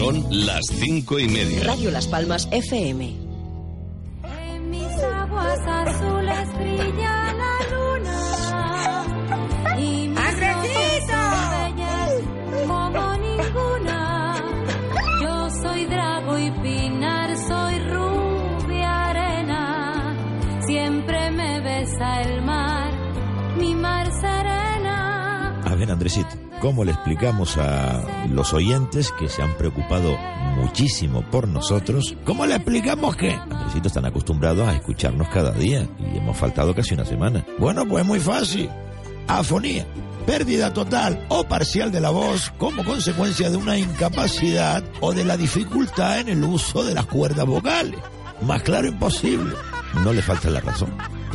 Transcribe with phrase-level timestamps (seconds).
[0.00, 1.62] Son las cinco y media.
[1.64, 3.04] Radio Las Palmas FM.
[4.46, 8.16] En mis aguas azules brilla la luna.
[9.78, 12.12] Y mis ojos son bellas
[12.66, 14.34] como ninguna.
[15.22, 20.16] Yo soy Drago y Pinar, soy rubia arena.
[20.66, 22.90] Siempre me besa el mar,
[23.58, 25.60] mi mar serena.
[25.62, 30.16] A ver, Andresito, ¿cómo le explicamos a los oyentes que se han preocupado
[30.56, 32.14] muchísimo por nosotros?
[32.24, 33.32] ¿Cómo le explicamos que?
[33.32, 37.44] Andresito están acostumbrados a escucharnos cada día y hemos faltado casi una semana.
[37.58, 38.68] Bueno, pues muy fácil.
[39.26, 39.86] Afonía.
[40.26, 45.36] Pérdida total o parcial de la voz como consecuencia de una incapacidad o de la
[45.36, 47.98] dificultad en el uso de las cuerdas vocales.
[48.42, 49.54] Más claro imposible.
[50.04, 50.90] No le falta la razón,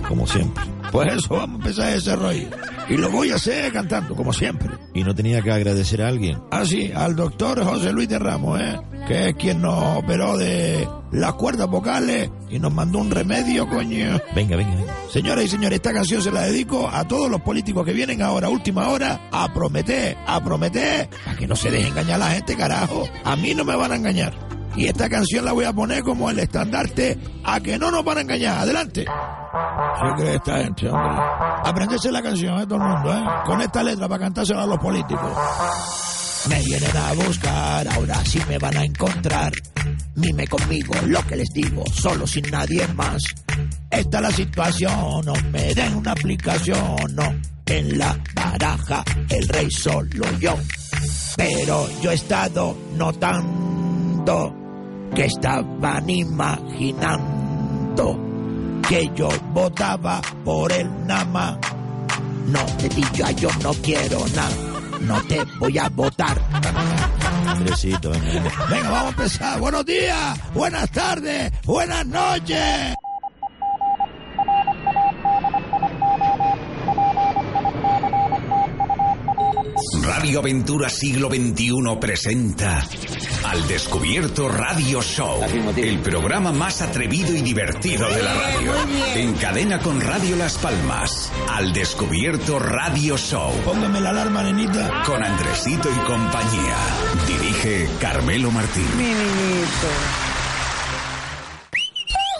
[0.07, 0.63] como siempre.
[0.95, 2.48] Pues eso, vamos a empezar ese rollo.
[2.88, 4.70] Y lo voy a hacer cantando, como siempre.
[4.94, 6.41] Y no tenía que agradecer a alguien.
[6.52, 8.80] Ah, sí, al doctor José Luis de Ramos, ¿eh?
[9.05, 14.21] Que es quien nos operó de las cuerdas vocales y nos mandó un remedio, coño.
[14.34, 14.93] Venga, venga, venga.
[15.12, 18.48] Señoras y señores, esta canción se la dedico a todos los políticos que vienen ahora,
[18.48, 22.32] a última hora, a prometer, a prometer, a que no se deje engañar a la
[22.32, 23.04] gente, carajo.
[23.26, 24.45] A mí no me van a engañar.
[24.77, 28.18] Y esta canción la voy a poner como el estandarte a que no nos van
[28.18, 28.59] a engañar.
[28.59, 29.05] Adelante.
[29.05, 31.15] ¿Qué cree esta gente, hombre?
[32.12, 32.65] La canción, ¿eh?
[32.68, 33.23] Todo el mundo, ¿eh?
[33.46, 35.31] Con esta letra para cantársela a los políticos.
[36.49, 39.51] Me vienen a buscar, ahora sí me van a encontrar.
[40.15, 43.23] Mime conmigo lo que les digo, solo sin nadie más.
[43.90, 47.35] Esta es la situación, no me den una aplicación, no.
[47.65, 50.55] En la baraja, el rey solo yo.
[51.35, 54.65] Pero yo he estado notando
[55.16, 58.20] que estaban imaginando
[58.88, 61.58] que yo votaba por el Nama.
[62.48, 64.56] No te diga yo no quiero nada,
[65.02, 66.38] no te voy a votar.
[68.69, 69.59] Venga, vamos a empezar.
[69.59, 72.96] Buenos días, buenas tardes, buenas noches.
[80.16, 82.88] Radio Aventura Siglo XXI presenta
[83.44, 85.42] Al Descubierto Radio Show,
[85.76, 88.72] el programa más atrevido y divertido de la radio.
[89.16, 95.04] En cadena con Radio Las Palmas, Al Descubierto Radio Show, Póngame la alarma, nenita.
[95.06, 96.78] con Andresito y compañía.
[97.28, 98.88] Dirige Carmelo Martín.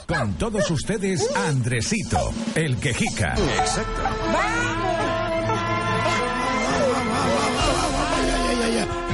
[0.08, 3.34] Con todos ustedes, Andresito, el quejica.
[3.36, 4.75] Ay,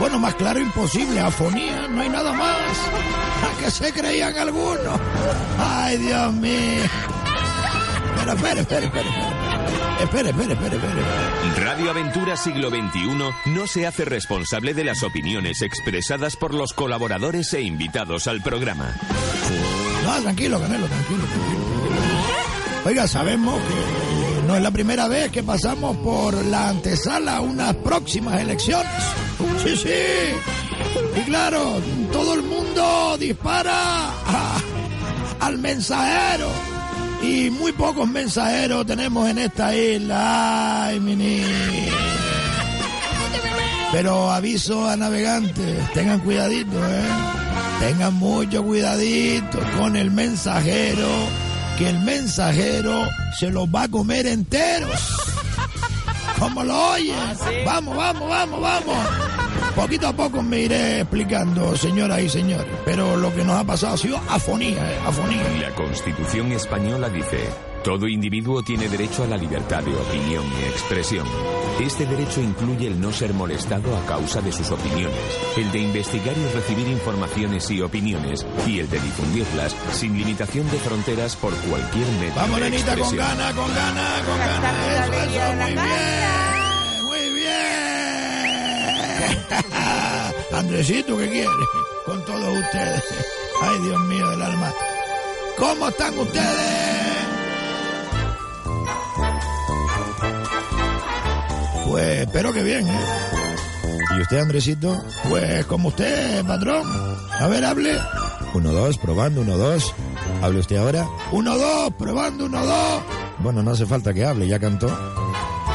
[0.02, 2.78] Bueno, más claro imposible, afonía, no hay nada más.
[3.44, 5.00] ¿A qué se creían algunos?
[5.60, 6.82] Ay, Dios mío.
[8.18, 9.10] Espera, espera, espera, espera.
[10.00, 11.64] Espera, espera, espera, espera.
[11.64, 17.54] Radio Aventura Siglo XXI no se hace responsable de las opiniones expresadas por los colaboradores
[17.54, 18.96] e invitados al programa.
[20.04, 21.62] No, tranquilo, Canelo, tranquilo, tranquilo.
[22.86, 24.01] Oiga, sabemos que
[24.52, 28.92] no es la primera vez que pasamos por la antesala a unas próximas elecciones.
[29.64, 29.90] Sí, sí.
[31.16, 31.80] Y claro,
[32.12, 34.12] todo el mundo dispara
[35.40, 36.50] al mensajero.
[37.24, 40.88] Y muy pocos mensajeros tenemos en esta isla.
[40.88, 41.48] Ay, mi niña.
[43.94, 47.08] Pero aviso a navegantes, tengan cuidadito, ¿eh?
[47.80, 51.08] Tengan mucho cuidadito con el mensajero,
[51.82, 53.10] que el mensajero
[53.40, 55.02] se los va a comer enteros.
[56.38, 57.16] ¿Cómo lo oyen?
[57.66, 58.98] Vamos, vamos, vamos, vamos.
[59.76, 62.72] Poquito a poco me iré explicando, señoras y señores.
[62.86, 65.00] Pero lo que nos ha pasado ha sido afonía, ¿eh?
[65.08, 65.44] afonía.
[65.60, 67.50] La Constitución española dice,
[67.84, 71.26] todo individuo tiene derecho a la libertad de opinión y expresión.
[71.80, 75.18] Este derecho incluye el no ser molestado a causa de sus opiniones,
[75.58, 80.78] el de investigar y recibir informaciones y opiniones, y el de difundirlas sin limitación de
[80.78, 83.28] fronteras por cualquier medio Vamos, de nenita, con expresión.
[83.28, 84.72] gana, con gana, con gana.
[84.94, 87.04] Eso, eso, muy bien.
[87.04, 87.60] Muy bien.
[90.60, 91.48] Andresito, ¿qué quiere?
[92.06, 93.04] Con todos ustedes.
[93.64, 94.72] Ay, Dios mío del alma.
[95.58, 97.01] ¿Cómo están ustedes?
[101.92, 103.00] Pues espero que bien, ¿eh?
[104.18, 104.98] ¿Y usted, Andresito?
[105.28, 106.88] Pues como usted, patrón.
[107.38, 107.98] A ver, hable.
[108.54, 109.94] Uno, dos, probando, uno, dos.
[110.42, 111.06] ¿Hable usted ahora?
[111.34, 113.02] Uno, dos, probando, uno, dos.
[113.40, 114.88] Bueno, no hace falta que hable, ya cantó.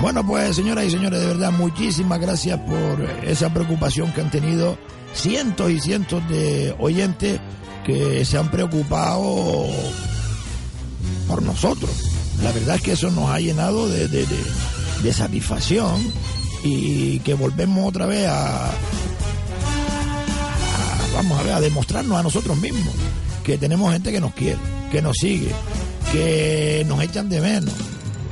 [0.01, 4.79] Bueno, pues señoras y señores, de verdad, muchísimas gracias por esa preocupación que han tenido
[5.13, 7.41] cientos y cientos de oyentes
[7.85, 9.67] que se han preocupado
[11.29, 11.91] por nosotros.
[12.43, 16.01] La verdad es que eso nos ha llenado de, de- de- de satisfacción
[16.63, 18.71] y que volvemos otra vez a, a,
[21.15, 22.95] vamos a ver, a demostrarnos a nosotros mismos
[23.45, 24.59] que tenemos gente que nos quiere,
[24.91, 25.53] que nos sigue,
[26.11, 27.73] que nos echan de menos.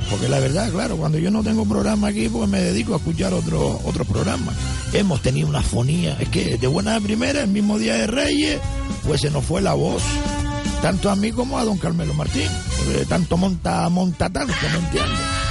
[0.09, 3.33] Porque la verdad, claro, cuando yo no tengo programa aquí, pues me dedico a escuchar
[3.33, 4.53] otros otros programas.
[4.93, 8.59] Hemos tenido una fonía, es que de buena primera, el mismo día de Reyes,
[9.03, 10.03] pues se nos fue la voz.
[10.81, 12.49] Tanto a mí como a don Carmelo Martín.
[13.07, 15.44] tanto monta, monta tanto, ¿me entiendes?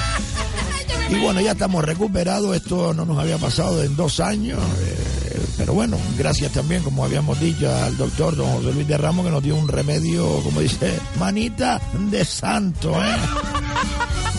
[1.11, 4.59] Y bueno, ya estamos recuperados, esto no nos había pasado en dos años.
[4.81, 9.25] Eh, pero bueno, gracias también, como habíamos dicho, al doctor don José Luis de Ramos
[9.25, 11.81] que nos dio un remedio, como dice, manita
[12.11, 13.17] de santo, ¿eh?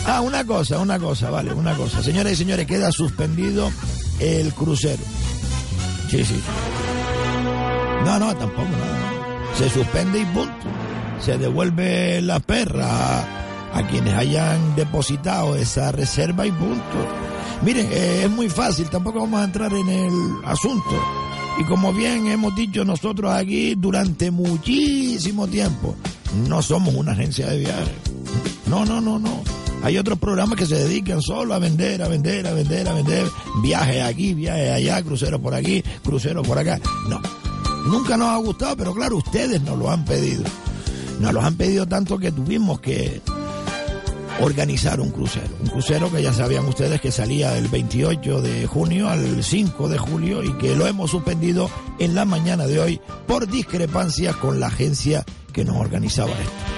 [0.06, 2.02] Ah, una cosa, una cosa, vale, una cosa.
[2.02, 3.72] Señoras y señores, queda suspendido
[4.20, 5.02] el crucero.
[6.10, 6.40] Sí, sí.
[8.04, 9.56] No, no, tampoco, no.
[9.58, 10.52] Se suspende y punto.
[11.20, 13.45] Se devuelve la perra
[13.76, 17.06] a, quienes hayan depositado esa reserva y punto.
[17.62, 20.12] Miren, eh, es muy fácil, tampoco vamos a entrar en el
[20.44, 21.00] asunto.
[21.58, 25.96] Y como bien hemos dicho nosotros aquí durante muchísimo tiempo,
[26.48, 27.94] no somos una agencia de viajes.
[28.66, 29.42] No, no, no, no.
[29.82, 33.26] Hay otros programas que se dedican solo a vender, a vender, a vender, a vender.
[33.62, 36.78] Viajes aquí, viajes allá, cruceros por aquí, cruceros por acá.
[37.08, 37.20] No.
[37.86, 40.42] Nunca nos ha gustado, pero claro, ustedes nos lo han pedido.
[41.20, 43.22] Nos lo han pedido tanto que tuvimos que
[44.40, 45.48] organizar un crucero.
[45.60, 49.98] Un crucero que ya sabían ustedes que salía del 28 de junio al 5 de
[49.98, 54.66] julio y que lo hemos suspendido en la mañana de hoy por discrepancias con la
[54.66, 56.76] agencia que nos organizaba esto.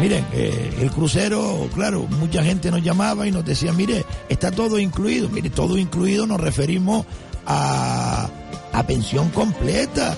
[0.00, 4.78] Miren, eh, el crucero, claro, mucha gente nos llamaba y nos decía, mire, está todo
[4.78, 5.28] incluido.
[5.28, 7.04] Mire, todo incluido nos referimos
[7.46, 8.30] a,
[8.72, 10.16] a pensión completa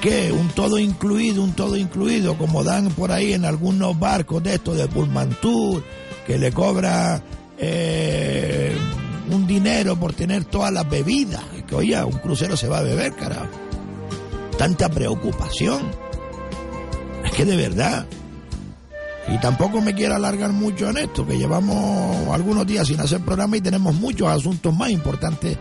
[0.00, 4.54] que un todo incluido, un todo incluido, como dan por ahí en algunos barcos de
[4.54, 5.82] estos de Pullman Tour,
[6.26, 7.22] que le cobra
[7.58, 8.76] eh,
[9.30, 11.42] un dinero por tener todas las bebidas.
[11.66, 13.48] Que oye, un crucero se va a beber, carajo.
[14.56, 15.90] Tanta preocupación.
[17.24, 18.06] Es que de verdad.
[19.28, 23.58] Y tampoco me quiero alargar mucho en esto, que llevamos algunos días sin hacer programa
[23.58, 25.58] y tenemos muchos asuntos más importantes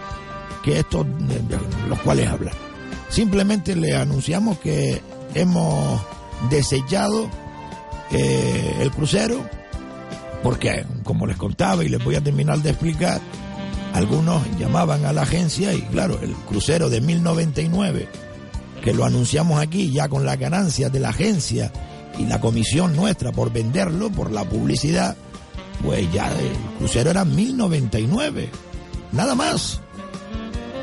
[0.64, 1.58] que estos de
[1.90, 2.54] los cuales hablar.
[3.10, 5.02] Simplemente le anunciamos que
[5.34, 6.02] hemos
[6.50, 7.30] desechado
[8.12, 9.44] eh, el crucero
[10.44, 13.20] porque, como les contaba y les voy a terminar de explicar,
[13.94, 18.08] algunos llamaban a la agencia y claro, el crucero de 1099,
[18.84, 21.72] que lo anunciamos aquí ya con la ganancia de la agencia
[22.18, 25.16] y la comisión nuestra por venderlo, por la publicidad,
[25.84, 28.50] pues ya el crucero era 1099,
[29.12, 29.82] nada más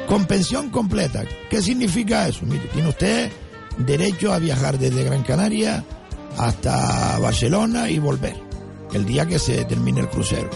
[0.06, 1.24] con pensión completa.
[1.50, 2.44] ¿Qué significa eso?
[2.46, 3.30] Mire, tiene usted
[3.78, 5.84] derecho a viajar desde Gran Canaria
[6.38, 8.36] hasta Barcelona y volver
[8.92, 10.50] el día que se termine el crucero.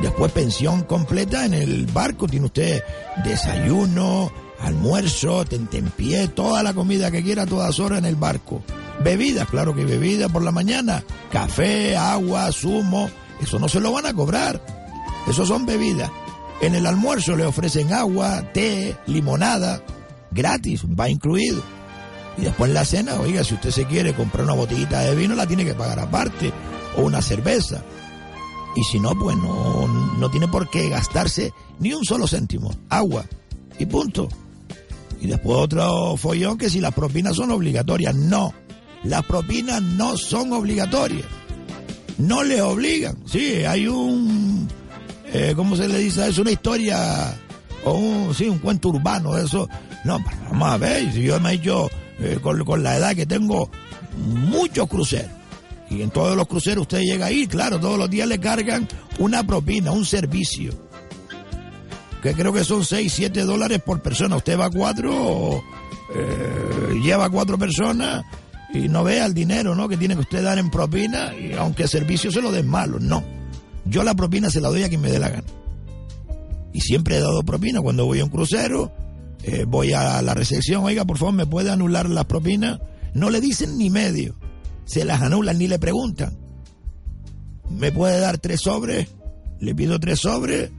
[0.00, 2.82] Después pensión completa en el barco, tiene usted
[3.24, 5.44] desayuno, almuerzo,
[5.96, 8.62] pie, toda la comida que quiera a todas horas en el barco.
[9.02, 13.10] Bebidas, claro que bebidas por la mañana, café, agua, zumo,
[13.40, 14.60] eso no se lo van a cobrar.
[15.28, 16.10] Eso son bebidas.
[16.60, 19.82] En el almuerzo le ofrecen agua, té, limonada,
[20.30, 21.62] gratis, va incluido.
[22.36, 25.34] Y después en la cena, oiga, si usted se quiere comprar una botellita de vino,
[25.34, 26.52] la tiene que pagar aparte,
[26.96, 27.82] o una cerveza.
[28.76, 32.70] Y si no, pues no, no tiene por qué gastarse ni un solo céntimo.
[32.88, 33.24] Agua.
[33.78, 34.28] Y punto.
[35.20, 38.14] Y después otro follón que si las propinas son obligatorias.
[38.14, 38.52] No.
[39.02, 41.26] Las propinas no son obligatorias.
[42.18, 43.16] No le obligan.
[43.26, 44.68] Sí, hay un
[45.32, 46.28] eh, ¿cómo se le dice?
[46.28, 47.34] Es una historia
[47.84, 49.68] o un, sí, un cuento urbano, eso.
[50.04, 50.18] No,
[50.50, 53.70] vamos a ver, si yo me he hecho eh, con, la edad que tengo
[54.16, 55.30] muchos cruceros.
[55.88, 58.86] Y en todos los cruceros usted llega ahí, claro, todos los días le cargan
[59.18, 60.72] una propina, un servicio.
[62.22, 64.36] Que creo que son 6, 7 dólares por persona.
[64.36, 65.62] Usted va a cuatro,
[66.14, 68.24] eh, lleva cuatro personas
[68.72, 69.88] y no vea el dinero ¿no?
[69.88, 72.98] que tiene que usted dar en propina, y aunque el servicio se lo den malo,
[73.00, 73.39] no.
[73.84, 75.46] Yo la propina se la doy a quien me dé la gana.
[76.72, 78.92] Y siempre he dado propina cuando voy a un crucero,
[79.42, 82.80] eh, voy a la recepción, oiga, por favor, ¿me puede anular las propinas?
[83.14, 84.36] No le dicen ni medio,
[84.84, 86.38] se las anulan ni le preguntan.
[87.70, 89.08] ¿Me puede dar tres sobres?
[89.58, 90.70] Le pido tres sobres,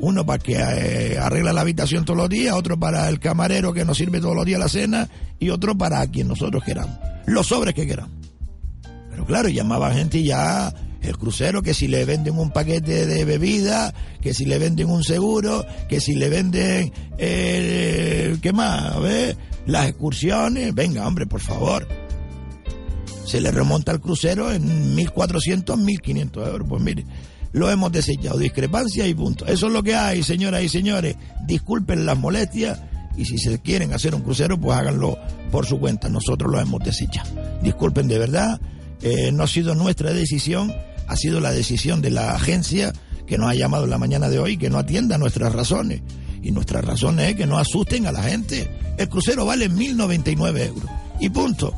[0.00, 3.84] uno para que eh, arregla la habitación todos los días, otro para el camarero que
[3.84, 6.98] nos sirve todos los días la cena y otro para quien nosotros queramos.
[7.26, 8.12] Los sobres que queramos.
[9.10, 13.92] Pero claro, llamaba gente ya el crucero, que si le venden un paquete de bebida,
[14.20, 19.00] que si le venden un seguro, que si le venden, eh, ¿qué más?
[19.00, 19.36] ¿Ves?
[19.66, 21.86] Las excursiones, venga hombre, por favor.
[23.24, 26.68] Se le remonta el crucero en 1.400, 1.500 euros.
[26.68, 27.04] Pues mire,
[27.52, 29.46] lo hemos desechado, discrepancia y punto.
[29.46, 31.16] Eso es lo que hay, señoras y señores.
[31.46, 32.80] Disculpen las molestias
[33.16, 35.18] y si se quieren hacer un crucero, pues háganlo
[35.50, 36.08] por su cuenta.
[36.08, 37.30] Nosotros lo hemos desechado.
[37.62, 38.60] Disculpen de verdad,
[39.02, 40.72] eh, no ha sido nuestra decisión,
[41.06, 42.92] ha sido la decisión de la agencia
[43.26, 46.02] que nos ha llamado en la mañana de hoy, que no atienda nuestras razones.
[46.42, 48.68] Y nuestras razones es que no asusten a la gente.
[48.98, 50.90] El crucero vale 1.099 euros.
[51.20, 51.72] Y punto.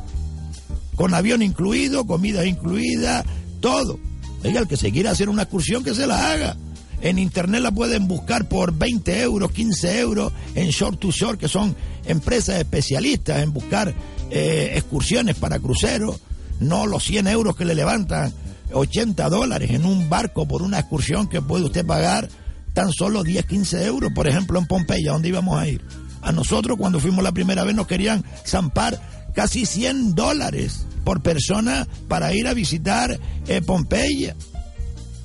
[0.95, 3.23] Con avión incluido, comida incluida,
[3.59, 3.99] todo.
[4.43, 6.57] Oiga, el que se quiera hacer una excursión, que se la haga.
[7.01, 11.47] En internet la pueden buscar por 20 euros, 15 euros en Short to Short, que
[11.47, 13.93] son empresas especialistas en buscar
[14.31, 16.19] eh, excursiones para cruceros,
[16.59, 18.33] no los 100 euros que le levantan
[18.73, 22.29] 80 dólares en un barco por una excursión que puede usted pagar
[22.73, 25.81] tan solo 10, 15 euros, por ejemplo en Pompeya, donde íbamos a ir.
[26.21, 28.99] A nosotros cuando fuimos la primera vez nos querían zampar
[29.33, 34.35] casi 100 dólares por persona para ir a visitar eh, Pompeya.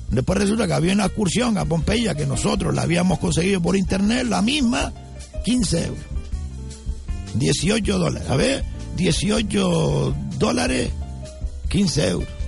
[0.09, 4.25] Después resulta que había una excursión a Pompeya que nosotros la habíamos conseguido por internet,
[4.27, 4.93] la misma,
[5.43, 6.03] 15 euros.
[7.35, 8.29] 18 dólares.
[8.29, 8.63] A ver,
[8.97, 10.91] 18 dólares,
[11.69, 12.40] 15 euros.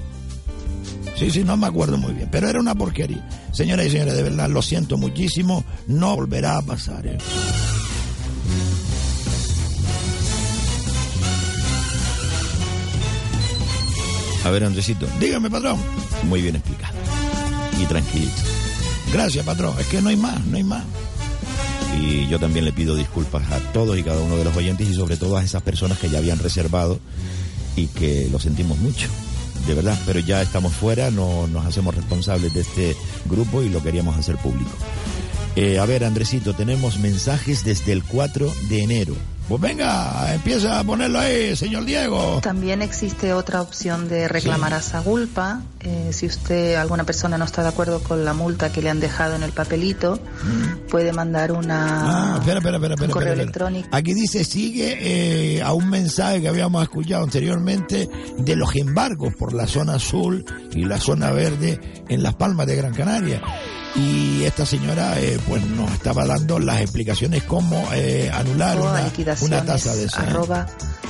[1.23, 3.25] Sí, sí, no me acuerdo muy bien, pero era una porquería.
[3.53, 7.07] Señoras y señores, de verdad, lo siento muchísimo, no volverá a pasar.
[7.07, 7.17] ¿eh?
[14.43, 15.07] A ver, Andresito.
[15.21, 15.77] Dígame, patrón.
[16.23, 16.97] Muy bien explicado.
[17.81, 18.41] Y tranquilito.
[19.13, 19.79] Gracias, patrón.
[19.79, 20.83] Es que no hay más, no hay más.
[22.01, 24.93] Y yo también le pido disculpas a todos y cada uno de los oyentes y
[24.93, 26.99] sobre todo a esas personas que ya habían reservado
[27.77, 29.07] y que lo sentimos mucho.
[29.67, 33.81] De verdad, pero ya estamos fuera, no nos hacemos responsables de este grupo y lo
[33.81, 34.71] queríamos hacer público.
[35.55, 39.15] Eh, a ver, Andresito, tenemos mensajes desde el 4 de enero.
[39.47, 42.39] Pues venga, empieza a ponerlo ahí, señor Diego.
[42.41, 45.61] También existe otra opción de reclamar a Sagulpa.
[45.81, 49.01] Eh, si usted, alguna persona no está de acuerdo con la multa que le han
[49.01, 50.17] dejado en el papelito,
[50.89, 53.89] puede mandar una Ah, espera, espera, espera, un espera, correo electrónico.
[53.91, 54.97] Aquí dice, sigue
[55.57, 60.45] eh, a un mensaje que habíamos escuchado anteriormente de los embargos por la zona azul
[60.73, 63.41] y la zona verde en Las Palmas de Gran Canaria.
[63.95, 68.91] Y esta señora eh, pues nos estaba dando las explicaciones cómo eh, anular o
[69.41, 70.21] una, tasa de esa.
[70.21, 70.65] arroba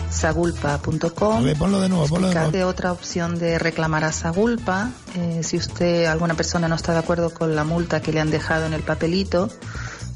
[0.10, 1.38] sagulpa.com.
[1.38, 2.68] A ver, ponlo de nuevo, ponlo de nuevo.
[2.68, 4.92] Otra opción de reclamar a Sagulpa.
[5.16, 8.30] Eh, si usted, alguna persona no está de acuerdo con la multa que le han
[8.30, 9.50] dejado en el papelito,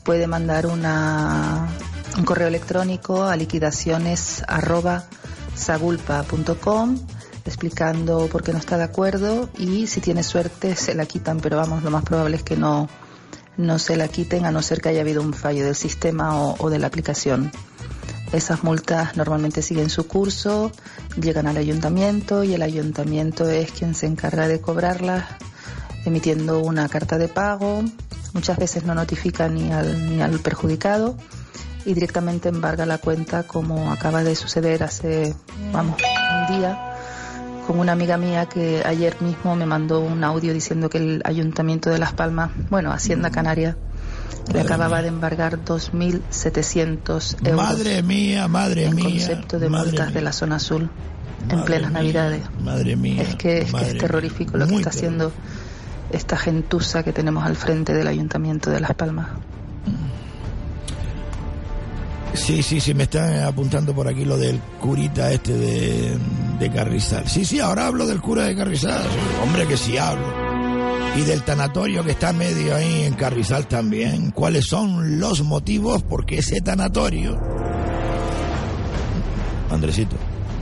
[0.03, 1.67] puede mandar una,
[2.17, 5.05] un correo electrónico a liquidaciones arroba
[5.55, 6.99] sagulpa.com
[7.47, 11.57] explicando por qué no está de acuerdo y si tiene suerte se la quitan, pero
[11.57, 12.89] vamos, lo más probable es que no,
[13.57, 16.69] no se la quiten a no ser que haya habido un fallo del sistema o,
[16.69, 17.51] de la aplicación.
[18.31, 20.71] Esas multas normalmente siguen su curso,
[21.19, 25.25] llegan al ayuntamiento y el ayuntamiento es quien se encarga de cobrarlas
[26.05, 27.83] emitiendo una carta de pago.
[28.33, 31.15] Muchas veces no notifica ni al, ni al perjudicado
[31.85, 35.33] y directamente embarga la cuenta como acaba de suceder hace,
[35.71, 35.95] vamos,
[36.49, 36.86] un día
[37.67, 41.89] con una amiga mía que ayer mismo me mandó un audio diciendo que el ayuntamiento
[41.89, 43.75] de Las Palmas, bueno, Hacienda Canaria,
[44.53, 45.01] le acababa mía.
[45.03, 49.03] de embargar 2.700 euros Madre mía, madre en mía.
[49.05, 50.15] concepto de multas mía.
[50.15, 50.89] de la zona azul
[51.43, 52.41] en Madre plenas mía, navidades.
[52.63, 53.21] Madre mía.
[53.21, 55.31] Es que, es, que es terrorífico lo que está haciendo
[56.11, 59.27] esta gentuza que tenemos al frente del ayuntamiento de Las Palmas.
[62.37, 66.17] Sí, sí, sí, me están apuntando por aquí lo del curita este de,
[66.59, 67.27] de Carrizal.
[67.27, 69.03] Sí, sí, ahora hablo del cura de Carrizal.
[69.43, 70.25] Hombre, que sí hablo.
[71.17, 74.31] Y del tanatorio que está medio ahí en Carrizal también.
[74.31, 77.37] ¿Cuáles son los motivos por qué ese tanatorio?
[79.69, 80.15] Andresito,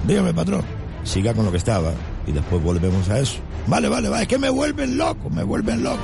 [0.08, 0.63] Dígame, patrón.
[1.03, 1.91] siga con lo que estaba
[2.25, 3.38] y después volvemos a eso.
[3.67, 4.24] Vale, vale, vale.
[4.24, 6.00] Es que me vuelven loco, me vuelven loco.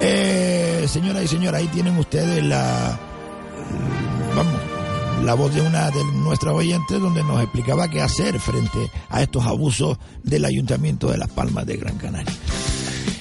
[0.00, 2.98] Eh, señora y señora, ahí tienen ustedes la.
[4.36, 4.54] Vamos,
[5.24, 9.44] la voz de una de nuestras oyentes donde nos explicaba qué hacer frente a estos
[9.46, 12.32] abusos del Ayuntamiento de Las Palmas de Gran Canaria.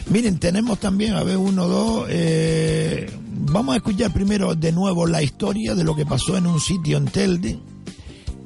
[0.09, 2.07] Miren, tenemos también, a ver, uno, dos.
[2.09, 6.59] eh, vamos a escuchar primero de nuevo la historia de lo que pasó en un
[6.59, 7.57] sitio en Telde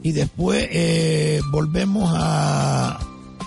[0.04, 3.00] y después eh, volvemos a,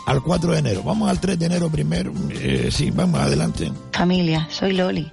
[0.07, 0.83] al 4 de enero.
[0.83, 2.13] Vamos al 3 de enero primero.
[2.31, 3.71] Eh, sí, vamos adelante.
[3.93, 5.11] Familia, soy Loli.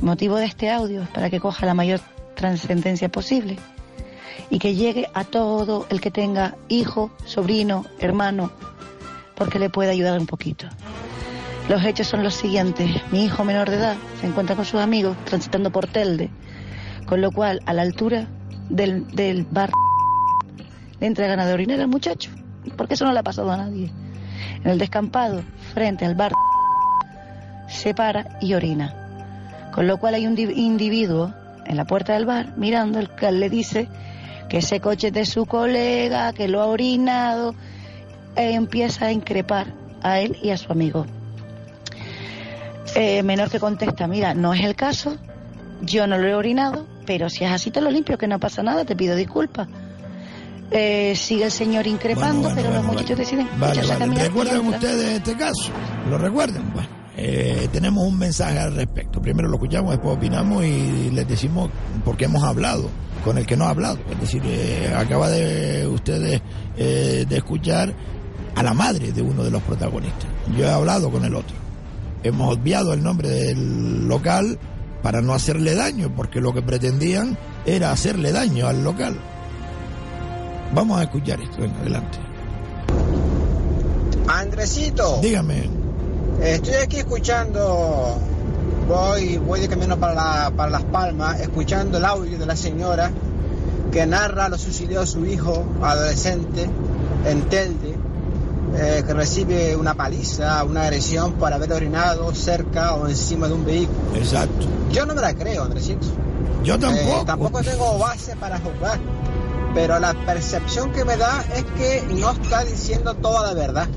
[0.00, 2.00] Motivo de este audio es para que coja la mayor
[2.36, 3.58] trascendencia posible
[4.50, 8.50] y que llegue a todo el que tenga hijo, sobrino, hermano,
[9.34, 10.66] porque le puede ayudar un poquito.
[11.68, 12.90] Los hechos son los siguientes.
[13.10, 16.30] Mi hijo menor de edad se encuentra con sus amigos transitando por Telde,
[17.06, 18.26] con lo cual a la altura
[18.68, 19.70] del, del bar
[21.00, 22.30] le entregan a de orinar al muchacho,
[22.76, 23.90] porque eso no le ha pasado a nadie.
[24.62, 26.32] En el descampado, frente al bar
[27.68, 28.94] se para y orina.
[29.72, 31.32] Con lo cual hay un di- individuo
[31.66, 33.88] en la puerta del bar, mirando, el que le dice
[34.48, 37.54] que ese coche es de su colega, que lo ha orinado,
[38.36, 41.06] e empieza a increpar a él y a su amigo.
[42.94, 45.16] Eh, menor que contesta, mira, no es el caso,
[45.82, 48.62] yo no lo he orinado, pero si es así te lo limpio, que no pasa
[48.62, 49.68] nada, te pido disculpas.
[50.70, 55.70] Eh, sigue el señor increpando, pero los muchachos deciden vale, ¿Recuerdan ustedes este caso?
[56.08, 56.72] ¿Lo recuerdan?
[56.72, 59.20] Bueno, eh, tenemos un mensaje al respecto.
[59.20, 61.70] Primero lo escuchamos, después opinamos y les decimos
[62.04, 62.88] por qué hemos hablado
[63.24, 63.98] con el que no ha hablado.
[64.10, 66.42] Es decir, eh, acaba de ustedes
[66.76, 67.94] de escuchar
[68.56, 70.28] a la madre de uno de los protagonistas.
[70.56, 71.56] Yo he hablado con el otro.
[72.22, 74.58] Hemos obviado el nombre del local
[75.02, 79.14] para no hacerle daño, porque lo que pretendían era hacerle daño al local.
[80.74, 82.18] Vamos a escuchar esto, en adelante.
[84.26, 85.20] Andresito.
[85.20, 85.83] Dígame.
[86.42, 88.18] Estoy aquí escuchando,
[88.88, 93.10] voy, voy de camino para, para Las Palmas, escuchando el audio de la señora
[93.90, 96.68] que narra lo sucedido a su hijo adolescente
[97.26, 97.94] en Telde,
[98.76, 103.64] eh, que recibe una paliza, una agresión por haber orinado cerca o encima de un
[103.64, 104.16] vehículo.
[104.16, 104.66] Exacto.
[104.90, 106.06] Yo no me la creo, Andresito.
[106.64, 107.20] Yo tampoco.
[107.20, 108.98] Eh, tampoco tengo base para jugar
[109.74, 113.88] pero la percepción que me da es que no está diciendo toda la verdad.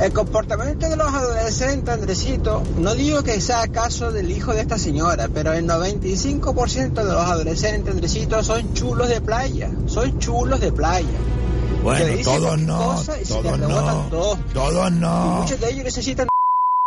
[0.00, 4.76] El comportamiento de los adolescentes, Andresito, no digo que sea caso del hijo de esta
[4.76, 10.72] señora, pero el 95% de los adolescentes, Andresito, son chulos de playa, son chulos de
[10.72, 11.06] playa.
[11.82, 15.40] Bueno, todos no, todos no, todos, no.
[15.42, 16.26] muchos de ellos necesitan...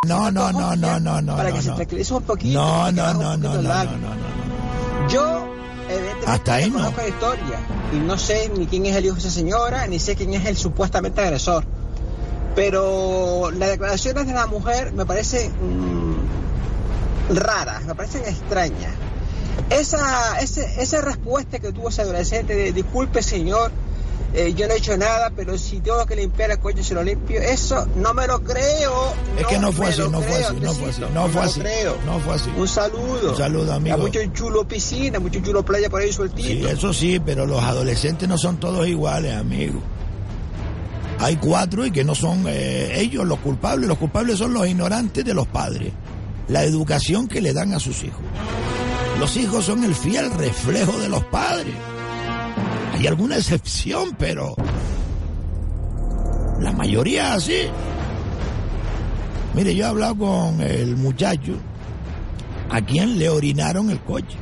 [0.05, 1.35] No, no, no, no, no, no.
[1.37, 2.59] Para que se tranquilice un poquito.
[2.59, 5.47] No, no, no, no, no, no, no, Yo
[6.25, 6.77] hasta ahí no.
[6.77, 7.59] conozco la historia
[7.93, 10.45] y no sé ni quién es el hijo de esa señora, ni sé quién es
[10.45, 11.76] el supuestamente agresor.
[12.57, 18.95] Pero las declaraciones de la mujer me parecen mm, raras, me parecen extrañas.
[19.69, 23.71] Esa, ese, esa respuesta que tuvo ese adolescente de disculpe señor,
[24.33, 27.03] eh, yo no he hecho nada, pero si tengo que limpiar el coche se lo
[27.03, 29.13] limpio, eso no me lo creo.
[29.37, 31.61] Es que no fue así, no fue así, no fue así, no fue así,
[32.07, 32.50] no fue así.
[32.57, 33.31] Un saludo.
[33.33, 33.98] Un saludo, amigo.
[33.98, 36.48] Hay mucho chulo piscina, mucho chulo playa por ahí sueltito.
[36.48, 39.79] Sí, eso sí, pero los adolescentes no son todos iguales, amigo.
[41.20, 45.25] Hay cuatro y que no son eh, ellos los culpables, los culpables son los ignorantes
[45.25, 45.92] de los padres.
[46.48, 48.22] La educación que le dan a sus hijos.
[49.20, 51.74] Los hijos son el fiel reflejo de los padres.
[52.94, 54.56] Hay alguna excepción, pero
[56.60, 57.64] la mayoría así.
[59.56, 61.53] Mire, yo he hablado con el muchacho
[62.70, 64.38] a quien le orinaron el coche.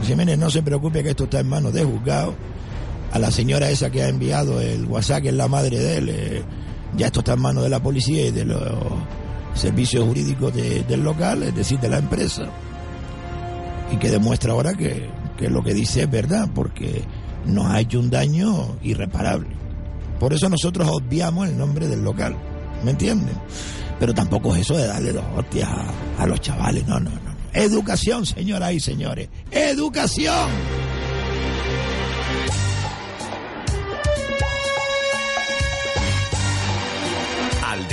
[0.00, 2.34] Dice, mire, no se preocupe que esto está en manos de juzgado.
[3.12, 6.08] A la señora esa que ha enviado el WhatsApp, que es la madre de él,
[6.10, 6.42] eh,
[6.96, 8.62] ya esto está en manos de la policía y de los
[9.54, 12.46] servicios jurídicos del local, es decir, de la empresa.
[13.90, 17.02] Y que demuestra ahora que que lo que dice es verdad, porque
[17.46, 19.48] nos ha hecho un daño irreparable.
[20.18, 22.36] Por eso nosotros obviamos el nombre del local,
[22.84, 23.36] ¿me entienden?
[24.00, 25.70] Pero tampoco es eso de darle dos hostias
[26.18, 27.38] a, los chavales, no, no, no.
[27.52, 30.48] Educación, señoras y señores, educación.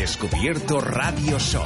[0.06, 1.65] Descubierto Radio Show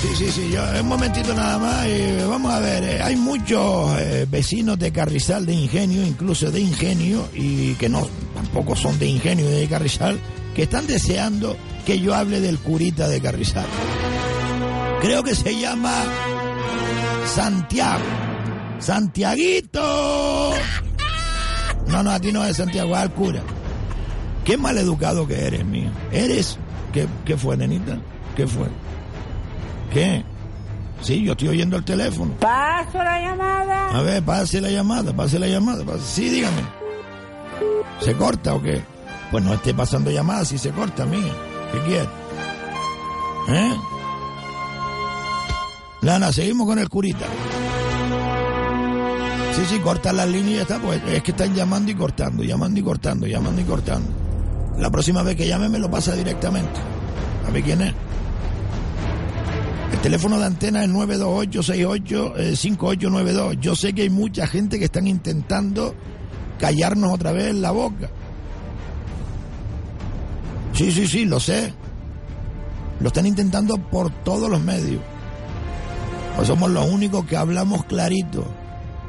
[0.00, 1.86] Sí, sí, sí, un momentito nada más.
[2.26, 7.28] vamos a ver, eh, hay muchos eh, vecinos de Carrizal de Ingenio, incluso de Ingenio,
[7.34, 10.18] y que no, tampoco son de Ingenio de Carrizal,
[10.54, 13.66] que están deseando que yo hable del curita de Carrizal.
[15.02, 15.92] Creo que se llama
[17.26, 18.04] Santiago.
[18.78, 20.54] Santiaguito.
[21.88, 23.42] No, no, a ti no es Santiago, al cura.
[24.46, 25.90] Qué mal educado que eres, mío.
[26.10, 26.58] ¿Eres?
[26.92, 27.98] ¿Qué, qué fue, nenita?
[28.36, 28.66] ¿Qué fue?
[29.92, 30.24] ¿Qué?
[31.02, 32.32] Sí, yo estoy oyendo el teléfono.
[32.40, 33.90] ¿Paso la llamada?
[33.90, 35.84] A ver, pase la llamada, pase la llamada.
[35.98, 36.62] Sí, dígame.
[38.00, 38.82] ¿Se corta o qué?
[39.30, 41.32] Pues no esté pasando llamadas si se corta, mía.
[41.72, 42.08] ¿Qué quiere?
[43.48, 43.76] ¿Eh?
[46.02, 47.26] Lana, seguimos con el curita.
[49.54, 52.42] Sí, sí, corta las líneas y ya está, pues es que están llamando y cortando,
[52.42, 54.29] llamando y cortando, llamando y cortando.
[54.78, 56.80] La próxima vez que llame me lo pasa directamente.
[57.46, 57.92] A ver quién es.
[59.92, 63.60] El teléfono de antena es 928-68-5892.
[63.60, 65.94] Yo sé que hay mucha gente que están intentando
[66.58, 68.08] callarnos otra vez la boca.
[70.72, 71.74] Sí, sí, sí, lo sé.
[73.00, 75.02] Lo están intentando por todos los medios.
[76.36, 78.46] Pues somos los únicos que hablamos clarito.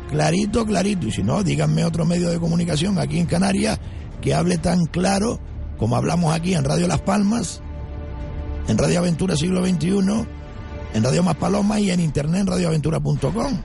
[0.09, 1.07] Clarito, clarito.
[1.07, 3.79] Y si no, díganme otro medio de comunicación aquí en Canarias
[4.21, 5.39] que hable tan claro
[5.81, 7.59] como hablamos aquí en Radio Las Palmas,
[8.67, 10.27] en Radio Aventura Siglo XXI
[10.93, 13.61] en Radio Más Paloma y en internet en radioaventura.com.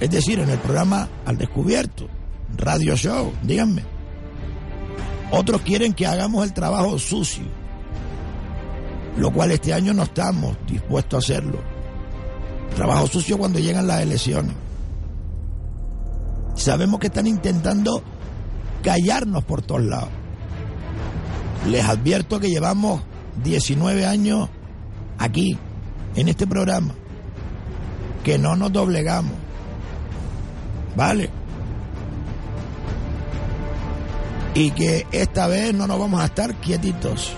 [0.00, 2.08] Es decir, en el programa Al Descubierto,
[2.56, 3.84] Radio Show, díganme.
[5.30, 7.44] Otros quieren que hagamos el trabajo sucio,
[9.18, 11.60] lo cual este año no estamos dispuestos a hacerlo.
[12.74, 14.56] Trabajo sucio cuando llegan las elecciones.
[16.56, 18.02] Sabemos que están intentando
[18.82, 20.19] callarnos por todos lados.
[21.66, 23.02] Les advierto que llevamos
[23.42, 24.48] 19 años
[25.18, 25.58] aquí,
[26.14, 26.94] en este programa,
[28.24, 29.34] que no nos doblegamos.
[30.96, 31.30] ¿Vale?
[34.54, 37.32] Y que esta vez no nos vamos a estar quietitos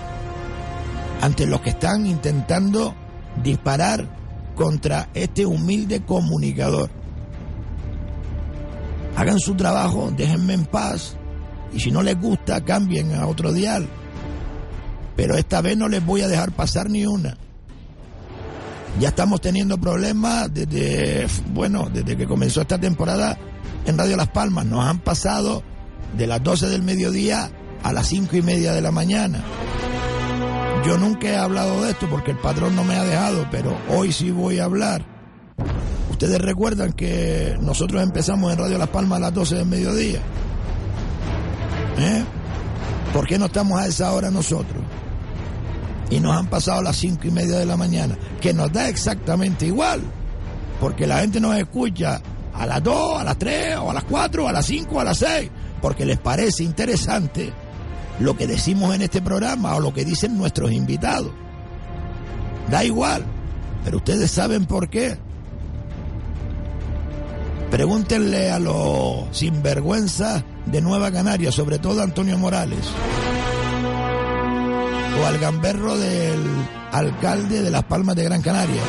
[1.21, 2.95] ante los que están intentando
[3.41, 4.07] disparar
[4.55, 6.89] contra este humilde comunicador.
[9.15, 11.15] Hagan su trabajo, déjenme en paz
[11.71, 13.87] y si no les gusta cambien a otro dial.
[15.15, 17.37] Pero esta vez no les voy a dejar pasar ni una.
[18.99, 23.37] Ya estamos teniendo problemas desde, bueno, desde que comenzó esta temporada
[23.85, 24.65] en Radio Las Palmas.
[24.65, 25.63] Nos han pasado
[26.17, 29.43] de las 12 del mediodía a las 5 y media de la mañana.
[30.85, 34.11] Yo nunca he hablado de esto porque el patrón no me ha dejado, pero hoy
[34.11, 35.05] sí voy a hablar.
[36.11, 40.19] Ustedes recuerdan que nosotros empezamos en Radio Las Palmas a las 12 del mediodía.
[41.97, 42.23] ¿Eh?
[43.13, 44.82] ¿Por qué no estamos a esa hora nosotros?
[46.09, 49.65] Y nos han pasado las cinco y media de la mañana, que nos da exactamente
[49.65, 50.01] igual,
[50.79, 52.21] porque la gente nos escucha
[52.53, 55.17] a las 2, a las 3, o a las 4, a las 5, a las
[55.17, 55.49] 6,
[55.81, 57.51] porque les parece interesante
[58.19, 61.31] lo que decimos en este programa o lo que dicen nuestros invitados.
[62.69, 63.23] Da igual,
[63.83, 65.17] pero ustedes saben por qué.
[67.71, 72.79] Pregúntenle a los sinvergüenzas de Nueva Canaria, sobre todo a Antonio Morales,
[75.19, 76.41] o al gamberro del
[76.91, 78.81] alcalde de Las Palmas de Gran Canaria,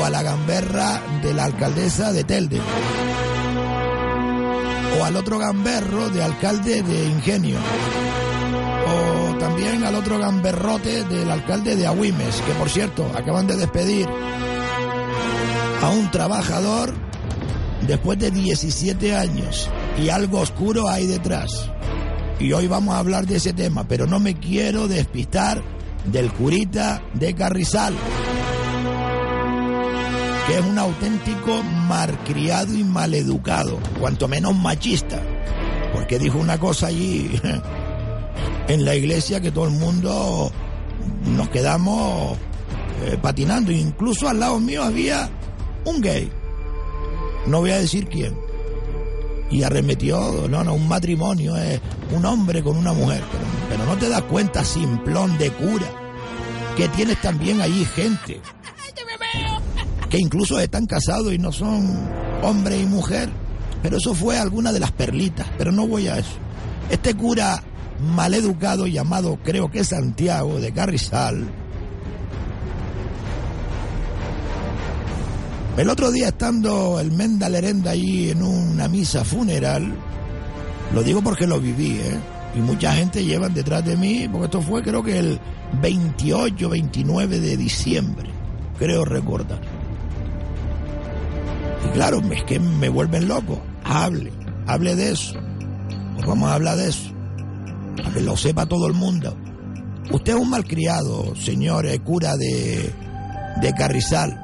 [0.00, 2.60] o a la gamberra de la alcaldesa de Telde,
[4.98, 7.58] o al otro gamberro de alcalde de Ingenio,
[8.86, 14.08] o también al otro gamberrote del alcalde de Agüimes, que por cierto acaban de despedir
[15.82, 16.94] a un trabajador
[17.86, 19.68] después de 17 años.
[19.98, 21.70] Y algo oscuro hay detrás.
[22.38, 25.62] Y hoy vamos a hablar de ese tema, pero no me quiero despistar
[26.04, 27.94] del curita de Carrizal,
[30.46, 35.22] que es un auténtico marcriado y maleducado, cuanto menos machista,
[35.92, 37.30] porque dijo una cosa allí
[38.68, 40.50] en la iglesia que todo el mundo
[41.36, 42.36] nos quedamos
[43.04, 45.30] eh, patinando, incluso al lado mío había
[45.84, 46.30] un gay
[47.46, 48.34] no voy a decir quién.
[49.54, 53.22] Y arremetió, no, no, un matrimonio, es un hombre con una mujer.
[53.30, 55.86] Pero, pero no te das cuenta, simplón de cura,
[56.76, 58.40] que tienes también allí gente
[60.14, 62.08] que incluso están casados y no son
[62.40, 63.28] hombre y mujer.
[63.82, 66.36] Pero eso fue alguna de las perlitas, pero no voy a eso.
[66.88, 67.60] Este cura
[68.14, 71.48] maleducado llamado, creo que Santiago de Carrizal,
[75.76, 79.92] El otro día estando el Menda Lerenda ahí en una misa funeral,
[80.94, 82.16] lo digo porque lo viví, ¿eh?
[82.54, 85.40] Y mucha gente llevan detrás de mí, porque esto fue creo que el
[85.82, 88.30] 28, 29 de diciembre,
[88.78, 89.60] creo recordar.
[91.84, 93.60] Y claro, es que me vuelven loco.
[93.82, 94.32] Hable,
[94.68, 95.34] hable de eso.
[96.14, 97.10] Pues vamos a hablar de eso.
[97.96, 99.36] Para que lo sepa todo el mundo.
[100.12, 102.92] Usted es un malcriado, señor cura de,
[103.60, 104.43] de Carrizal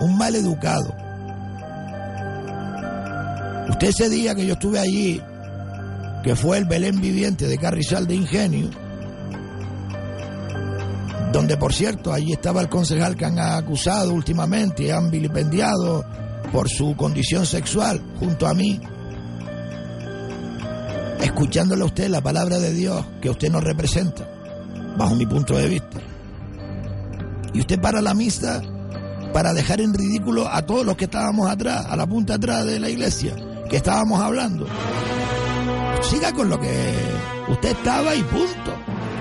[0.00, 0.94] un mal educado.
[3.68, 5.20] Usted ese día que yo estuve allí,
[6.22, 8.70] que fue el Belén viviente de Carrizal de Ingenio,
[11.32, 16.04] donde por cierto allí estaba el concejal que han acusado últimamente y han vilipendiado
[16.52, 18.80] por su condición sexual junto a mí,
[21.20, 24.28] escuchándole a usted la palabra de Dios que usted nos representa,
[24.96, 26.00] bajo mi punto de vista.
[27.52, 28.62] Y usted para la misa
[29.34, 32.78] para dejar en ridículo a todos los que estábamos atrás, a la punta atrás de
[32.78, 33.34] la iglesia,
[33.68, 34.64] que estábamos hablando.
[36.08, 36.94] Siga con lo que
[37.48, 38.72] usted estaba y punto.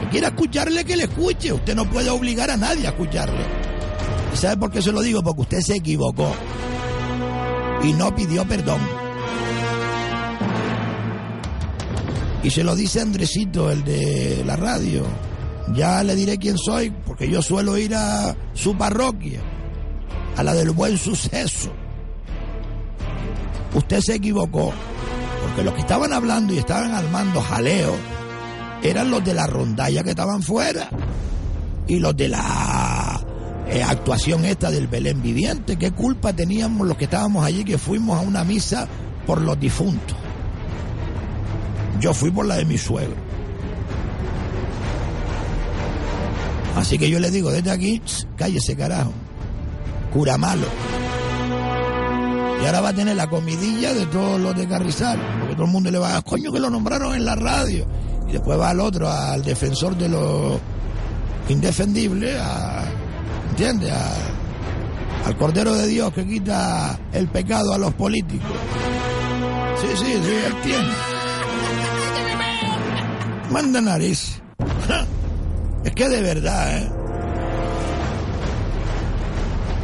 [0.01, 1.51] Que quiera escucharle, que le escuche.
[1.51, 3.43] Usted no puede obligar a nadie a escucharle.
[4.31, 5.23] ¿Y sabe por qué se lo digo?
[5.23, 6.31] Porque usted se equivocó
[7.81, 8.81] y no pidió perdón.
[12.43, 15.05] Y se lo dice Andresito, el de la radio.
[15.73, 19.41] Ya le diré quién soy, porque yo suelo ir a su parroquia
[20.35, 21.71] a la del buen suceso.
[23.73, 24.71] Usted se equivocó,
[25.41, 27.95] porque los que estaban hablando y estaban armando jaleo
[28.83, 30.89] eran los de la rondalla que estaban fuera
[31.87, 33.21] y los de la
[33.67, 35.77] eh, actuación esta del Belén viviente.
[35.77, 38.87] ¿Qué culpa teníamos los que estábamos allí que fuimos a una misa
[39.25, 40.17] por los difuntos?
[41.99, 43.15] Yo fui por la de mi suegro.
[46.75, 48.01] Así que yo le digo desde aquí,
[48.35, 49.13] cállese carajo.
[50.13, 50.67] Cura malo.
[52.61, 55.19] Y ahora va a tener la comidilla de todos los de Carrizal.
[55.39, 57.85] Porque todo el mundo le va a, coño que lo nombraron en la radio.
[58.29, 60.59] Y después va al otro, al defensor de los
[61.49, 62.85] indefendibles, a,
[63.49, 63.91] ¿entiendes?
[65.25, 68.51] al Cordero de Dios que quita el pecado a los políticos.
[69.81, 70.89] Sí, sí, sí, él tiene.
[73.51, 74.41] Manda nariz.
[75.83, 76.89] Es que de verdad, ¿eh?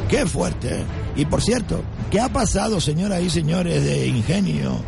[0.10, 0.84] Qué fuerte.
[1.16, 4.82] Y por cierto, ¿qué ha pasado, señoras y señores de Ingenio,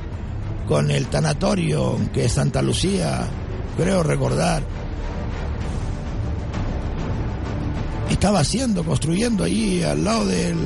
[0.68, 3.28] con el tanatorio que Santa Lucía,
[3.78, 4.64] creo recordar,
[8.10, 10.58] estaba haciendo, construyendo allí al lado del,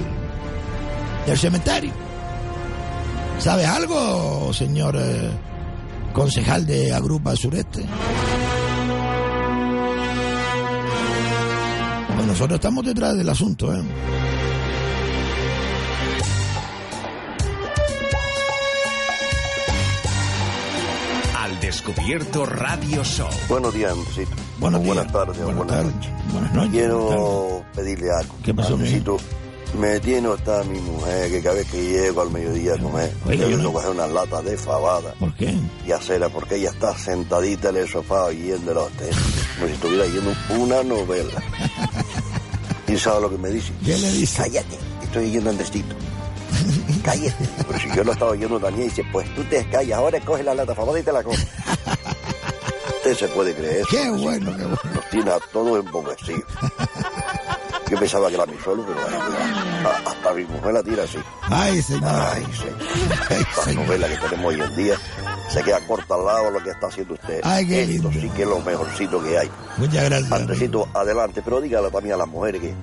[1.27, 1.91] del cementerio?
[3.39, 5.29] ¿Sabe algo, señor eh,
[6.13, 7.85] concejal de Agrupa Sureste?
[12.15, 13.83] Pues nosotros estamos detrás del asunto, ¿eh?
[21.75, 23.27] Descubierto Radio Show.
[23.49, 24.31] Buenos días, Andresito.
[24.59, 24.95] Buenos días.
[24.95, 25.95] Buenas tardes, Buenas buenas tardes.
[25.95, 26.11] noches.
[26.31, 26.71] Buenas noches.
[26.71, 28.35] Quiero pedirle algo.
[28.43, 29.17] ¿Qué pasó, Andresito,
[29.77, 33.47] me tiene hasta mi mujer que cada vez que llego al mediodía a comer, Oiga,
[33.47, 35.53] yo tengo que coger una lata de fabada ¿Por qué?
[35.85, 40.31] y acera porque ella está sentadita en el sofá oyendo los como si estuviera leyendo
[40.57, 41.43] una novela.
[42.87, 43.73] ¿Y sabe lo que me dice?
[43.83, 44.37] ¿Qué le dice?
[44.43, 45.93] Cállate, estoy oyendo Andresito.
[47.05, 47.49] Cállate.
[47.67, 50.53] Pero si yo lo estaba oyendo también, dice, pues tú te callas, ahora coge la
[50.55, 51.47] lata fabada y te la comes.
[52.97, 53.87] Usted se puede creer eso.
[53.91, 54.79] Qué bueno, qué bueno.
[54.93, 56.43] Nos tiene a todos embobecidos.
[57.89, 59.19] Yo pensaba que era mi suelo, pero bueno,
[59.87, 61.19] a- hasta mi mujer la tira así.
[61.43, 62.03] Ay, señor.
[62.11, 63.45] Ay, señor.
[63.63, 63.85] Señor.
[63.85, 64.95] novela que tenemos hoy en día
[65.53, 67.41] se queda corta al lado de lo que está haciendo usted.
[67.43, 68.11] Ay, qué Esto lindo.
[68.11, 69.51] sí que es lo mejorcito que hay.
[69.77, 70.31] Muchas gracias.
[70.31, 72.73] Andresito, adelante, pero dígale también a las mujeres que,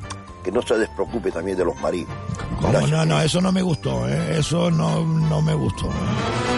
[0.43, 2.13] que no se despreocupe también de los maridos.
[2.61, 2.87] ¿Cómo?
[2.87, 4.39] No, no, eso no me gustó, ¿eh?
[4.39, 5.87] Eso no, no me gustó.
[5.87, 6.53] ¿eh?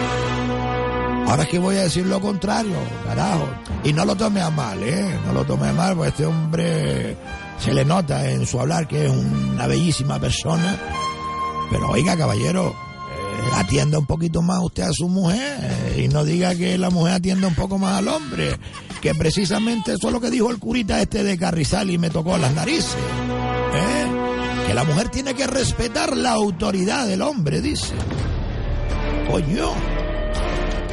[1.27, 3.47] Ahora es que voy a decir lo contrario, carajo.
[3.83, 5.19] Y no lo tome a mal, ¿eh?
[5.25, 7.17] No lo tome a mal, porque este hombre
[7.59, 10.77] se le nota en su hablar que es una bellísima persona.
[11.71, 16.53] Pero oiga, caballero, eh, atienda un poquito más usted a su mujer y no diga
[16.55, 18.57] que la mujer atienda un poco más al hombre.
[19.01, 22.37] Que precisamente eso es lo que dijo el curita este de Carrizal y me tocó
[22.37, 22.95] las narices.
[23.77, 24.65] ¿Eh?
[24.67, 27.93] Que la mujer tiene que respetar la autoridad del hombre, dice.
[29.29, 29.73] Coño,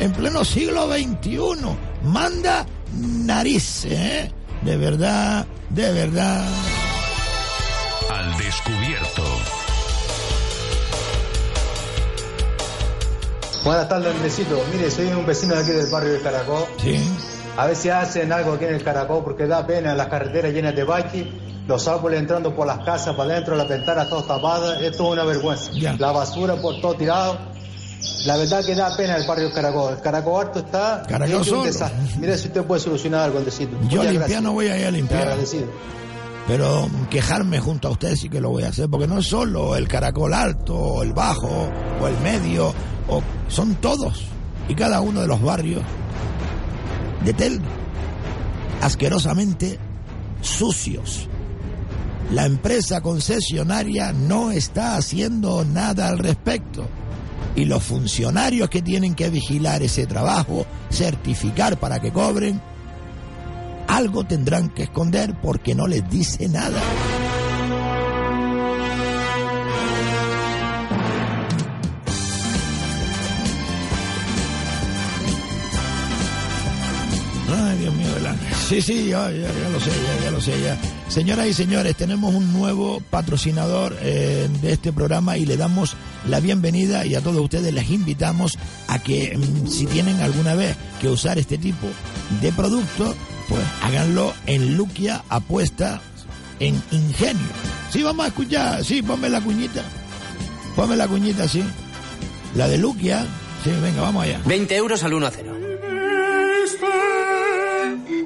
[0.00, 1.38] en pleno siglo XXI,
[2.04, 4.32] manda narices, ¿eh?
[4.62, 6.46] De verdad, de verdad.
[8.10, 9.22] Al descubierto.
[13.64, 14.64] Buenas tardes, Andresito.
[14.72, 16.64] Mire, soy un vecino de aquí del barrio de Caracol.
[16.80, 16.98] Sí.
[17.56, 20.74] A ver si hacen algo aquí en el Caracol, porque da pena las carreteras llenas
[20.74, 21.26] de baches,
[21.66, 24.80] los árboles entrando por las casas, para adentro, las ventanas todas tapadas.
[24.80, 25.70] Esto es una vergüenza.
[25.98, 27.38] La basura por todo tirado.
[28.26, 29.92] La verdad que da pena el barrio de Caracol.
[29.94, 31.60] El Caracol harto está Caracol solo.
[31.60, 32.00] un desastre.
[32.18, 33.72] Mire si usted puede solucionar algo, Andresito.
[33.88, 35.22] Yo Muchas limpiar no voy a ir a limpiar.
[35.22, 35.66] agradecido.
[36.48, 39.76] Pero quejarme junto a ustedes sí que lo voy a hacer, porque no es solo
[39.76, 41.68] el caracol alto, o el bajo,
[42.00, 42.74] o el medio,
[43.08, 44.24] o son todos
[44.68, 45.82] y cada uno de los barrios
[47.24, 47.60] de Tel
[48.80, 49.78] asquerosamente
[50.40, 51.28] sucios.
[52.32, 56.88] La empresa concesionaria no está haciendo nada al respecto.
[57.54, 62.60] Y los funcionarios que tienen que vigilar ese trabajo, certificar para que cobren,
[63.86, 66.80] algo tendrán que esconder porque no les dice nada.
[78.68, 80.78] Sí, sí, ya, ya, ya lo sé, ya, ya lo sé, ya.
[81.08, 85.94] Señoras y señores, tenemos un nuevo patrocinador eh, de este programa y le damos
[86.26, 90.74] la bienvenida y a todos ustedes les invitamos a que mm, si tienen alguna vez
[91.00, 91.86] que usar este tipo
[92.40, 93.14] de producto,
[93.48, 96.00] pues háganlo en Luquia Apuesta
[96.58, 97.48] en Ingenio.
[97.90, 99.82] Sí, vamos a escuchar, sí, ponme la cuñita.
[100.74, 101.62] Ponme la cuñita, sí.
[102.54, 103.26] La de Luquia.
[103.64, 104.40] Sí, venga, vamos allá.
[104.46, 105.52] 20 euros al 1 a 0.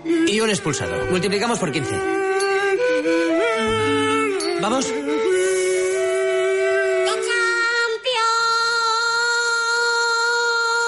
[0.05, 1.07] Y un expulsado.
[1.11, 2.01] Multiplicamos por 15.
[4.61, 4.93] ¿Vamos?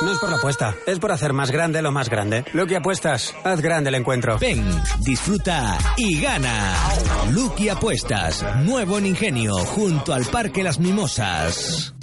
[0.01, 2.45] No es por la apuesta, es por hacer más grande lo más grande.
[2.53, 4.39] Lucky Apuestas, haz grande el encuentro.
[4.39, 4.65] Ven,
[5.01, 6.77] disfruta y gana.
[7.33, 11.95] Lucky Apuestas, nuevo en Ingenio, junto al Parque Las Mimosas.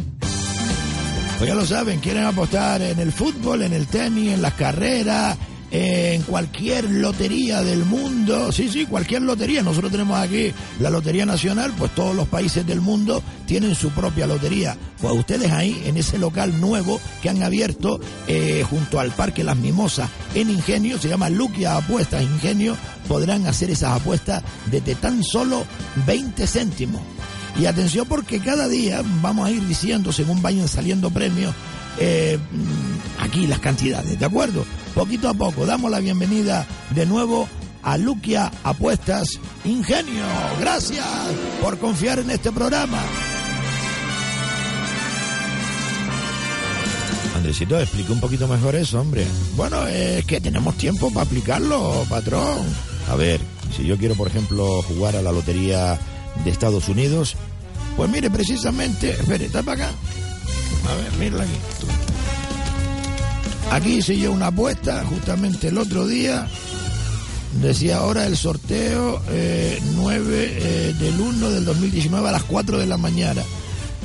[1.37, 5.37] Pues ya lo saben, quieren apostar en el fútbol, en el tenis, en las carreras,
[5.77, 8.51] en cualquier lotería del mundo.
[8.53, 9.61] Sí, sí, cualquier lotería.
[9.61, 14.25] Nosotros tenemos aquí la Lotería Nacional, pues todos los países del mundo tienen su propia
[14.25, 14.77] lotería.
[15.01, 19.57] Pues ustedes ahí, en ese local nuevo que han abierto eh, junto al Parque Las
[19.57, 22.77] Mimosas en Ingenio, se llama Luquia Apuestas Ingenio,
[23.09, 25.65] podrán hacer esas apuestas desde tan solo
[26.05, 27.01] 20 céntimos.
[27.59, 31.53] Y atención porque cada día vamos a ir diciendo, según vayan saliendo premios,
[31.99, 32.37] eh,
[33.19, 34.65] aquí las cantidades, ¿de acuerdo?
[34.93, 37.47] Poquito a poco, damos la bienvenida de nuevo
[37.83, 40.25] a Luquia Apuestas Ingenio.
[40.59, 41.05] Gracias
[41.61, 42.99] por confiar en este programa.
[47.35, 49.25] Andresito, explica un poquito mejor eso, hombre.
[49.55, 52.65] Bueno, es que tenemos tiempo para aplicarlo, patrón.
[53.07, 53.39] A ver,
[53.75, 55.99] si yo quiero, por ejemplo, jugar a la lotería
[56.43, 57.35] de Estados Unidos,
[57.95, 59.95] pues mire, precisamente, espere, está para acá.
[60.89, 62.04] A ver, mírala aquí.
[63.71, 66.47] Aquí hice yo una apuesta justamente el otro día.
[67.61, 72.85] Decía ahora el sorteo eh, 9 eh, del 1 del 2019 a las 4 de
[72.85, 73.41] la mañana.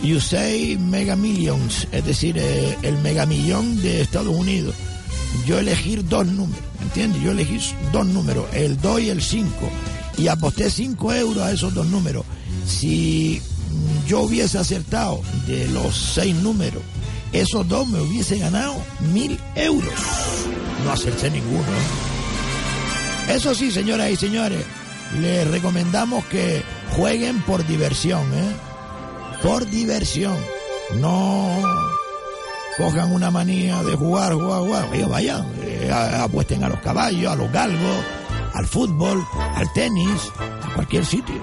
[0.03, 4.75] USAID Mega Millions, es decir, eh, el megamillón de Estados Unidos.
[5.47, 7.23] Yo elegí dos números, ¿entiendes?
[7.23, 7.59] Yo elegí
[7.93, 9.51] dos números, el 2 y el 5.
[10.19, 12.25] Y aposté 5 euros a esos dos números.
[12.67, 13.41] Si
[14.07, 16.83] yo hubiese acertado de los seis números,
[17.33, 18.77] esos dos me hubiese ganado
[19.13, 19.95] mil euros.
[20.85, 21.65] No acerté ninguno.
[23.29, 24.65] Eso sí, señoras y señores,
[25.21, 26.63] les recomendamos que
[26.97, 28.53] jueguen por diversión, ¿eh?
[29.43, 30.37] Por diversión.
[30.99, 31.63] No
[32.77, 34.89] cojan una manía de jugar, jugar, jugar.
[34.95, 38.05] Ellos vayan, eh, apuesten a los caballos, a los galgos,
[38.55, 40.33] al fútbol, al tenis,
[40.75, 41.35] cualquier sitio.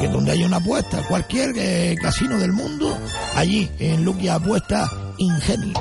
[0.00, 2.96] Que donde haya una apuesta, cualquier eh, casino del mundo,
[3.34, 5.74] allí en Luquia Apuesta Ingenio.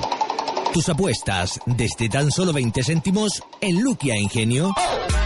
[0.74, 4.74] Tus apuestas desde tan solo 20 céntimos en Luquia Ingenio.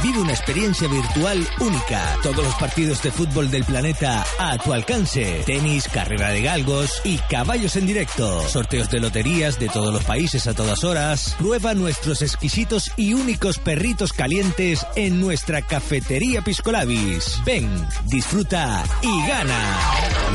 [0.03, 2.17] Vive una experiencia virtual única.
[2.21, 5.43] Todos los partidos de fútbol del planeta a tu alcance.
[5.45, 8.45] Tenis, carrera de galgos y caballos en directo.
[8.49, 11.37] Sorteos de loterías de todos los países a todas horas.
[11.39, 17.39] Prueba nuestros exquisitos y únicos perritos calientes en nuestra cafetería Piscolabis.
[17.45, 17.69] Ven,
[18.07, 19.79] disfruta y gana.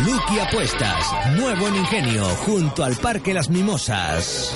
[0.07, 1.05] Lucky Apuestas,
[1.37, 4.55] nuevo en Ingenio, junto al Parque Las Mimosas.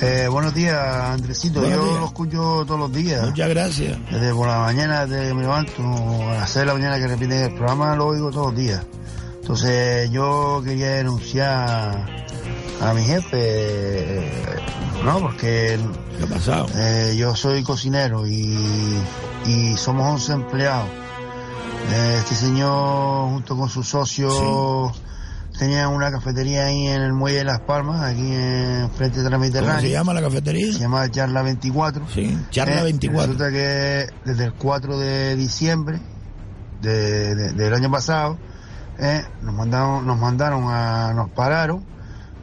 [0.00, 1.60] Eh, buenos días, Andresito.
[1.60, 2.00] Buenos Yo días.
[2.00, 3.26] lo escucho todos los días.
[3.26, 3.98] Muchas gracias.
[4.10, 5.82] Desde por la mañana, desde que me levanto,
[6.30, 8.84] a las 6 de la mañana que repiten el programa, lo oigo todos los días.
[9.40, 12.06] Entonces, yo quería denunciar
[12.80, 14.32] a mi jefe, eh,
[15.04, 15.18] ¿no?
[15.18, 15.78] Porque
[16.16, 16.66] ¿Qué ha pasado?
[16.76, 18.56] eh, yo soy cocinero y,
[19.46, 20.88] y somos 11 empleados.
[21.90, 24.92] Eh, este señor, junto con sus socios,
[25.58, 29.38] tenía una cafetería ahí en el Muelle de Las Palmas, aquí en frente de la
[29.38, 29.74] Mediterránea.
[29.76, 30.72] ¿Cómo se llama la cafetería?
[30.72, 32.06] Se llama Charla 24.
[32.14, 33.32] Sí, Charla Eh, 24.
[33.32, 36.00] Resulta que desde el 4 de diciembre
[36.82, 38.38] de- de- del año pasado
[39.00, 41.84] eh, nos mandaron, nos mandaron a, nos pararon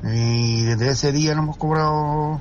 [0.03, 2.39] y desde ese día no hemos cobrado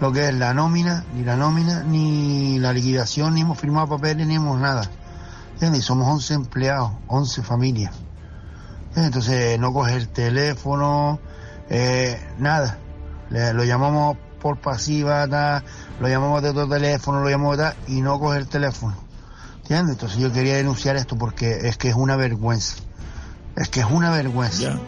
[0.00, 4.26] lo que es la nómina, ni la nómina, ni la liquidación, ni hemos firmado papeles,
[4.26, 4.90] ni hemos nada.
[5.54, 5.80] ¿Entiendes?
[5.80, 7.94] Y somos 11 empleados, 11 familias.
[8.96, 11.20] Entonces no coge el teléfono,
[11.68, 12.78] eh, nada.
[13.30, 15.62] Le- lo llamamos por pasiva, ta,
[16.00, 18.96] lo llamamos de otro teléfono, lo llamamos de tal, y no coge el teléfono.
[19.62, 19.94] ¿Entiendes?
[19.96, 22.76] Entonces yo quería denunciar esto porque es que es una vergüenza.
[23.56, 24.78] Es que es una vergüenza.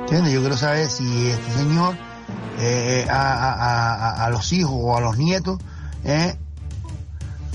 [0.00, 0.32] ¿Entiendes?
[0.32, 1.96] Yo quiero saber si este señor
[2.60, 5.58] eh, a, a- a- a los hijos o a los nietos
[6.04, 6.36] eh,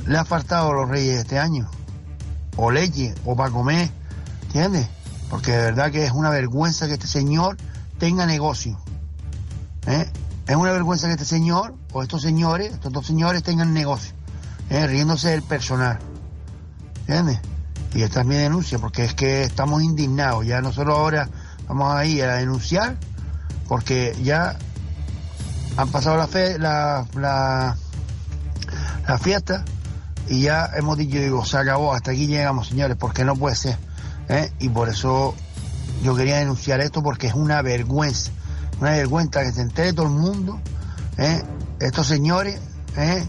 [0.05, 1.69] le ha faltado a los reyes este año.
[2.57, 3.89] O leche, o para comer.
[4.43, 4.87] ¿Entiendes?
[5.33, 7.57] Porque de verdad que es una vergüenza que este señor
[7.97, 8.79] tenga negocio.
[9.87, 10.07] ¿eh?
[10.45, 14.13] Es una vergüenza que este señor, o estos señores, estos dos señores tengan negocio.
[14.69, 14.85] ¿eh?
[14.85, 15.97] Riéndose del personal.
[17.07, 17.39] ¿Entiendes?
[17.95, 20.45] Y esta es mi denuncia, porque es que estamos indignados.
[20.45, 21.27] Ya nosotros ahora
[21.67, 22.97] vamos a ir a denunciar,
[23.67, 24.59] porque ya
[25.77, 27.75] han pasado la, fe, la, la,
[29.17, 29.65] fiesta
[30.27, 33.92] y ya hemos dicho, digo, se acabó, hasta aquí llegamos, señores, porque no puede ser.
[34.33, 34.51] ¿Eh?
[34.59, 35.35] Y por eso
[36.03, 38.31] yo quería denunciar esto, porque es una vergüenza,
[38.81, 40.59] una vergüenza que se entere todo el mundo,
[41.17, 41.41] ¿eh?
[41.79, 42.59] estos señores,
[42.97, 43.25] ¿eh?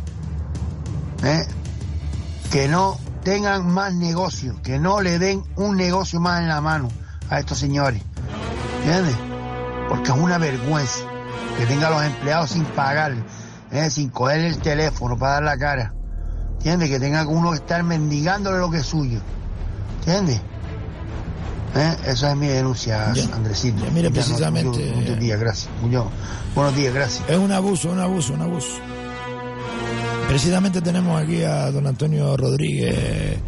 [2.50, 6.88] que no tengan más negocio, que no le den un negocio más en la mano
[7.28, 8.02] a estos señores.
[8.78, 9.16] ¿Entiendes?
[9.88, 11.00] Porque es una vergüenza
[11.58, 13.14] que tengan los empleados sin pagar,
[13.88, 15.94] sin coger el teléfono para dar la cara.
[16.58, 16.90] ¿Entiendes?
[16.90, 19.20] Que tenga uno que estar mendigándole lo que es suyo.
[20.00, 20.40] ¿Entiendes?
[21.76, 21.96] ¿Eh?
[22.06, 23.84] Esa es mi denuncia, Andresito.
[23.84, 25.68] Ya, mire, Ya precisamente- muchos días, gracias.
[25.82, 26.06] Muñoz.
[26.54, 27.28] Buenos días, gracias.
[27.28, 28.68] Es un abuso, un abuso, un abuso.
[30.28, 33.38] Precisamente tenemos aquí a don Antonio Rodríguez,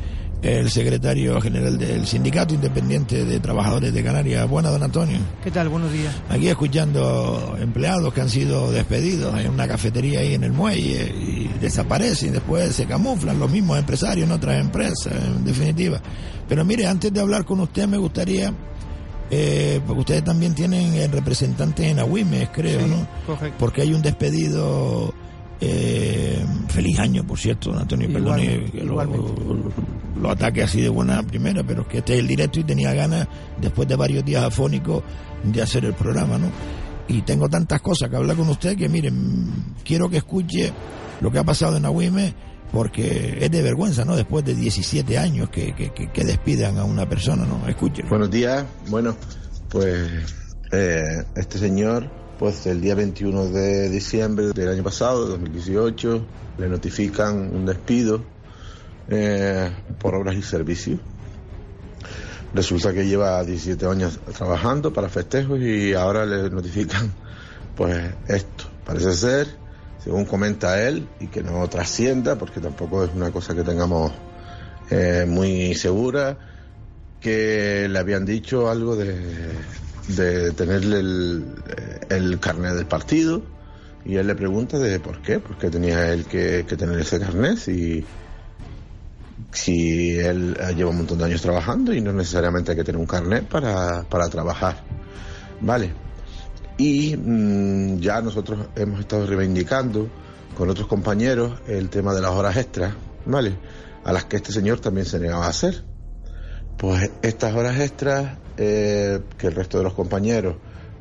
[0.43, 4.49] el secretario general del Sindicato Independiente de Trabajadores de Canarias.
[4.49, 5.19] Buenas, don Antonio.
[5.43, 5.69] ¿Qué tal?
[5.69, 6.13] Buenos días.
[6.29, 11.51] Aquí escuchando empleados que han sido despedidos en una cafetería ahí en el muelle y
[11.61, 16.01] desaparecen, después se camuflan los mismos empresarios en otras empresas, en definitiva.
[16.49, 18.53] Pero mire, antes de hablar con usted me gustaría,
[19.31, 23.07] eh, porque ustedes también tienen el representante en Agüimes, creo, Sí, ¿no?
[23.27, 23.57] correcto.
[23.59, 25.13] Porque hay un despedido,
[25.61, 30.89] eh, feliz año, por cierto, don Antonio, perdone Igualmente, que lo, lo ataque así de
[30.89, 33.27] buena primera, pero es que este es el directo y tenía ganas,
[33.61, 35.03] después de varios días afónicos,
[35.43, 36.47] de hacer el programa, ¿no?
[37.09, 40.73] Y tengo tantas cosas que hablar con usted que, miren, quiero que escuche
[41.21, 42.35] lo que ha pasado en Agüime,
[42.73, 44.17] porque es de vergüenza, ¿no?
[44.17, 47.67] Después de 17 años que, que, que- despidan a una persona, ¿no?
[47.69, 48.09] Escuchen.
[48.09, 48.65] Buenos días.
[48.89, 49.17] Bueno,
[49.69, 50.09] pues
[50.73, 56.27] eh, este señor, pues el día 21 de diciembre del año pasado, de 2018,
[56.59, 58.23] le notifican un despido
[59.09, 60.99] eh, por obras y servicios.
[62.55, 67.13] Resulta que lleva 17 años trabajando para festejos y ahora le notifican
[67.77, 68.65] pues esto.
[68.85, 69.47] Parece ser,
[70.07, 74.13] según comenta él, y que no trascienda, porque tampoco es una cosa que tengamos
[74.89, 76.39] eh, muy segura,
[77.19, 79.17] que le habían dicho algo de,
[80.07, 81.45] de tenerle el,
[82.09, 83.43] el carnet del partido
[84.05, 87.19] y él le pregunta de por qué, por qué tenía él que, que tener ese
[87.19, 88.07] carnet si,
[89.51, 93.01] si él eh, lleva un montón de años trabajando y no necesariamente hay que tener
[93.01, 94.85] un carnet para, para trabajar.
[95.61, 96.06] Vale.
[96.79, 100.09] Y mm, ya nosotros hemos estado reivindicando
[100.57, 103.57] con otros compañeros el tema de las horas extras, ¿vale?
[104.05, 105.85] A las que este señor también se negaba a hacer.
[106.77, 110.57] Pues estas horas extras, eh, que el resto de los compañeros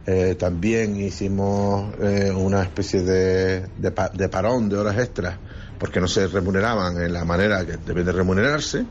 [0.05, 5.37] eh, también hicimos eh, una especie de, de, de parón de horas extras
[5.79, 8.85] porque no se remuneraban en la manera que deben de remunerarse,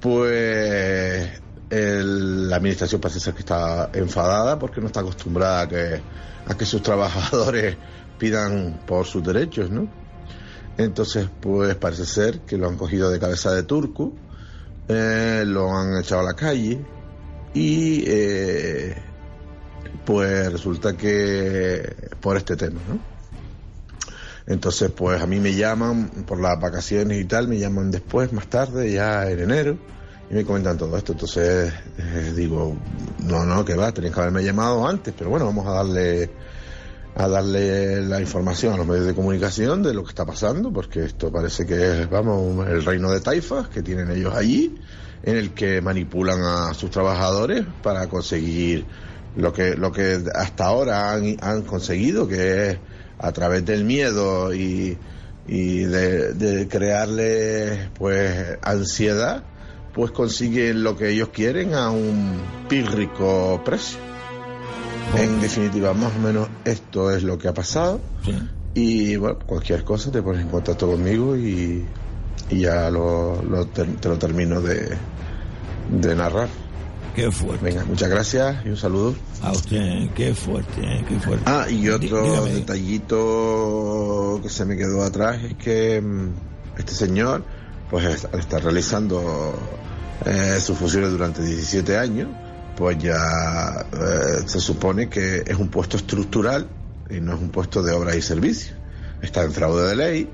[0.00, 1.28] pues
[1.70, 6.00] el- la administración parece ser que está enfadada porque no está acostumbrada a que,
[6.46, 7.76] a que sus trabajadores
[8.18, 9.88] pidan por sus derechos, ¿no?
[10.76, 14.12] Entonces, pues parece ser que lo han cogido de cabeza de turco,
[14.88, 16.80] eh, lo han echado a la calle
[17.52, 18.96] y eh,
[20.04, 22.98] pues resulta que por este tema, ¿no?
[24.46, 28.46] Entonces, pues a mí me llaman por las vacaciones y tal, me llaman después, más
[28.46, 29.76] tarde, ya en enero,
[30.30, 31.12] y me comentan todo esto.
[31.12, 32.76] Entonces, eh, digo,
[33.24, 36.30] no, no, que va, tenías que haberme llamado antes, pero bueno, vamos a darle
[37.14, 41.04] a darle la información a los medios de comunicación de lo que está pasando, porque
[41.04, 44.76] esto parece que es, vamos, el reino de taifas que tienen ellos allí,
[45.24, 48.86] en el que manipulan a sus trabajadores para conseguir
[49.36, 52.78] lo que, lo que hasta ahora han, han conseguido, que es
[53.18, 54.96] a través del miedo y,
[55.48, 59.42] y de, de crearles pues ansiedad,
[59.94, 63.98] pues consiguen lo que ellos quieren a un pírrico precio.
[65.16, 68.00] En definitiva, más o menos esto es lo que ha pasado.
[68.74, 71.84] Y bueno, cualquier cosa te pones en contacto conmigo y,
[72.50, 73.40] y ya lo,
[73.72, 74.96] te lo termino de,
[75.90, 76.48] de narrar.
[77.16, 77.64] Qué fuerte.
[77.64, 79.14] Venga, muchas gracias y un saludo.
[79.42, 81.44] A usted, qué fuerte, eh, qué fuerte.
[81.46, 82.52] Ah, y otro dígame.
[82.52, 86.28] detallito que se me quedó atrás es que mm,
[86.78, 87.42] este señor,
[87.90, 89.54] pues es- al estar realizando
[90.26, 92.28] eh, sus funciones durante 17 años,
[92.76, 96.68] pues ya eh, se supone que es un puesto estructural
[97.10, 98.74] y no es un puesto de obras y servicios.
[99.22, 100.30] Está en fraude de ley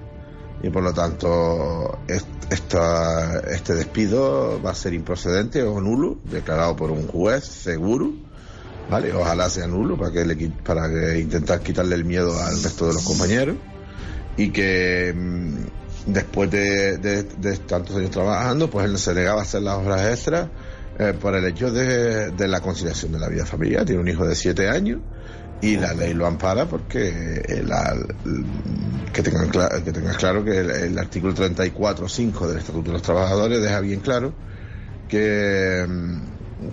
[0.62, 6.76] y por lo tanto est- esta- este despido va a ser improcedente o nulo, declarado
[6.76, 8.12] por un juez seguro.
[8.90, 12.86] Vale, ojalá sea nulo para que le para que intentar quitarle el miedo al resto
[12.86, 13.56] de los compañeros
[14.36, 19.42] y que mm, después de, de- de tantos años trabajando, pues él se negaba a
[19.44, 20.48] hacer las horas extras
[20.98, 23.84] eh, por el hecho de, de la conciliación de la vida familiar.
[23.84, 25.00] Tiene un hijo de siete años
[25.60, 27.94] y la ley lo ampara porque eh, la-
[29.12, 33.02] que tengan cla- que tengas claro que el, el artículo 34.5 del Estatuto de los
[33.02, 34.32] Trabajadores deja bien claro
[35.08, 36.18] que mm,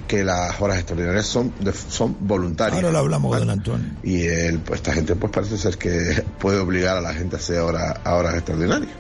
[0.07, 2.77] que las horas extraordinarias son de- son voluntarias.
[2.77, 3.45] Ahora lo hablamos, ¿vale?
[3.45, 3.87] don Antonio.
[4.03, 7.39] Y él, pues esta gente pues parece ser que puede obligar a la gente a
[7.39, 8.91] hacer horas, a horas extraordinarias.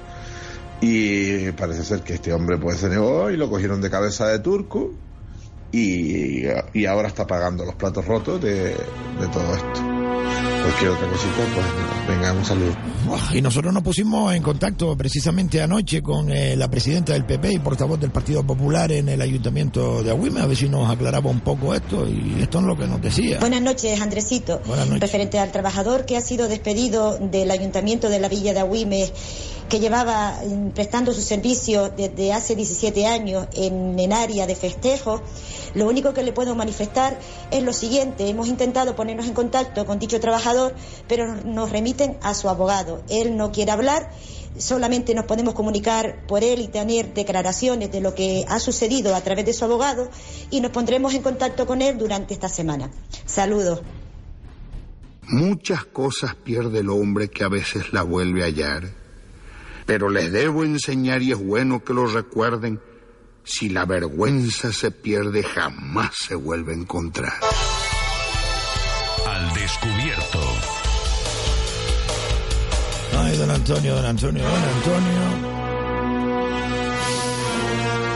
[0.81, 4.39] Y parece ser que este hombre pues se negó y lo cogieron de cabeza de
[4.39, 4.91] turco
[5.71, 9.81] y, y ahora está pagando los platos rotos de, de todo esto.
[10.61, 12.75] Cualquier otra cosita, pues venga, un saludo.
[13.33, 17.59] Y nosotros nos pusimos en contacto precisamente anoche con eh, la presidenta del PP y
[17.59, 21.39] portavoz del Partido Popular en el Ayuntamiento de Agüime, a ver si nos aclaraba un
[21.39, 23.39] poco esto y esto es lo que nos decía.
[23.39, 24.61] Buenas noches, Andresito.
[24.67, 25.01] Buenas noches.
[25.01, 29.11] Referente al trabajador que ha sido despedido del Ayuntamiento de la Villa de Agüime,
[29.71, 35.21] que llevaba mm, prestando su servicio desde hace 17 años en, en área de festejo,
[35.75, 37.17] lo único que le puedo manifestar
[37.51, 38.27] es lo siguiente.
[38.27, 40.75] Hemos intentado ponernos en contacto con dicho trabajador,
[41.07, 43.01] pero nos remiten a su abogado.
[43.07, 44.11] Él no quiere hablar
[44.57, 49.21] solamente nos podemos comunicar por él y tener declaraciones de lo que ha sucedido a
[49.21, 50.09] través de su abogado
[50.49, 52.91] y nos pondremos en contacto con él durante esta semana.
[53.25, 53.81] Saludos.
[55.29, 59.00] Muchas cosas pierde el hombre que a veces la vuelve a hallar,
[59.91, 62.79] pero les debo enseñar y es bueno que lo recuerden,
[63.43, 67.33] si la vergüenza se pierde jamás se vuelve a encontrar.
[69.27, 70.39] Al descubierto.
[73.17, 75.50] Ay, don Antonio, don Antonio, don Antonio.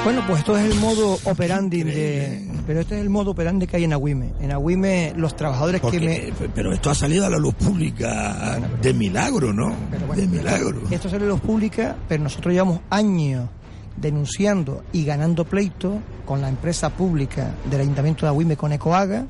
[0.06, 2.48] Bueno, pues esto es el modo operandi de...
[2.68, 4.34] Pero este es el modo operandi que hay en Agüime.
[4.40, 6.48] En Agüime los trabajadores Porque, que me...
[6.54, 9.74] Pero esto ha salido a la luz pública de milagro, ¿no?
[10.16, 10.84] de milagro.
[10.92, 13.50] Esto sale a la luz pública, pero nosotros llevamos años
[13.98, 19.26] denunciando y ganando pleito con la empresa pública del Ayuntamiento de Agüime con Ecoaga,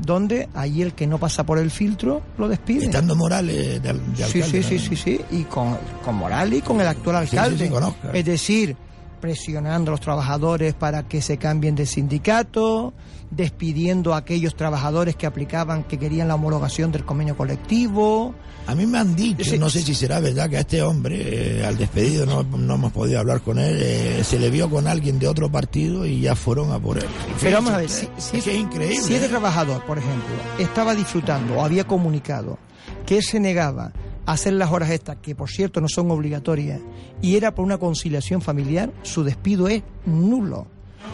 [0.00, 2.86] donde allí el que no pasa por el filtro lo despide.
[2.86, 4.80] Estando Morales de, al- de Sí, alcalde, sí, sí, ¿no?
[4.80, 7.64] sí, sí, y con, con Morales y con el actual Sí, sí, alcalde.
[7.66, 8.16] sí, con Óscar.
[8.16, 8.76] es decir,
[9.24, 12.92] presionando a los trabajadores para que se cambien de sindicato,
[13.30, 18.34] despidiendo a aquellos trabajadores que aplicaban, que querían la homologación del convenio colectivo.
[18.66, 21.64] A mí me han dicho, no sé si será verdad, que a este hombre, eh,
[21.64, 25.18] al despedido, no, no hemos podido hablar con él, eh, se le vio con alguien
[25.18, 27.06] de otro partido y ya fueron a por él.
[27.40, 29.00] Pero vamos a ver, si, si es que es increíble.
[29.00, 29.30] si este ¿eh?
[29.30, 32.58] trabajador, por ejemplo, estaba disfrutando o había comunicado
[33.06, 33.90] que él se negaba
[34.26, 36.80] hacer las horas estas, que por cierto no son obligatorias,
[37.22, 40.66] y era por una conciliación familiar, su despido es nulo.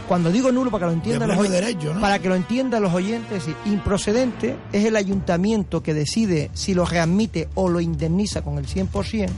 [0.07, 2.01] Cuando digo nulo para que lo entiendan los pleno oy- derecho, ¿no?
[2.01, 6.75] para que lo entiendan los oyentes, es decir, improcedente es el ayuntamiento que decide si
[6.75, 9.29] lo readmite o lo indemniza con el 100%,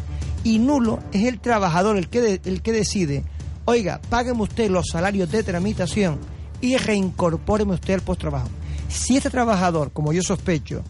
[0.44, 3.24] y nulo es el trabajador el que, de- el que decide,
[3.64, 6.18] oiga, págueme usted los salarios de tramitación
[6.60, 8.48] y reincorpóreme usted al post-trabajo.
[8.88, 10.82] Si este trabajador, como yo sospecho,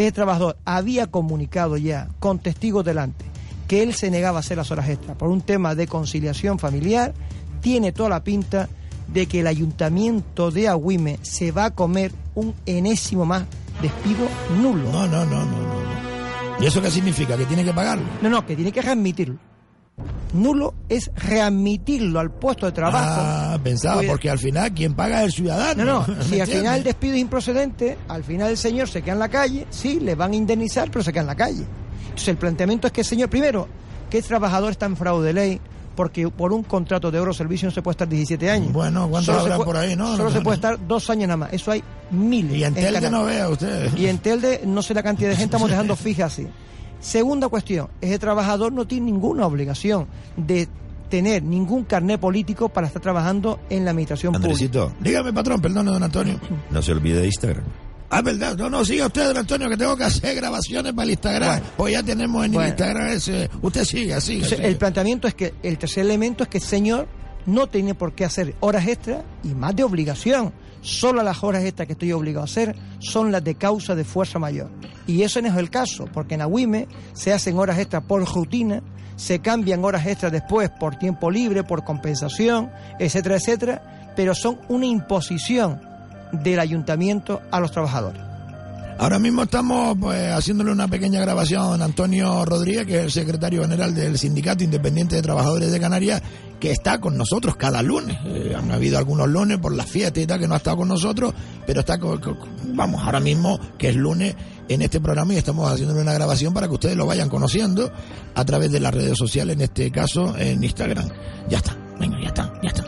[0.00, 3.24] este trabajador había comunicado ya con testigos delante
[3.70, 7.14] que él se negaba a hacer las horas extras por un tema de conciliación familiar,
[7.60, 8.68] tiene toda la pinta
[9.06, 13.44] de que el ayuntamiento de Agüime se va a comer un enésimo más
[13.80, 14.26] despido
[14.60, 14.90] nulo.
[14.90, 16.60] No, no, no, no, no.
[16.60, 17.36] ¿Y eso qué significa?
[17.36, 18.04] ¿Que tiene que pagarlo?
[18.20, 19.38] No, no, que tiene que readmitirlo.
[20.32, 22.98] Nulo es readmitirlo al puesto de trabajo.
[23.20, 25.84] Ah, pensaba, Pues- porque al final quien paga es el ciudadano.
[25.84, 29.02] No, no, ¿Me si al final el despido es improcedente, al final el señor se
[29.02, 31.64] queda en la calle, sí, le van a indemnizar, pero se queda en la calle.
[32.04, 33.66] Entonces el planteamiento es que el señor, primero,
[34.08, 35.60] que el trabajador está en fraude de ley,
[35.96, 38.72] porque por un contrato de oro servicio no se puede estar 17 años.
[38.72, 40.12] Bueno, ¿cuántos habrá por ahí, no?
[40.16, 40.68] Solo No, se puede no.
[40.68, 41.82] estar dos años nada más, eso hay
[42.12, 42.56] miles.
[42.56, 43.96] Y en Telde no vea usted.
[43.96, 46.46] Y en Telde no sé la cantidad de gente, estamos dejando fija así.
[47.00, 50.68] Segunda cuestión, ese trabajador no tiene ninguna obligación de
[51.08, 54.48] tener ningún carné político para estar trabajando en la administración pública.
[54.52, 56.38] Andresito, dígame, patrón, perdone, don Antonio.
[56.70, 57.64] No se olvide de Instagram.
[58.10, 58.56] Ah, verdad.
[58.56, 61.48] No, no, siga usted, don Antonio, que tengo que hacer grabaciones para el Instagram.
[61.48, 61.66] Bueno.
[61.76, 62.66] pues ya tenemos en Bueno.
[62.66, 63.50] el Instagram ese.
[63.62, 64.34] Usted siga, siga.
[64.36, 64.68] Entonces, siga.
[64.68, 67.08] el planteamiento es que el tercer elemento es que el señor
[67.46, 70.52] no tiene por qué hacer horas extras y más de obligación.
[70.80, 74.38] Solo las horas extras que estoy obligado a hacer son las de causa de fuerza
[74.38, 74.70] mayor.
[75.06, 78.82] Y eso no es el caso, porque en Agüime se hacen horas extras por rutina,
[79.16, 84.86] se cambian horas extras después por tiempo libre, por compensación, etcétera, etcétera, pero son una
[84.86, 85.80] imposición
[86.32, 88.29] del ayuntamiento a los trabajadores.
[89.02, 93.10] Ahora mismo estamos pues, haciéndole una pequeña grabación a don Antonio Rodríguez, que es el
[93.10, 96.20] secretario general del Sindicato Independiente de Trabajadores de Canarias,
[96.60, 98.18] que está con nosotros cada lunes.
[98.26, 100.88] Eh, han habido algunos lunes por las fiestas y tal que no ha estado con
[100.88, 101.32] nosotros,
[101.66, 102.36] pero está, con- con-
[102.76, 104.34] vamos, ahora mismo que es lunes
[104.68, 107.90] en este programa y estamos haciéndole una grabación para que ustedes lo vayan conociendo
[108.34, 111.08] a través de las redes sociales, en este caso en Instagram.
[111.48, 112.84] Ya está, venga, ya está, ya está.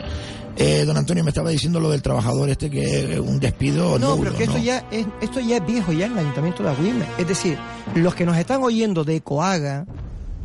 [0.55, 4.15] Eh, don Antonio me estaba diciendo lo del trabajador este que es un despido No,
[4.17, 4.63] nulo, pero que esto ¿no?
[4.63, 7.05] ya es esto ya es viejo ya en el ayuntamiento de Agüime.
[7.17, 7.57] Es decir,
[7.95, 9.85] los que nos están oyendo de Ecoaga,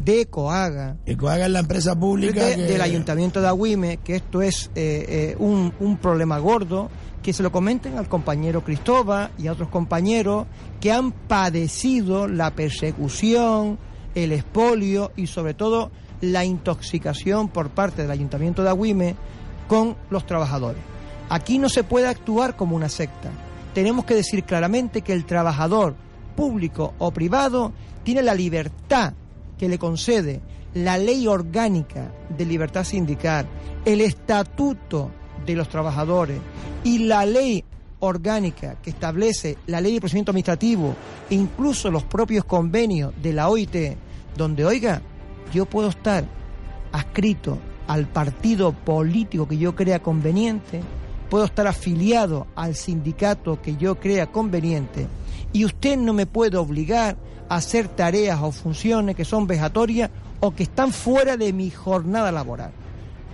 [0.02, 4.40] de Ecoaga, Ecoaga es la empresa pública de- que- del ayuntamiento de Agüime, que esto
[4.40, 6.88] es eh, eh, un, un problema gordo,
[7.22, 10.46] que se lo comenten al compañero Cristóbal y a otros compañeros
[10.80, 13.78] que han padecido la persecución,
[14.14, 15.90] el expolio y sobre todo
[16.22, 19.14] la intoxicación por parte del Ayuntamiento de Agüime
[19.68, 20.82] con los trabajadores.
[21.28, 23.30] Aquí no se puede actuar como una secta.
[23.74, 25.94] Tenemos que decir claramente que el trabajador,
[26.34, 29.12] público o privado, tiene la libertad
[29.58, 30.40] que le concede
[30.74, 33.46] la ley orgánica de libertad sindical,
[33.84, 35.10] el estatuto
[35.44, 36.40] de los trabajadores
[36.84, 37.64] y la ley
[38.00, 40.94] orgánica que establece la ley de procedimiento administrativo,
[41.30, 43.96] incluso los propios convenios de la OIT,
[44.36, 45.02] donde, oiga,
[45.52, 46.24] yo puedo estar
[46.92, 47.58] adscrito
[47.88, 50.80] al partido político que yo crea conveniente,
[51.28, 55.08] puedo estar afiliado al sindicato que yo crea conveniente,
[55.52, 57.16] y usted no me puede obligar
[57.48, 60.10] a hacer tareas o funciones que son vejatorias
[60.40, 62.70] o que están fuera de mi jornada laboral.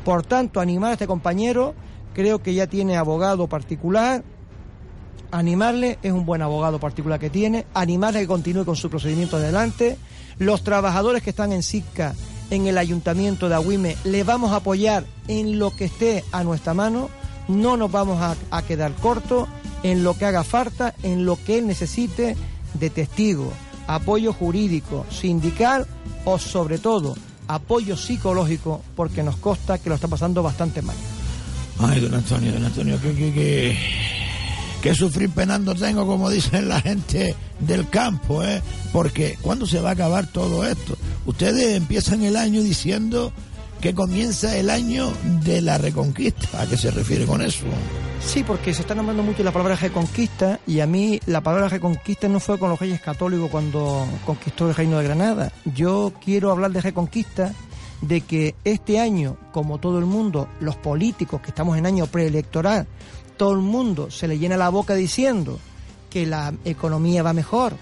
[0.04, 1.74] Por tanto, animar a este compañero,
[2.14, 4.22] creo que ya tiene abogado particular,
[5.30, 9.36] animarle, es un buen abogado particular que tiene, animarle a que continúe con su procedimiento
[9.36, 9.98] adelante.
[10.38, 12.14] Los trabajadores que están en SICA,
[12.50, 16.74] en el ayuntamiento de Agüime, le vamos a apoyar en lo que esté a nuestra
[16.74, 17.10] mano,
[17.48, 18.20] no nos vamos
[18.50, 19.48] a, quedar cortos
[19.82, 22.36] en lo que haga falta, en lo que él necesite
[22.74, 23.52] de testigo,
[23.86, 25.86] apoyo jurídico, sindical
[26.24, 27.14] o sobre todo
[27.46, 30.96] apoyo psicológico porque nos consta que lo está pasando bastante mal.
[31.78, 33.78] Ay, don Antonio, don Antonio, que, que, que,
[34.82, 38.62] que sufrir penando tengo, como dicen la gente del campo, ¿eh?
[38.92, 40.96] Porque ¿cuándo se va a acabar todo esto?
[41.26, 43.32] Ustedes empiezan el año diciendo
[43.80, 45.12] que comienza el año
[45.44, 46.62] de la reconquista.
[46.62, 47.64] ¿A qué se refiere con eso?
[48.20, 52.28] Sí, porque se está nombrando mucho la palabra reconquista y a mí la palabra reconquista
[52.28, 55.52] no fue con los reyes católicos cuando conquistó el reino de Granada.
[55.74, 57.52] Yo quiero hablar de reconquista
[58.00, 62.86] de que este año, como todo el mundo, los políticos que estamos en año preelectoral,
[63.36, 65.58] todo el mundo se le llena la boca diciendo
[66.10, 67.76] que la economía va mejor,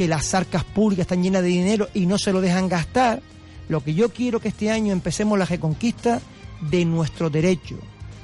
[0.00, 3.20] que las arcas públicas están llenas de dinero y no se lo dejan gastar.
[3.68, 6.22] Lo que yo quiero que este año empecemos la reconquista
[6.70, 7.80] de nuestros derechos,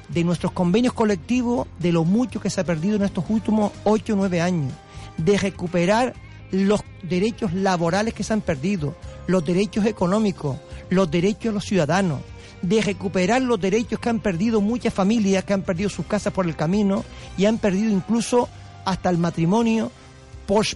[0.09, 4.13] de nuestros convenios colectivos, de lo mucho que se ha perdido en estos últimos 8
[4.13, 4.73] o 9 años,
[5.17, 6.15] de recuperar
[6.49, 8.95] los derechos laborales que se han perdido,
[9.27, 10.57] los derechos económicos,
[10.89, 12.21] los derechos de los ciudadanos,
[12.63, 16.47] de recuperar los derechos que han perdido muchas familias, que han perdido sus casas por
[16.47, 17.05] el camino
[17.37, 18.49] y han perdido incluso
[18.83, 19.91] hasta el matrimonio,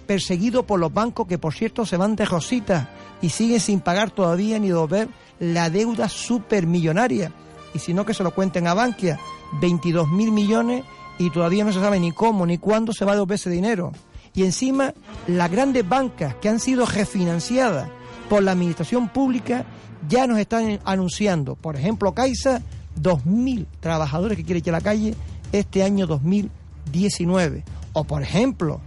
[0.00, 4.10] perseguido por los bancos que por cierto se van de rosita y siguen sin pagar
[4.10, 5.08] todavía ni devolver
[5.40, 7.32] la deuda supermillonaria.
[7.74, 9.18] Y si no que se lo cuenten a Bankia,
[9.60, 10.84] 22 mil millones
[11.18, 13.92] y todavía no se sabe ni cómo ni cuándo se va a devolver ese dinero.
[14.34, 14.94] Y encima
[15.26, 17.88] las grandes bancas que han sido refinanciadas
[18.28, 19.64] por la administración pública
[20.08, 22.62] ya nos están anunciando, por ejemplo, Caixa,
[23.00, 25.14] 2.000 trabajadores que quiere echar a la calle
[25.52, 27.64] este año 2019.
[27.94, 28.80] O, por ejemplo,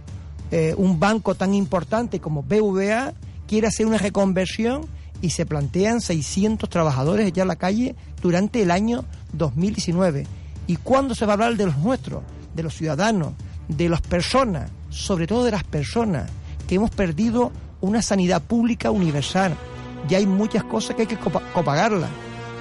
[0.50, 3.12] eh, un banco tan importante como BVA
[3.46, 4.86] quiere hacer una reconversión
[5.22, 10.26] y se plantean 600 trabajadores echar a la calle durante el año 2019.
[10.66, 12.22] ¿Y cuándo se va a hablar de los nuestros,
[12.54, 13.32] de los ciudadanos,
[13.68, 16.28] de las personas, sobre todo de las personas,
[16.68, 19.54] que hemos perdido una sanidad pública universal?
[20.08, 22.10] Ya hay muchas cosas que hay que copa- copagarlas.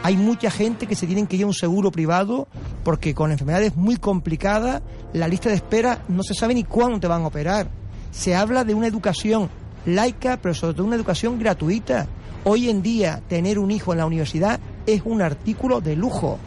[0.05, 2.47] Hay mucha gente que se tienen que ir a un seguro privado
[2.83, 4.83] porque con enfermedades muy complicadas
[5.13, 7.71] la lista de espera no se sabe ni cuándo te van a operar.
[8.11, 9.49] Se habla de una educación
[9.87, 12.05] laica, pero sobre todo una educación gratuita.
[12.43, 16.37] Hoy en día tener un hijo en la universidad es un artículo de lujo,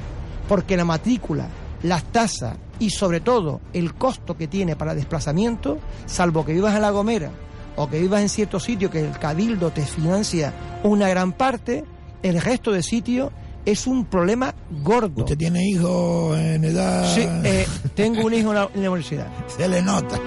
[0.49, 1.49] porque la matrícula,
[1.83, 6.83] las tasas y sobre todo el costo que tiene para desplazamiento, salvo que vivas en
[6.83, 7.33] La Gomera
[7.75, 10.55] o que vivas en cierto sitio que el cabildo te financia
[10.85, 11.85] una gran parte,
[12.23, 13.33] el resto de sitios
[13.71, 15.23] es un problema gordo.
[15.23, 17.15] ¿Usted tiene hijos en edad...?
[17.15, 19.27] Sí, eh, tengo un hijo en la, universidad.
[19.47, 20.19] Se le nota.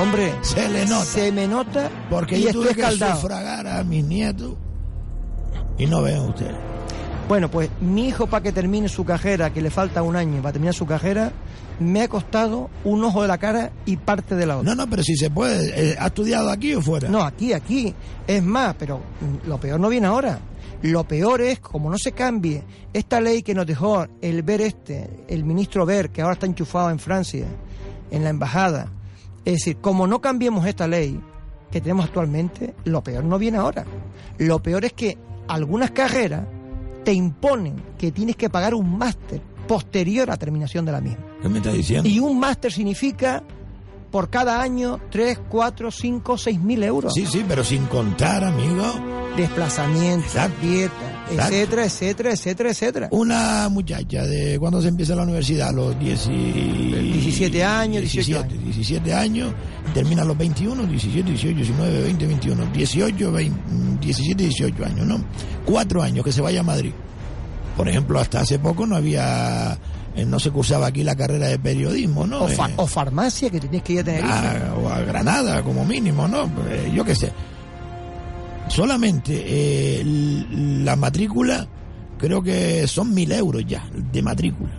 [0.00, 1.04] Hombre, Se le nota.
[1.04, 3.20] Se me nota Porque y yo estoy tuve que escaldado.
[3.20, 4.54] sufragar a mis nietos
[5.78, 6.50] y no veo usted.
[7.28, 10.52] Bueno, pues mi hijo para que termine su carrera, que le falta un año para
[10.54, 11.30] terminar su carrera,
[11.78, 14.74] me ha costado un ojo de la cara y parte de la otra.
[14.74, 15.90] No, no, pero si se puede.
[15.92, 17.08] eh, ¿Ha estudiado aquí o fuera?
[17.08, 17.94] No, aquí, aquí.
[18.26, 19.00] Es más, pero
[19.46, 20.38] lo peor no viene ahora.
[20.82, 22.62] Lo peor es, como no se cambie
[22.92, 26.90] esta ley que nos dejó el ver este, el ministro Ver, que ahora está enchufado
[26.90, 27.46] en Francia,
[28.10, 28.92] en la embajada.
[29.44, 31.20] Es decir, como no cambiemos esta ley
[31.70, 33.84] que tenemos actualmente, lo peor no viene ahora.
[34.38, 35.18] Lo peor es que
[35.48, 36.46] algunas carreras
[37.04, 41.24] te imponen que tienes que pagar un máster posterior a terminación de la misma.
[41.42, 42.08] ¿Qué me está diciendo?
[42.08, 43.42] Y un máster significa
[44.10, 47.12] por cada año 3, 4, 5, 6 mil euros.
[47.14, 48.84] Sí, sí, pero sin contar, amigo.
[49.36, 50.26] Desplazamiento,
[50.60, 50.92] dieta,
[51.30, 51.54] Exacto.
[51.54, 53.08] etcétera, etcétera, etcétera, etcétera.
[53.12, 58.40] Una muchacha de cuando se empieza la universidad, a los 10 y- 17 años, 18
[58.40, 58.64] años.
[58.64, 59.52] 17 años,
[59.94, 63.60] terminan los 21, 17, 18, 19, 20, 21, 18, 20,
[64.00, 65.24] 17, 18 años, ¿no?
[65.64, 66.92] Cuatro años que se vaya a Madrid.
[67.76, 69.78] Por ejemplo, hasta hace poco no había,
[70.26, 72.42] no se cursaba aquí la carrera de periodismo, ¿no?
[72.44, 74.24] O, fa- Eh, o farmacia que tenías que ir a tener.
[74.24, 76.44] a, o a Granada como mínimo, ¿no?
[76.68, 77.32] Eh, yo qué sé.
[78.68, 80.02] Solamente eh,
[80.84, 81.66] la matrícula,
[82.18, 84.70] creo que son mil euros ya de matrícula.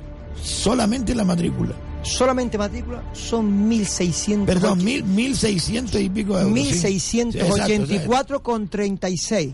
[0.41, 1.73] Solamente la matrícula.
[2.01, 4.45] Solamente matrícula son 1.600.
[4.45, 6.53] Perdón, mil, mil seiscientos y pico euros.
[6.57, 6.73] sí.
[6.79, 6.97] Sí,
[7.39, 9.53] exacto, 1684 con 36.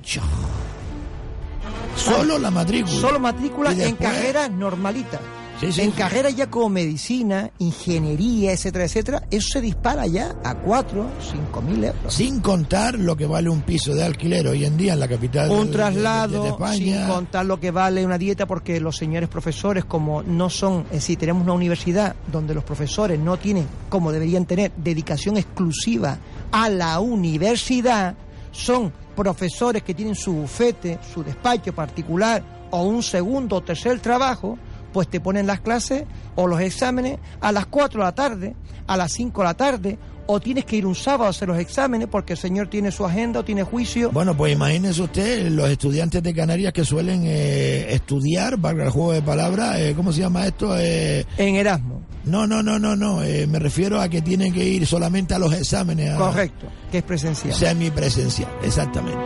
[1.95, 2.93] Solo la matrícula.
[2.99, 5.21] Solo matrícula Y en carreras normalitas.
[5.59, 10.55] Sí, sí, en carreras ya como medicina, ingeniería, etcétera, etcétera, eso se dispara ya a
[10.55, 12.13] 4, 5 mil euros.
[12.13, 15.47] Sin contar lo que vale un piso de alquiler hoy en día en la capital
[15.47, 16.75] de- un de- traslado, de, de España.
[17.05, 20.95] sin contar lo que vale una dieta, porque los señores profesores, como no son, es
[20.97, 26.17] decir, tenemos una universidad donde los profesores no tienen, como deberían tener, dedicación exclusiva
[26.51, 28.15] a la universidad,
[28.51, 34.57] son profesores que tienen su bufete, su despacho particular o un segundo o tercer trabajo,
[34.95, 38.55] pues te ponen las clases o los exámenes a las 4 de la tarde,
[38.87, 41.59] a las 5 de la tarde, o tienes que ir un sábado a hacer los
[41.59, 44.09] exámenes porque el señor tiene su agenda o tiene juicio.
[44.11, 49.11] Bueno, pues imagínese usted los estudiantes de Canarias que suelen eh, estudiar, valga el juego
[49.11, 50.77] de palabras, eh, ¿cómo se llama esto?
[50.79, 51.97] Eh, en Erasmus.
[52.23, 53.21] No, no, no, no, no.
[53.21, 56.11] eh, me refiero a que tienen que ir solamente a los exámenes.
[56.11, 57.53] a- Correcto, que es presencial.
[57.53, 59.19] Semipresencial, exactamente.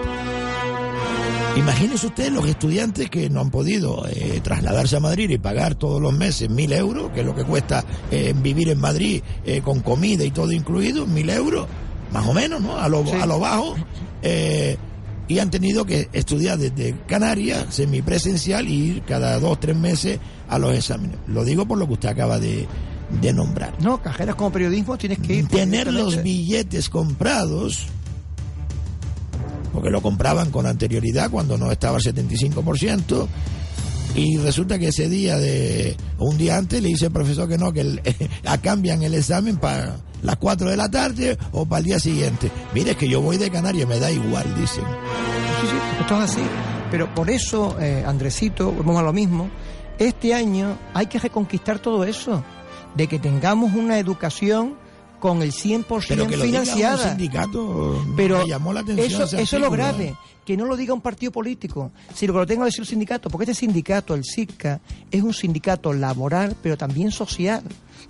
[1.56, 6.02] Imagínese usted los estudiantes que no han podido eh, trasladarse a Madrid y pagar todos
[6.02, 9.82] los meses mil euros, que es lo que cuesta eh, vivir en Madrid eh, con
[9.82, 11.68] comida y todo incluido, mil euros,
[12.12, 12.78] más o menos, ¿no?
[12.78, 13.76] A lo, a lo bajo.
[14.22, 14.78] eh,
[15.28, 20.58] y han tenido que estudiar desde Canarias, semipresencial, y ir cada dos, tres meses a
[20.58, 21.18] los exámenes.
[21.28, 22.66] Lo digo por lo que usted acaba de,
[23.22, 23.76] de nombrar.
[23.80, 25.48] No, cajeras como periodismo tienes que ir.
[25.48, 27.86] Tener los billetes comprados,
[29.74, 33.28] porque lo compraban con anterioridad cuando no estaba el 75%,
[34.16, 37.72] y resulta que ese día de un día antes le dice el profesor que no,
[37.72, 38.02] que el-
[38.62, 42.52] cambian el examen para las 4 de la tarde o para el día siguiente.
[42.74, 44.84] Mire, es que yo voy de Canarias, me da igual, dicen.
[44.84, 46.42] Sí, sí, esto es así.
[46.92, 49.48] Pero por eso, eh, Andresito, vamos a lo mismo,
[50.00, 52.44] este año hay que reconquistar todo eso,
[52.96, 54.74] de que tengamos una educación
[55.20, 57.10] con el 100% Pero que lo diga un financiada.
[57.10, 60.16] sindicato Pero me llamó la atención eso, eso es lo grave,
[60.46, 63.30] que no lo diga un partido político, sino que lo tenga que decir el sindicato,
[63.30, 67.64] porque este sindicato, el SICA, es un sindicato laboral, pero también social,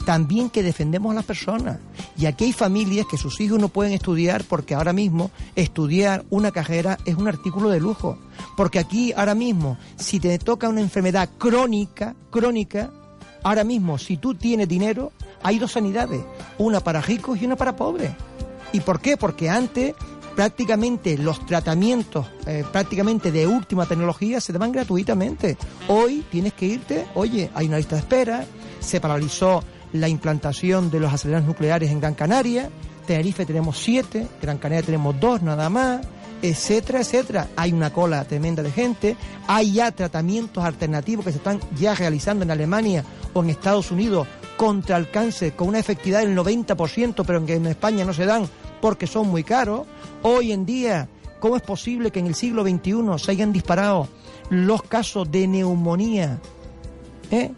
[0.06, 1.80] también que defendemos a las personas.
[2.18, 6.52] Y aquí hay familias que sus hijos no pueden estudiar porque ahora mismo estudiar una
[6.52, 8.18] carrera es un artículo de lujo.
[8.56, 12.92] Porque aquí ahora mismo, si te toca una enfermedad crónica, crónica,
[13.44, 15.12] ahora mismo, si tú tienes dinero,
[15.44, 16.22] hay dos sanidades,
[16.58, 18.12] una para ricos y una para pobres.
[18.72, 19.18] ¿Y por qué?
[19.18, 19.96] Porque antes
[20.36, 25.58] prácticamente los tratamientos eh, prácticamente de última tecnología se daban gratuitamente.
[25.88, 28.46] Hoy tienes que irte, oye, hay una lista de espera,
[28.80, 29.64] se paralizó
[29.94, 32.70] la implantación de los aceleradores nucleares en Gran Canaria,
[33.06, 36.02] Tenerife tenemos siete, Gran Canaria tenemos dos nada más,
[36.42, 37.48] etcétera, etcétera.
[37.56, 39.18] Hay una cola tremenda de gente,
[39.48, 44.28] hay ya tratamientos alternativos que se están ya realizando en Alemania o en Estados Unidos
[44.60, 48.46] contra el cáncer con una efectividad del 90%, pero que en España no se dan
[48.82, 49.88] porque son muy caros.
[50.22, 51.08] Hoy en día,
[51.40, 54.10] ¿cómo es posible que en el siglo XXI se hayan disparado
[54.50, 56.40] los casos de neumonía
[57.32, 57.54] ¿eh?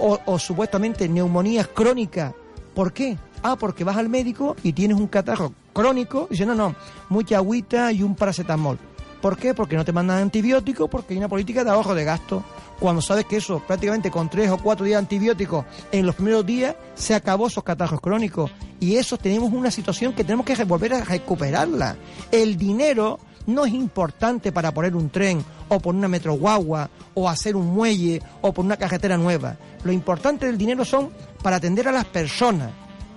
[0.00, 2.32] O supuestamente neumonías crónicas?
[2.74, 3.18] ¿Por qué?
[3.42, 6.74] Ah, porque vas al médico y tienes un catarro crónico y dice, no, no,
[7.10, 8.78] mucha agüita y un paracetamol.
[9.20, 9.52] ¿Por qué?
[9.52, 12.42] Porque no te mandan antibióticos, porque hay una política de ahorro de gasto.
[12.82, 16.44] Cuando sabes que eso, prácticamente con tres o cuatro días de antibióticos, en los primeros
[16.44, 18.50] días se acabó esos catarros crónicos.
[18.80, 21.94] Y eso tenemos una situación que tenemos que volver a recuperarla.
[22.32, 27.28] El dinero no es importante para poner un tren o poner una metro guagua o
[27.28, 29.56] hacer un muelle o poner una carretera nueva.
[29.84, 31.10] Lo importante del dinero son
[31.40, 32.72] para atender a las personas,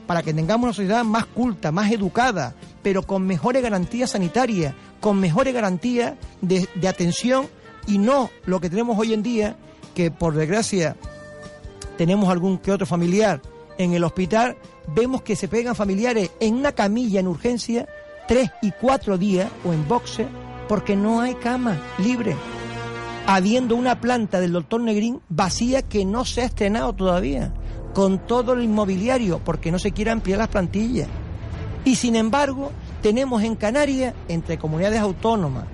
[0.05, 2.53] para que tengamos una sociedad más culta, más educada,
[2.83, 6.13] pero con mejores garantías sanitarias, con mejores garantías
[6.43, 7.47] de atención
[7.87, 9.55] y no lo que tenemos hoy en día,
[9.93, 10.95] que por desgracia
[11.97, 13.41] tenemos algún que otro familiar
[13.77, 14.57] en el hospital,
[14.93, 17.87] vemos que se pegan familiares en una camilla en urgencia
[18.27, 20.27] tres y cuatro días o en boxe
[20.67, 22.35] porque no hay cama libre,
[23.27, 27.53] habiendo una planta del doctor Negrín vacía que no se ha estrenado todavía,
[27.93, 31.07] con todo el inmobiliario porque no se quiere ampliar las plantillas.
[31.83, 32.71] Y sin embargo,
[33.03, 35.65] tenemos en Canarias, entre comunidades autónomas,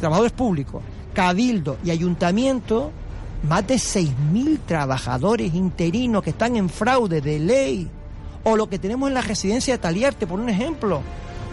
[0.00, 0.82] trabajadores públicos,
[1.18, 2.92] cabildo y ayuntamiento,
[3.42, 7.90] más de 6.000 trabajadores interinos que están en fraude de ley
[8.44, 11.02] O lo que tenemos en la residencia de Taliarte, por un ejemplo.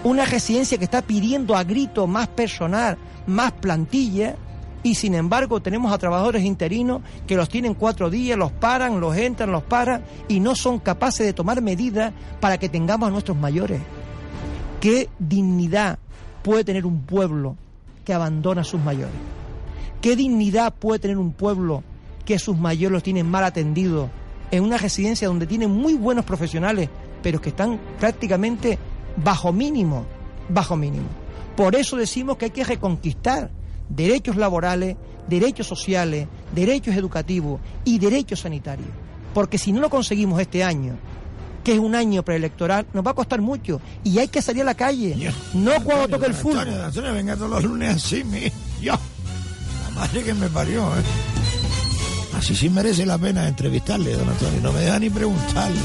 [0.04, 2.96] Una residencia que está pidiendo a grito más personal,
[3.26, 4.36] más plantilla,
[4.84, 9.18] y sin embargo tenemos a trabajadores interinos que los tienen cuatro días, los paran, los
[9.18, 13.36] entran, los paran y no son capaces de tomar medidas para que tengamos a nuestros
[13.36, 13.82] mayores.
[14.80, 15.98] ¿Qué dignidad
[16.44, 17.56] puede tener un pueblo
[18.06, 19.16] que abandona a sus mayores?
[20.06, 21.84] ¿Qué dignidad puede tener un pueblo
[22.26, 24.12] que sus mayores los tienen mal atendidos
[24.52, 26.92] en una residencia donde tienen muy buenos profesionales,
[27.24, 28.78] pero que están prácticamente
[29.18, 30.06] bajo mínimo,
[30.48, 31.08] bajo mínimo?
[31.58, 33.50] Por eso decimos que hay que reconquistar
[33.90, 34.96] derechos laborales,
[35.28, 38.90] derechos sociales, derechos educativos y derechos sanitarios.
[39.34, 41.00] Porque si no lo conseguimos este año,
[41.64, 44.66] que es un año preelectoral, nos va a costar mucho y hay que salir a
[44.66, 46.60] la calle, no cuando toque el fútbol.
[46.60, 48.52] Antonio, Antonio, venga todos los lunes así, mi.
[48.80, 48.94] Yo.
[49.96, 51.04] Madre que me parió, ¿eh?
[52.38, 54.60] Así sí merece la pena entrevistarle, don Antonio.
[54.62, 55.80] No me deja ni preguntarle.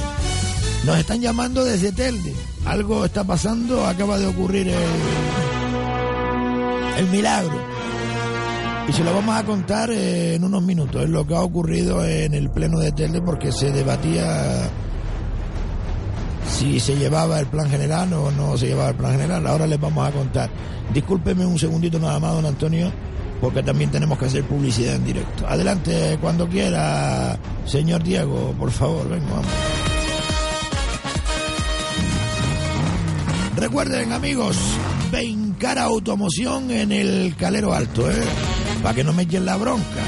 [0.85, 2.35] Nos están llamando desde Telde.
[2.67, 4.89] Algo está pasando, acaba de ocurrir el,
[6.99, 7.55] el milagro.
[8.89, 11.05] Y se lo vamos a contar eh, en unos minutos.
[11.05, 14.69] Es lo que ha ocurrido en el pleno de Telde porque se debatía
[16.51, 19.47] si se llevaba el plan general o no se llevaba el plan general.
[19.47, 20.51] Ahora les vamos a contar.
[20.93, 22.91] Discúlpeme un segundito nada más, don Antonio,
[23.41, 25.47] porque también tenemos que hacer publicidad en directo.
[25.47, 29.47] Adelante cuando quiera, señor Diego, por favor, venga, vamos.
[33.57, 34.57] Recuerden, amigos,
[35.13, 38.25] Bencar Automoción en el Calero Alto, ¿eh?
[38.83, 40.03] Para que no me echen la bronca.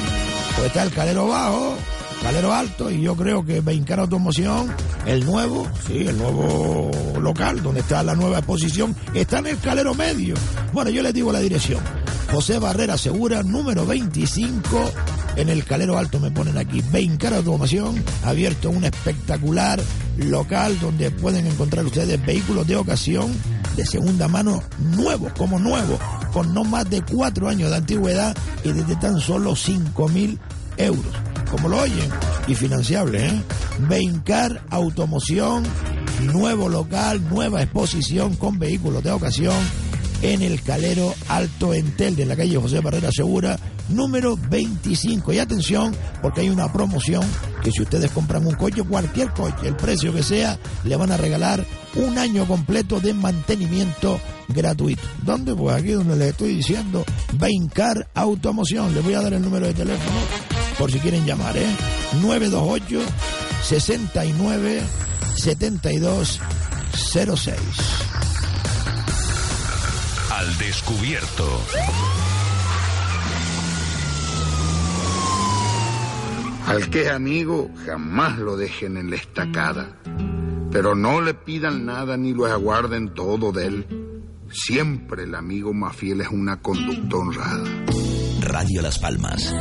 [0.56, 1.76] Pues está el Calero Bajo,
[2.22, 4.72] Calero Alto, y yo creo que Bencar Automoción,
[5.06, 9.94] el nuevo, sí, el nuevo local, donde está la nueva exposición, está en el Calero
[9.94, 10.34] Medio.
[10.72, 12.01] Bueno, yo les digo la dirección.
[12.32, 14.90] José Barrera Segura, número 25,
[15.36, 16.82] en el Calero Alto me ponen aquí.
[16.90, 19.78] Bencar Automoción, abierto un espectacular
[20.16, 23.30] local donde pueden encontrar ustedes vehículos de ocasión
[23.76, 24.62] de segunda mano
[24.96, 25.98] nuevos, como nuevos,
[26.32, 30.40] con no más de cuatro años de antigüedad y desde tan solo 5 mil
[30.78, 31.12] euros.
[31.50, 32.08] Como lo oyen,
[32.46, 33.42] y financiable, ¿eh?
[33.90, 35.64] Bencar Automoción,
[36.22, 39.81] nuevo local, nueva exposición con vehículos de ocasión
[40.22, 43.58] en el Calero Alto Entel de la calle José Barrera Segura,
[43.88, 45.32] número 25.
[45.32, 47.24] Y atención, porque hay una promoción
[47.62, 51.16] que si ustedes compran un coche, cualquier coche, el precio que sea, le van a
[51.16, 51.64] regalar
[51.96, 55.02] un año completo de mantenimiento gratuito.
[55.22, 55.54] ¿Dónde?
[55.54, 57.04] Pues aquí donde les estoy diciendo,
[57.34, 58.94] Bencar Automoción.
[58.94, 60.18] Les voy a dar el número de teléfono
[60.78, 61.66] por si quieren llamar, ¿eh?
[62.20, 63.00] 928
[63.62, 64.82] 69
[65.36, 66.40] 72
[66.94, 68.31] 06.
[70.42, 71.46] Al descubierto.
[76.66, 79.96] Al que es amigo, jamás lo dejen en la estacada,
[80.72, 84.24] pero no le pidan nada ni lo aguarden todo de él.
[84.50, 87.70] Siempre el amigo más fiel es una conducta honrada.
[88.40, 89.54] Radio Las Palmas,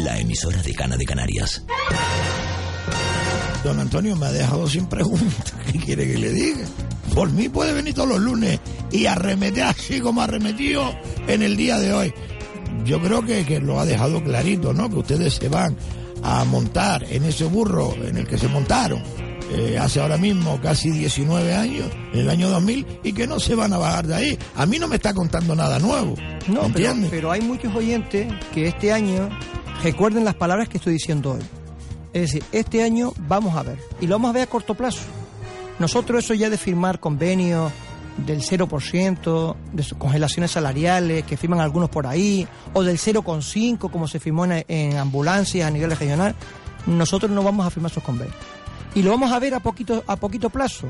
[0.00, 1.64] la emisora de Cana de Canarias.
[3.64, 5.52] Don Antonio me ha dejado sin pregunta.
[5.72, 6.64] ¿Qué quiere que le diga?
[7.14, 8.60] Por mí puede venir todos los lunes
[8.92, 10.94] y arremeter así como arremetido
[11.26, 12.14] en el día de hoy.
[12.84, 14.88] Yo creo que, que lo ha dejado clarito, ¿no?
[14.88, 15.76] Que ustedes se van
[16.22, 19.02] a montar en ese burro en el que se montaron
[19.50, 23.54] eh, hace ahora mismo casi 19 años, en el año 2000, y que no se
[23.54, 24.38] van a bajar de ahí.
[24.54, 26.14] A mí no me está contando nada nuevo.
[26.48, 29.28] No, pero, pero hay muchos oyentes que este año
[29.82, 31.42] recuerden las palabras que estoy diciendo hoy.
[32.12, 35.02] Es decir, este año vamos a ver, y lo vamos a ver a corto plazo.
[35.78, 37.72] Nosotros eso ya de firmar convenios
[38.26, 44.18] del 0%, de congelaciones salariales que firman algunos por ahí, o del 0,5% como se
[44.18, 46.34] firmó en, en ambulancias a nivel regional,
[46.86, 48.36] nosotros no vamos a firmar esos convenios.
[48.94, 50.88] Y lo vamos a ver a poquito, a poquito plazo.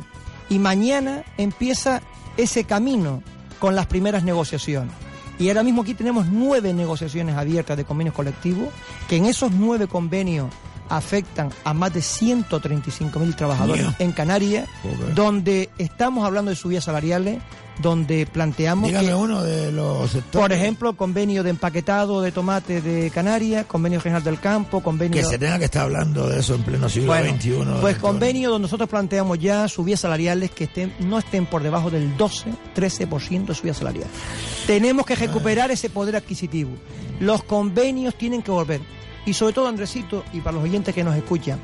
[0.48, 2.00] Y mañana empieza
[2.36, 3.22] ese camino
[3.58, 4.94] con las primeras negociaciones.
[5.38, 8.68] Y ahora mismo aquí tenemos nueve negociaciones abiertas de convenios colectivos,
[9.08, 10.48] que en esos nueve convenios
[10.88, 13.96] afectan a más de 135 mil trabajadores Mía.
[13.98, 14.68] en Canarias,
[15.14, 17.38] donde estamos hablando de subidas salariales,
[17.80, 22.80] donde planteamos Dígame que, uno de los sectores por ejemplo, convenio de empaquetado de tomate
[22.80, 25.22] de Canarias, convenio regional del campo, convenio...
[25.22, 27.50] que se tenga que estar hablando de eso en pleno siglo Bueno, XXI.
[27.80, 27.98] pues doctor.
[27.98, 33.46] convenio donde nosotros planteamos ya subidas salariales que estén, no estén por debajo del 12-13%
[33.46, 34.10] de subidas salariales.
[34.66, 36.70] Tenemos que recuperar ese poder adquisitivo.
[37.20, 38.80] Los convenios tienen que volver.
[39.28, 41.58] Y sobre todo, Andresito, y para los oyentes que nos escuchan,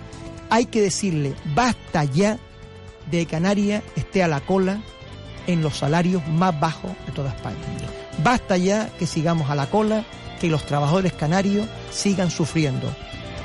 [0.51, 2.39] hay que decirle, basta ya
[3.11, 4.83] de Canarias esté a la cola
[5.47, 7.57] en los salarios más bajos de toda España.
[8.23, 10.05] Basta ya que sigamos a la cola,
[10.43, 12.95] que los trabajadores canarios sigan sufriendo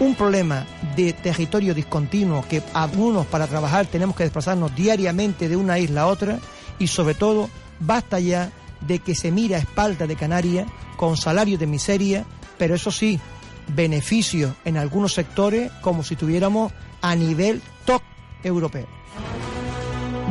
[0.01, 0.65] un problema
[0.97, 6.07] de territorio discontinuo, que algunos para trabajar tenemos que desplazarnos diariamente de una isla a
[6.07, 6.39] otra
[6.78, 7.49] y sobre todo
[7.80, 8.51] basta ya
[8.82, 10.67] de que se mire a espalda de Canarias
[10.97, 12.26] con salarios de miseria,
[12.57, 13.17] pero eso sí,
[13.76, 18.01] beneficios en algunos sectores como si tuviéramos a nivel top
[18.43, 18.88] europeo.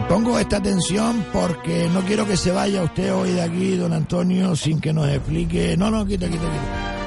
[0.08, 4.56] Pongo esta atención porque no quiero que se vaya usted hoy de aquí, don Antonio,
[4.56, 5.76] sin que nos explique.
[5.76, 6.98] No, no, quita, quita, quita.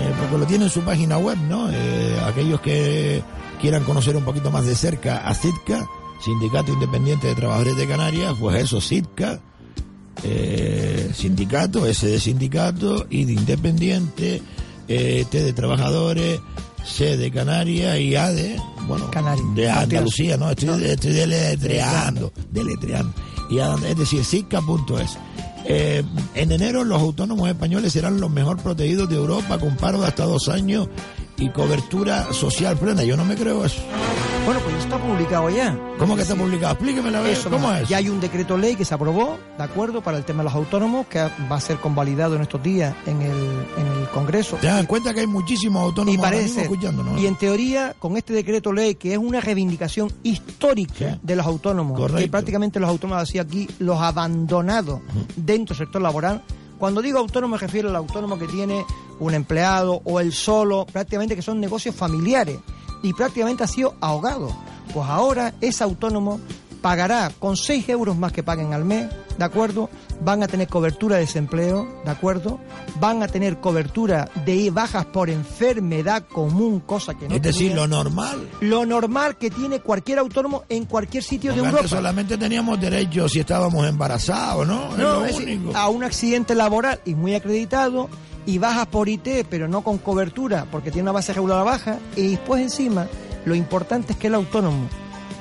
[0.00, 1.68] Eh, porque lo tiene en su página web, ¿no?
[1.72, 3.22] Eh, aquellos que
[3.60, 5.86] quieran conocer un poquito más de cerca a CITCA,
[6.24, 9.40] Sindicato Independiente de Trabajadores de Canarias, pues eso, CITCA,
[10.22, 14.42] eh, sindicato, S de sindicato, I de independiente,
[14.90, 16.40] eh, T de trabajadores,
[16.84, 19.08] C de Canarias y A de, bueno,
[19.54, 20.50] de Andalucía, ¿no?
[20.50, 23.12] Estoy, estoy deletreando, deletreando.
[23.48, 25.16] Y a- es decir, CITCA.es.
[25.66, 26.02] Eh,
[26.34, 30.24] en enero los autónomos españoles serán los mejor protegidos de Europa con paro de hasta
[30.24, 30.88] dos años
[31.40, 33.02] y cobertura social plena.
[33.02, 33.82] Yo no me creo eso.
[34.44, 35.76] Bueno, pues está publicado ya.
[35.98, 36.72] ¿Cómo que está publicado?
[36.74, 37.38] Explíqueme la vez.
[37.38, 37.88] Eso, ¿Cómo es?
[37.88, 40.02] Ya hay un decreto ley que se aprobó, ¿de acuerdo?
[40.02, 43.20] Para el tema de los autónomos, que va a ser convalidado en estos días en
[43.22, 44.56] el, en el Congreso.
[44.56, 47.20] Te das cuenta que hay muchísimos autónomos Y parece escuchándonos.
[47.20, 51.96] Y en teoría, con este decreto ley, que es una reivindicación histórica de los autónomos,
[51.96, 52.30] que Correcto.
[52.30, 55.00] prácticamente los autónomos así aquí, los abandonados
[55.36, 56.42] dentro del sector laboral.
[56.80, 58.86] Cuando digo autónomo me refiero al autónomo que tiene
[59.18, 62.58] un empleado o el solo, prácticamente que son negocios familiares
[63.02, 64.50] y prácticamente ha sido ahogado.
[64.94, 66.40] Pues ahora ese autónomo
[66.80, 69.06] pagará con 6 euros más que paguen al mes,
[69.38, 69.90] ¿de acuerdo?
[70.22, 72.58] Van a tener cobertura de desempleo, ¿de acuerdo?
[73.00, 77.76] Van a tener cobertura de bajas por enfermedad común, cosa que no es decir, tenían.
[77.90, 78.48] lo normal.
[78.60, 81.88] Lo normal que tiene cualquier autónomo en cualquier sitio de Europa.
[81.88, 84.92] solamente teníamos derecho si estábamos embarazados, ¿no?
[84.92, 85.76] es No, lo es decir, único.
[85.76, 88.08] a un accidente laboral y muy acreditado
[88.46, 92.28] y bajas por IT, pero no con cobertura porque tiene una base regular baja y
[92.28, 93.06] después encima
[93.44, 94.86] lo importante es que el autónomo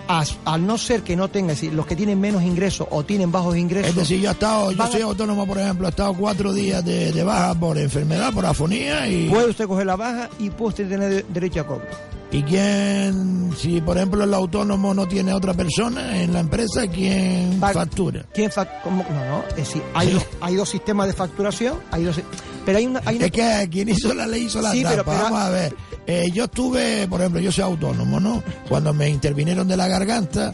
[0.09, 3.03] as- al no ser que no tenga, es decir, los que tienen menos ingresos o
[3.05, 3.89] tienen bajos ingresos.
[3.91, 6.83] Es decir, yo he estado, yo a- soy autónomo, por ejemplo, he estado cuatro días
[6.83, 9.29] de, de baja por enfermedad, por afonía y...
[9.29, 11.85] Puede usted coger la baja y puede usted tener de- derecho a cobro.
[12.31, 17.59] ¿Y quién, si por ejemplo el autónomo no tiene otra persona en la empresa, quién
[17.59, 18.25] factura?
[18.33, 19.03] ¿Quién fac- cómo?
[19.09, 22.19] No, no, es decir, hay, dos, hay dos sistemas de facturación, hay dos,
[22.65, 23.01] pero hay una...
[23.05, 25.75] Hay una- Es que quien hizo la ley hizo la Sí, pero- Vamos a ver.
[26.11, 28.41] Eh, yo estuve, por ejemplo, yo soy autónomo, ¿no?
[28.67, 30.51] Cuando me intervinieron de la garganta,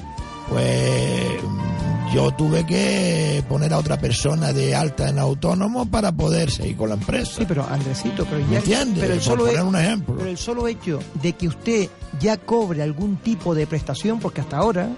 [0.50, 6.52] pues mm, yo tuve que poner a otra persona de alta en autónomo para poder
[6.52, 7.36] seguir con la empresa.
[7.38, 8.58] Sí, pero Andresito, pero ¿Me ya...
[8.58, 9.00] entiendes?
[9.00, 10.16] Pero el Por solo poner un ejemplo.
[10.18, 11.88] Pero el solo hecho de que usted
[12.20, 14.90] ya cobre algún tipo de prestación, porque hasta ahora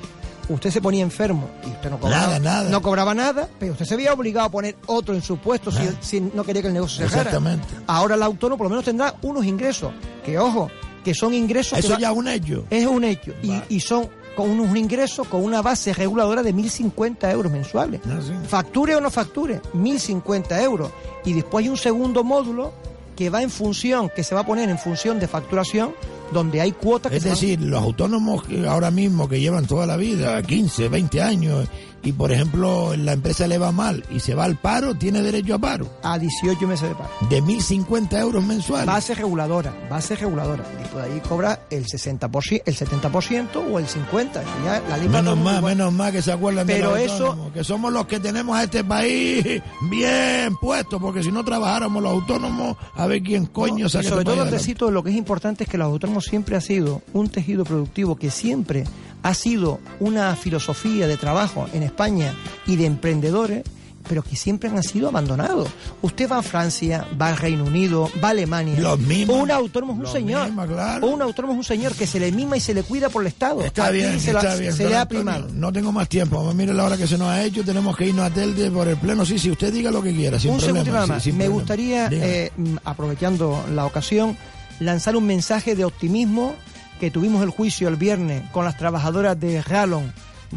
[0.50, 2.70] usted se ponía enfermo y usted no cobraba Nada, nada.
[2.70, 5.80] no cobraba nada, pero usted se había obligado a poner otro en su puesto si,
[6.02, 7.22] si no quería que el negocio se dejara.
[7.24, 7.68] Exactamente.
[7.88, 9.92] Ahora el autónomo por lo menos tendrá unos ingresos,
[10.26, 10.70] que ojo,
[11.04, 11.80] que son ingresos...
[11.80, 12.66] Eso que ya es un hecho.
[12.70, 13.34] Es un hecho.
[13.44, 18.02] Y, y son con unos ingresos con una base reguladora de 1.050 euros mensuales.
[18.06, 20.92] Ah, Facture o no facture, 1.050 euros.
[21.26, 22.72] Y después hay un segundo módulo
[23.16, 25.96] que va en función, que se va a poner en función de facturación,
[26.34, 29.66] donde hay cuotas que Es se van- decir, los autónomos que ahora mismo que llevan
[29.66, 31.68] toda la vida, 15, 20 años,
[32.08, 35.56] y por ejemplo la empresa le va mal y se va al paro, tiene derecho
[35.56, 35.90] a paro.
[36.04, 37.10] a 18 meses de paro.
[37.30, 38.86] De 1.050 euros mensuales.
[38.86, 40.64] Base reguladora, base reguladora.
[40.80, 44.32] Después de ahí cobra el 60%, el 70% o el 50%.
[44.64, 47.26] Ya la ley todo Menos más, menos más que se acuerdan de Pero los eso-
[47.28, 52.02] autónomos, que somos los que tenemos a este país bien puesto, porque si no trabajáramos
[52.02, 54.56] los autónomos, a ver quién coño Y saca sobre este todo, país adelante.
[54.56, 58.16] Andresito, lo que es importante es que los autónomos siempre ha sido un tejido productivo
[58.16, 58.86] que siempre
[59.28, 62.34] ha sido una filosofía de trabajo en España
[62.66, 63.64] y de emprendedores,
[64.08, 65.68] pero que siempre han sido abandonados.
[66.02, 68.80] Usted va a Francia, va al Reino Unido, va a Alemania.
[68.80, 70.46] Los mismos, Un autónomo es un señor.
[70.46, 71.08] mismos, claro.
[71.08, 73.28] Un autónomo es un señor que se le mima y se le cuida por el
[73.28, 73.60] Estado.
[73.62, 74.72] Está Aquí bien, se, la- está bien.
[74.72, 75.50] se le ha primado.
[75.54, 76.54] No tengo más tiempo.
[76.54, 77.66] Mire la hora que se nos ha hecho.
[77.66, 79.26] Tenemos que irnos a Telde por el pleno.
[79.26, 80.40] Sí, sí, usted diga lo que quiera.
[80.40, 81.26] Sin un problema, segundo nada más.
[81.26, 81.54] Me problema.
[81.54, 84.38] gustaría, eh, mm, aprovechando la ocasión,
[84.80, 86.56] lanzar un mensaje de optimismo
[87.00, 90.14] que tuvimos el juicio el viernes con las trabajadoras de Ralon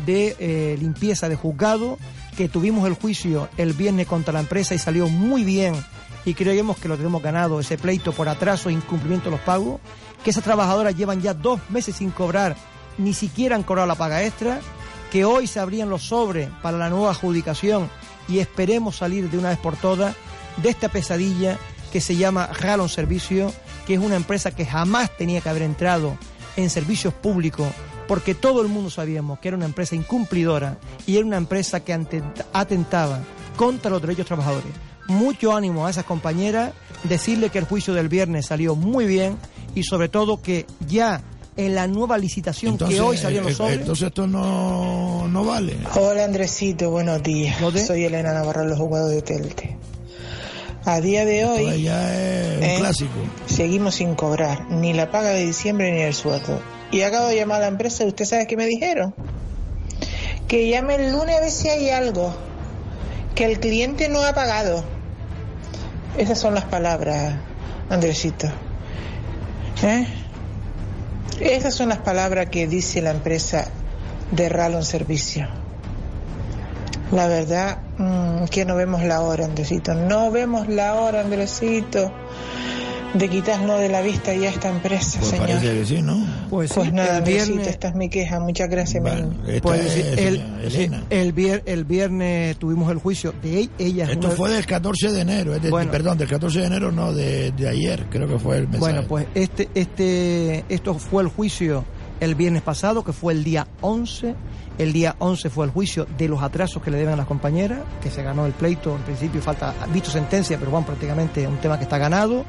[0.06, 1.98] de eh, limpieza de juzgado,
[2.36, 5.74] que tuvimos el juicio el viernes contra la empresa y salió muy bien
[6.24, 9.80] y creemos que lo tenemos ganado, ese pleito por atraso e incumplimiento de los pagos,
[10.22, 12.56] que esas trabajadoras llevan ya dos meses sin cobrar,
[12.98, 14.60] ni siquiera han cobrado la paga extra,
[15.10, 17.88] que hoy se abrían los sobres para la nueva adjudicación
[18.28, 20.14] y esperemos salir de una vez por todas
[20.58, 21.58] de esta pesadilla
[21.90, 23.52] que se llama Ralon Servicio,
[23.86, 26.16] que es una empresa que jamás tenía que haber entrado
[26.56, 27.68] en servicios públicos,
[28.08, 31.92] porque todo el mundo sabíamos que era una empresa incumplidora y era una empresa que
[32.52, 33.20] atentaba
[33.56, 34.72] contra los derechos trabajadores.
[35.06, 36.72] Mucho ánimo a esas compañeras,
[37.04, 39.36] decirle que el juicio del viernes salió muy bien
[39.74, 41.22] y sobre todo que ya
[41.56, 43.78] en la nueva licitación Entonces, que hoy salieron los eh, sobres.
[43.80, 45.76] entonces esto no, no vale.
[45.94, 47.56] Hola Andresito, buenos días.
[47.86, 49.76] Soy Elena Navarro, los jugadores de Telte.
[50.84, 52.49] A día de hoy es ¿eh?
[53.46, 56.60] Seguimos sin cobrar ni la paga de diciembre ni el sueldo.
[56.90, 59.14] Y acabo de llamar a la empresa y usted sabe qué me dijeron.
[60.48, 62.34] Que llame el lunes a ver si hay algo.
[63.34, 64.84] Que el cliente no ha pagado.
[66.18, 67.34] Esas son las palabras,
[67.88, 68.48] Andresito.
[69.82, 70.06] ¿Eh?
[71.40, 73.68] Esas son las palabras que dice la empresa
[74.32, 75.48] de Ralon Servicio.
[77.12, 79.94] La verdad mm, que no vemos la hora, Andresito.
[79.94, 82.12] No vemos la hora, Andresito,
[83.14, 85.46] de quitarnos de la vista ya esta empresa, Pues señor.
[85.48, 86.24] parece que sí, ¿no?
[86.48, 88.38] Pues, Pues sí, nada, viernes- esta es mi queja.
[88.38, 90.42] Muchas gracias, mi Pues, es, el,
[91.10, 94.04] el, vier- el viernes tuvimos el juicio de e- ella.
[94.04, 95.90] es Esto una- fue del 14 de enero, es de- Bueno.
[95.90, 98.78] perdón, del 14 de enero, no, de, de ayer, creo que fue el mensaje.
[98.80, 101.84] Bueno, pues este, este, esto fue el juicio
[102.20, 104.34] el viernes pasado, que fue el día 11.
[104.78, 107.80] El día 11 fue el juicio de los atrasos que le deben a las compañeras,
[108.02, 111.56] que se ganó el pleito, en principio falta, visto sentencia, pero bueno, prácticamente es un
[111.58, 112.44] tema que está ganado.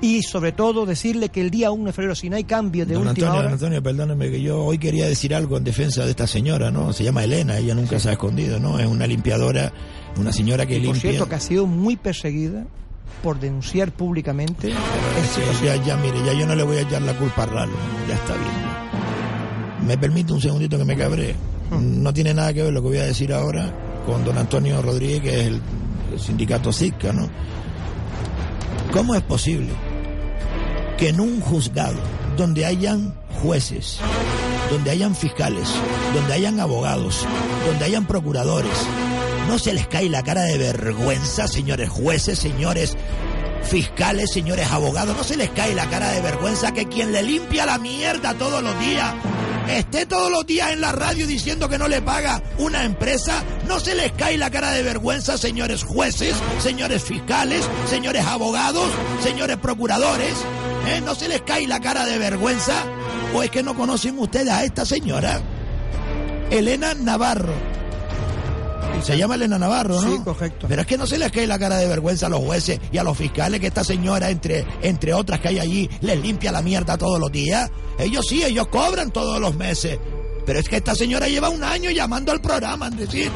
[0.00, 2.94] Y sobre todo decirle que el día 1 de febrero, si no hay cambio de
[2.94, 3.42] Don última Antonio, hora...
[3.44, 6.92] don Antonio, perdóneme que yo hoy quería decir algo en defensa de esta señora, ¿no?
[6.92, 8.78] Se llama Elena, ella nunca se ha escondido, ¿no?
[8.78, 9.72] Es una limpiadora,
[10.18, 11.10] una señora que y por limpia.
[11.12, 12.66] cierto, que ha sido muy perseguida
[13.22, 14.70] por denunciar públicamente.
[14.70, 17.72] Sí, ya, ya, mire, ya yo no le voy a echar la culpa a Ralo,
[18.06, 19.86] ya está bien.
[19.86, 21.34] ¿Me permite un segundito que me cabré?
[21.80, 23.72] No tiene nada que ver lo que voy a decir ahora
[24.06, 25.60] con don Antonio Rodríguez, que es el,
[26.12, 27.28] el sindicato CICA, ¿no?
[28.92, 29.70] ¿Cómo es posible
[30.96, 31.98] que en un juzgado
[32.36, 33.98] donde hayan jueces,
[34.70, 35.68] donde hayan fiscales,
[36.14, 37.26] donde hayan abogados,
[37.66, 38.72] donde hayan procuradores,
[39.48, 42.96] no se les cae la cara de vergüenza, señores jueces, señores
[43.62, 47.66] fiscales, señores abogados, no se les cae la cara de vergüenza que quien le limpia
[47.66, 49.14] la mierda todos los días
[49.68, 53.80] esté todos los días en la radio diciendo que no le paga una empresa, no
[53.80, 58.88] se les cae la cara de vergüenza, señores jueces, señores fiscales, señores abogados,
[59.22, 60.34] señores procuradores,
[60.88, 61.00] ¿eh?
[61.04, 62.74] no se les cae la cara de vergüenza,
[63.34, 65.40] o es que no conocen ustedes a esta señora,
[66.50, 67.83] Elena Navarro.
[69.02, 70.16] Se llama Elena Navarro, ¿no?
[70.16, 70.66] Sí, correcto.
[70.68, 72.98] Pero es que no se les cae la cara de vergüenza a los jueces y
[72.98, 76.62] a los fiscales que esta señora, entre, entre otras que hay allí, les limpia la
[76.62, 77.70] mierda todos los días.
[77.98, 79.98] Ellos sí, ellos cobran todos los meses.
[80.46, 83.32] Pero es que esta señora lleva un año llamando al programa, Andresito,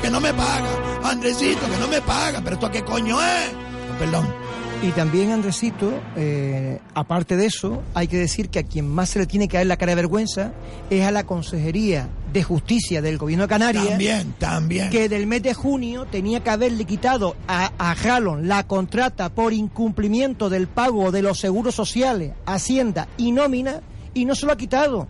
[0.00, 0.68] que no me paga.
[1.04, 2.40] Andresito, que no me paga.
[2.42, 3.50] Pero esto qué coño es.
[3.98, 4.51] Perdón.
[4.82, 9.20] Y también, Andresito, eh, aparte de eso, hay que decir que a quien más se
[9.20, 10.52] le tiene que dar la cara de vergüenza
[10.90, 13.90] es a la Consejería de Justicia del Gobierno de Canarias.
[13.90, 14.90] También, también.
[14.90, 19.52] Que del mes de junio tenía que haberle quitado a, a Jalon la contrata por
[19.52, 23.82] incumplimiento del pago de los seguros sociales, Hacienda y nómina,
[24.14, 25.06] y no se lo ha quitado.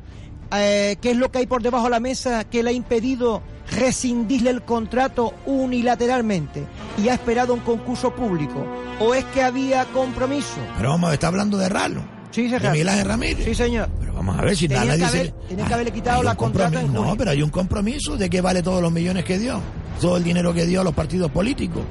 [0.55, 3.43] Eh, ¿Qué es lo que hay por debajo de la mesa que le ha impedido
[3.73, 6.65] rescindirle el contrato unilateralmente
[7.03, 8.65] y ha esperado un concurso público?
[9.01, 10.57] ¿O es que había compromiso?
[10.77, 12.01] Pero vamos, está hablando de Ralo.
[12.31, 13.45] Sí, De Miguel Ángel Ramírez.
[13.45, 13.89] Sí, señor.
[14.01, 16.19] Pero vamos a ver si Tenía nadie que haber- le- tenía que haberle Ah, quitado
[16.21, 16.93] hay la contrata en.
[16.93, 19.61] No, pero hay un compromiso de que vale todos los millones que dio.
[20.01, 21.83] Todo el dinero que dio a los partidos políticos.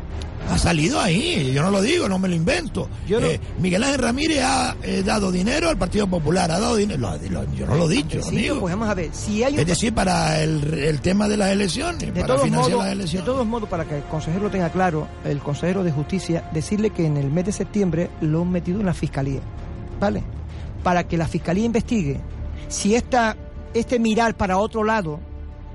[0.49, 2.89] Ha salido ahí, yo no lo digo, no me lo invento.
[3.07, 6.99] Eh, Miguel Ángel Ramírez ha eh, dado dinero al Partido Popular, ha dado dinero.
[6.99, 8.59] lo- lo- yo no lo he dicho, amigo.
[8.59, 11.51] pues vamos a ver, si hay un Es decir, para el, el tema de las
[11.51, 13.25] elecciones, De para financiar las de elecciones.
[13.25, 17.05] todos modos, para que el consejero lo tenga claro, el consejero de justicia, decirle que
[17.05, 19.39] en el mes de septiembre lo han metido en la fiscalía,
[19.99, 20.21] ¿vale?
[20.83, 22.19] Para que la fiscalía investigue
[22.67, 23.37] si esta,
[23.73, 25.19] este mirar para otro lado,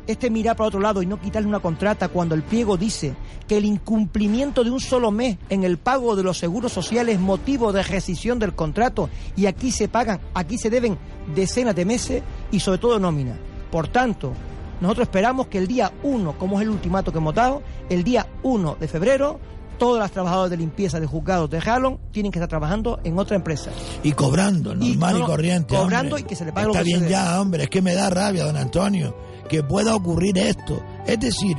[0.06, 3.14] este mirar para otro lado y no quitarle una contrata cuando el pliego dice
[3.46, 7.20] que el incumplimiento de un solo mes en el pago de los seguros sociales es
[7.20, 10.98] motivo de rescisión del contrato y aquí se pagan, aquí se deben
[11.34, 13.38] decenas de meses y sobre todo nómina.
[13.70, 14.32] Por tanto,
[14.80, 18.26] nosotros esperamos que el día 1, como es el ultimato que hemos dado, el día
[18.42, 19.40] 1 de febrero,
[19.78, 23.36] todas las trabajadoras de limpieza de juzgados de Jalón tienen que estar trabajando en otra
[23.36, 23.70] empresa.
[24.02, 25.76] Y cobrando, normal y, no, no, corriente.
[25.76, 26.22] cobrando hombre.
[26.22, 27.94] y que se le pague lo Está que se bien ya, hombre, es que me
[27.94, 29.14] da rabia, don Antonio,
[29.48, 30.82] que pueda ocurrir esto.
[31.06, 31.56] Es decir,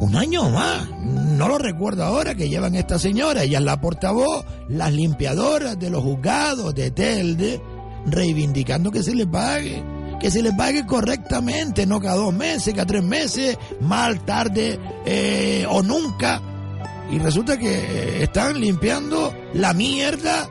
[0.00, 4.44] un año más, no lo recuerdo ahora, que llevan esta señora, ella es la portavoz,
[4.68, 7.60] las limpiadoras de los juzgados de Telde,
[8.06, 9.82] reivindicando que se le pague.
[10.20, 15.66] Que se le pague correctamente, no cada dos meses, cada tres meses, mal, tarde eh,
[15.68, 16.40] o nunca.
[17.10, 20.48] Y resulta que eh, están limpiando la mierda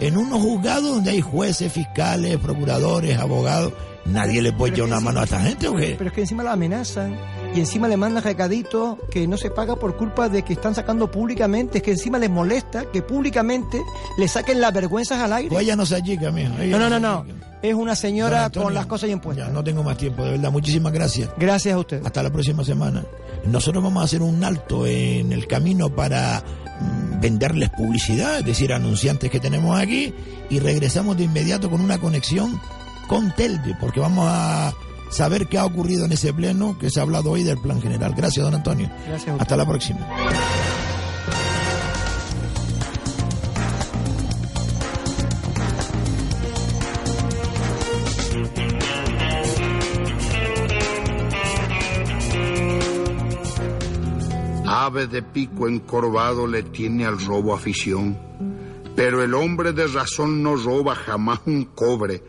[0.00, 3.72] en unos juzgados donde hay jueces, fiscales, procuradores, abogados.
[4.06, 5.94] Nadie le puede echar una mano a esta gente, ¿o qué?
[5.96, 7.16] Pero es que encima la amenazan
[7.54, 11.10] y encima le mandan recaditos que no se paga por culpa de que están sacando
[11.10, 11.78] públicamente.
[11.78, 13.80] Es que encima les molesta que públicamente
[14.18, 15.48] le saquen las vergüenzas al aire.
[15.48, 16.52] Pues ella no se achica, mijo.
[16.66, 17.24] No, no, no, no.
[17.62, 19.46] es una señora Antonio, con las cosas bien puestas.
[19.46, 20.52] Ya no tengo más tiempo, de verdad.
[20.52, 21.30] Muchísimas gracias.
[21.38, 22.04] Gracias a usted.
[22.04, 23.04] Hasta la próxima semana.
[23.46, 26.42] Nosotros vamos a hacer un alto en el camino para
[26.80, 30.12] mm, venderles publicidad, es decir, anunciantes que tenemos aquí,
[30.50, 32.60] y regresamos de inmediato con una conexión
[33.06, 34.72] con Telde, porque vamos a
[35.10, 38.14] saber qué ha ocurrido en ese pleno que se ha hablado hoy del plan general.
[38.16, 38.90] Gracias, don Antonio.
[39.06, 39.40] Gracias.
[39.40, 40.00] Hasta la próxima.
[54.66, 58.18] Ave de pico encorvado le tiene al robo afición,
[58.96, 62.22] pero el hombre de razón no roba jamás un cobre,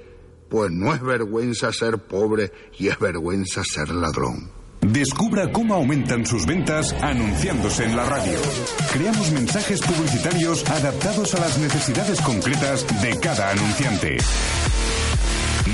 [0.55, 2.49] pues no es vergüenza ser pobre
[2.79, 4.49] y es vergüenza ser ladrón.
[4.79, 8.39] Descubra cómo aumentan sus ventas anunciándose en la radio.
[8.93, 14.15] Creamos mensajes publicitarios adaptados a las necesidades concretas de cada anunciante.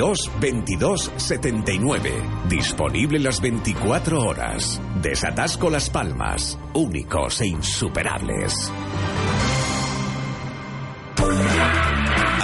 [0.39, 2.11] 22 79.
[2.49, 4.81] Disponible las 24 horas.
[5.01, 6.57] Desatasco Las Palmas.
[6.73, 8.71] Únicos e insuperables.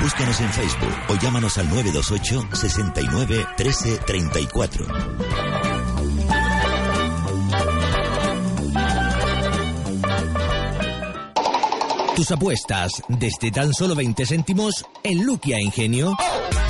[0.00, 4.86] Búscanos en Facebook o llámanos al 928 69 13 34.
[12.16, 16.16] Tus apuestas desde tan solo 20 céntimos en Luquia Ingenio.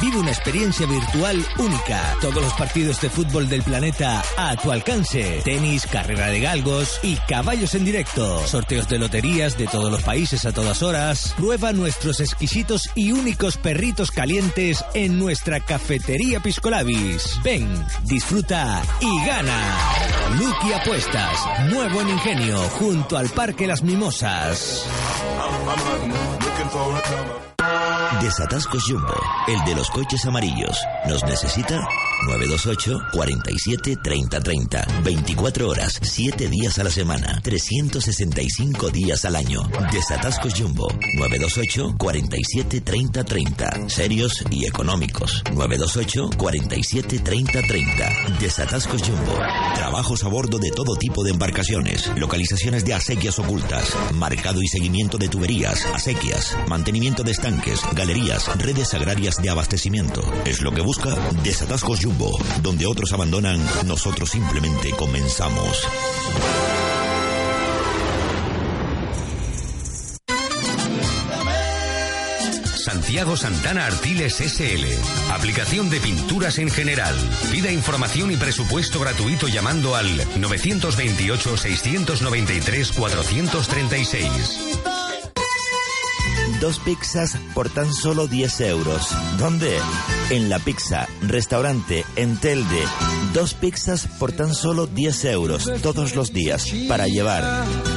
[0.01, 2.17] Vive una experiencia virtual única.
[2.21, 5.41] Todos los partidos de fútbol del planeta a tu alcance.
[5.45, 8.47] Tenis, carrera de galgos y caballos en directo.
[8.47, 11.35] Sorteos de loterías de todos los países a todas horas.
[11.37, 17.41] Prueba nuestros exquisitos y únicos perritos calientes en nuestra cafetería Piscolabis.
[17.43, 17.69] Ven,
[18.05, 19.77] disfruta y gana.
[20.39, 21.39] Lucky Apuestas,
[21.71, 24.87] nuevo en Ingenio, junto al Parque Las Mimosas.
[28.21, 29.15] Desatascos Jumbo,
[29.49, 30.77] el de los coches amarillos.
[31.07, 31.87] ¿Nos necesita?
[32.27, 34.87] 928 47 30 30.
[35.03, 39.63] 24 horas, 7 días a la semana, 365 días al año.
[39.93, 43.89] Desatascos Jumbo, 928 47 30 30.
[43.89, 45.43] Serios y económicos.
[45.53, 48.11] 928 47 30 30.
[48.41, 49.35] Desatascos Jumbo.
[49.75, 52.11] Trabajos a bordo de todo tipo de embarcaciones.
[52.17, 53.89] Localizaciones de acequias ocultas.
[54.15, 56.57] Marcado y seguimiento de tuberías, acequias.
[56.69, 60.21] Mantenimiento de estanques, galerías, redes agrarias de abastecimiento.
[60.45, 62.39] Es lo que busca Desatascos Jumbo.
[62.61, 65.89] Donde otros abandonan, nosotros simplemente comenzamos.
[72.77, 74.85] Santiago Santana Artiles SL.
[75.33, 77.17] Aplicación de pinturas en general.
[77.51, 85.04] Pida información y presupuesto gratuito llamando al 928 693 436.
[86.65, 89.11] Dos pizzas por tan solo 10 euros.
[89.39, 89.77] ¿Dónde?
[90.31, 92.83] En La Pizza, restaurante en Telde.
[93.35, 97.45] Dos pizzas por tan solo 10 euros todos los días para llevar.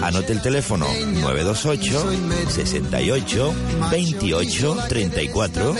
[0.03, 3.53] Anote el teléfono 928 68
[3.89, 5.75] 28 34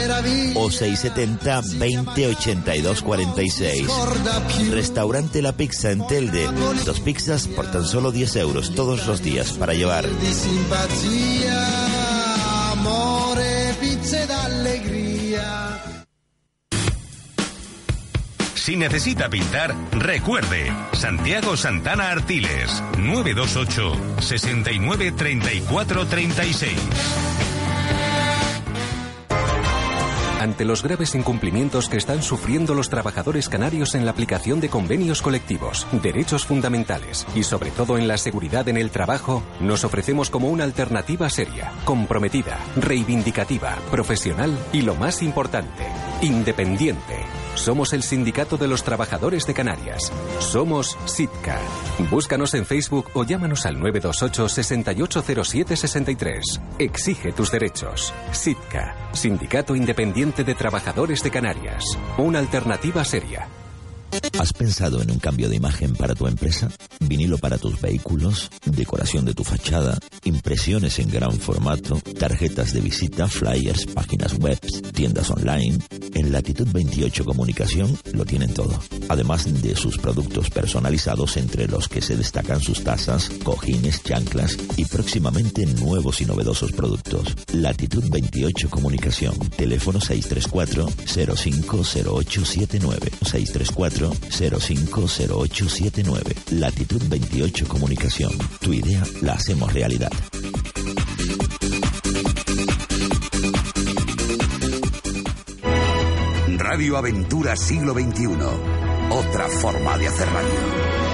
[0.55, 3.87] o 670 20 82 46.
[4.71, 6.47] Restaurante La Pizza en Telde.
[6.85, 10.05] Dos pizzas por tan solo 10 euros todos los días para llevar.
[14.27, 15.97] D'allegria.
[18.53, 27.46] Si necesita pintar, recuerde, Santiago Santana Artiles, 928 69 34 36.
[30.39, 35.23] Ante los graves incumplimientos que están sufriendo los trabajadores canarios en la aplicación de convenios
[35.23, 40.49] colectivos, derechos fundamentales y sobre todo en la seguridad en el trabajo, nos ofrecemos como
[40.49, 45.87] una alternativa seria, comprometida, reivindicativa, profesional y lo más importante,
[46.21, 47.25] independiente.
[47.57, 50.11] Somos el Sindicato de los Trabajadores de Canarias.
[50.39, 51.57] Somos SITCA.
[52.11, 56.61] Búscanos en Facebook o llámanos al 928 680763.
[56.77, 58.13] Exige tus derechos.
[58.31, 61.83] SITCA, Sindicato Independiente de Trabajadores de Canarias.
[62.17, 63.49] Una alternativa seria.
[64.39, 66.69] ¿Has pensado en un cambio de imagen para tu empresa?
[66.99, 68.49] ¿Vinilo para tus vehículos?
[68.65, 69.97] ¿Decoración de tu fachada?
[70.23, 71.99] ¿Impresiones en gran formato?
[72.19, 73.27] ¿Tarjetas de visita?
[73.27, 73.85] ¿Flyers?
[73.87, 74.59] ¿Páginas web?
[74.93, 75.79] ¿Tiendas online?
[76.13, 78.79] En Latitud 28 Comunicación lo tienen todo.
[79.09, 84.85] Además de sus productos personalizados entre los que se destacan sus tazas, cojines, chanclas y
[84.85, 87.35] próximamente nuevos y novedosos productos.
[87.53, 89.37] Latitud 28 Comunicación.
[89.57, 96.35] Teléfono 634 050879 634 050879.
[96.51, 98.31] Latitud 28 Comunicación.
[98.59, 100.11] Tu idea la hacemos realidad.
[106.57, 108.27] Radio Aventura Siglo XXI.
[109.09, 111.06] Otra forma de hacer radio.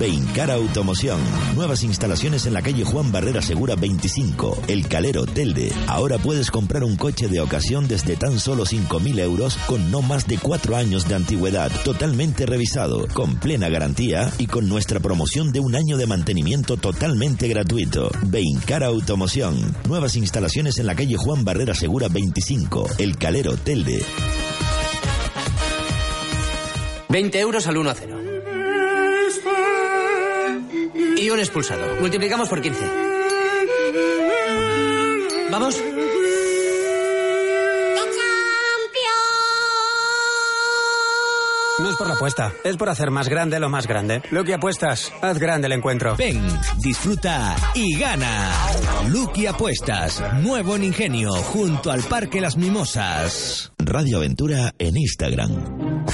[0.00, 1.20] Beincar Automoción.
[1.54, 5.70] Nuevas instalaciones en la calle Juan Barrera Segura 25, El Calero, Telde.
[5.88, 10.26] Ahora puedes comprar un coche de ocasión desde tan solo 5.000 euros con no más
[10.26, 15.60] de 4 años de antigüedad, totalmente revisado, con plena garantía y con nuestra promoción de
[15.60, 18.10] un año de mantenimiento totalmente gratuito.
[18.22, 19.76] Beincar Automoción.
[19.86, 24.02] Nuevas instalaciones en la calle Juan Barrera Segura 25, El Calero, Telde.
[27.10, 28.19] 20 euros al 1 a 0.
[31.16, 31.96] Y un expulsado.
[32.00, 32.84] Multiplicamos por 15.
[35.50, 35.82] ¿Vamos?
[41.80, 44.20] No es por la apuesta, es por hacer más grande lo más grande.
[44.30, 46.14] Lo que apuestas, haz grande el encuentro.
[46.14, 46.46] Ven,
[46.78, 48.50] disfruta y gana.
[49.08, 53.72] Lucky Apuestas, nuevo en Ingenio, junto al Parque Las Mimosas.
[53.78, 56.04] Radio Aventura en Instagram.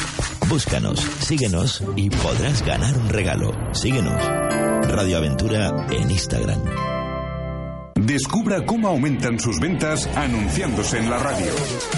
[0.48, 3.51] Búscanos, síguenos y podrás ganar un regalo.
[3.72, 4.22] Síguenos.
[4.22, 6.95] Radio Aventura en Instagram.
[8.06, 11.52] Descubra cómo aumentan sus ventas anunciándose en la radio.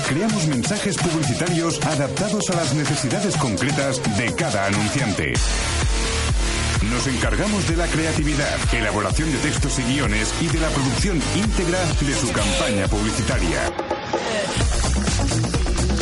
[0.09, 5.35] Creamos mensajes publicitarios adaptados a las necesidades concretas de cada anunciante.
[6.91, 11.79] Nos encargamos de la creatividad, elaboración de textos y guiones y de la producción íntegra
[12.01, 13.61] de su campaña publicitaria.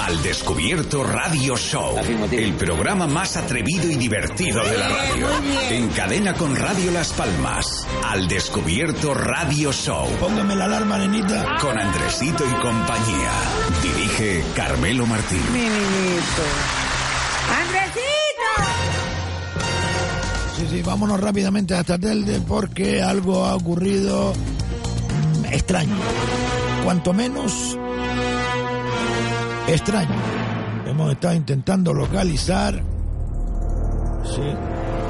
[0.00, 1.96] Al Descubierto Radio Show,
[2.32, 5.26] el programa más atrevido y divertido de la radio.
[5.70, 10.08] En cadena con Radio Las Palmas, Al Descubierto Radio Show.
[10.18, 11.56] Póngame la alarma, nenita.
[11.60, 13.30] Con Andresito y compañía.
[13.82, 15.42] Dirige Carmelo Martín.
[15.52, 16.42] Mi niñito.
[17.60, 18.00] ¡Andresito!
[20.56, 25.96] Sí, sí, vámonos rápidamente hasta Telde porque algo ha ocurrido mm, extraño.
[26.84, 27.76] Cuanto menos
[29.74, 30.14] extraño.
[30.86, 32.74] Hemos estado intentando localizar.
[34.24, 34.42] Sí.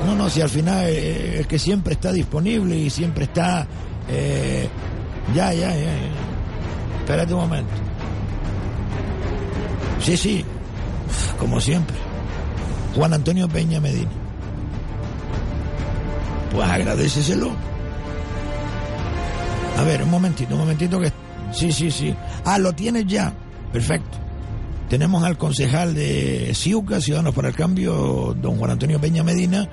[0.07, 3.66] No, no, si al final eh, es que siempre está disponible y siempre está.
[4.09, 4.69] eh,
[5.35, 5.77] ya, ya, ya.
[5.77, 7.01] ya.
[7.01, 7.73] Espérate un momento.
[10.01, 10.45] Sí, sí,
[11.39, 11.97] como siempre.
[12.95, 14.11] Juan Antonio Peña Medina.
[16.53, 17.51] Pues agradeceselo.
[19.78, 21.12] A ver, un momentito, un momentito que...
[21.53, 22.15] Sí, sí, sí.
[22.45, 23.32] Ah, lo tienes ya.
[23.73, 24.19] Perfecto.
[24.90, 29.68] Tenemos al concejal de Ciuca, Ciudadanos para el Cambio, don Juan Antonio Peña Medina,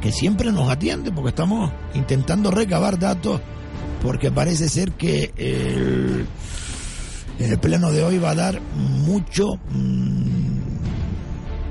[0.00, 3.40] que siempre nos atiende porque estamos intentando recabar datos
[4.02, 6.26] porque parece ser que el,
[7.38, 10.56] el pleno de hoy va a dar mucho mmm,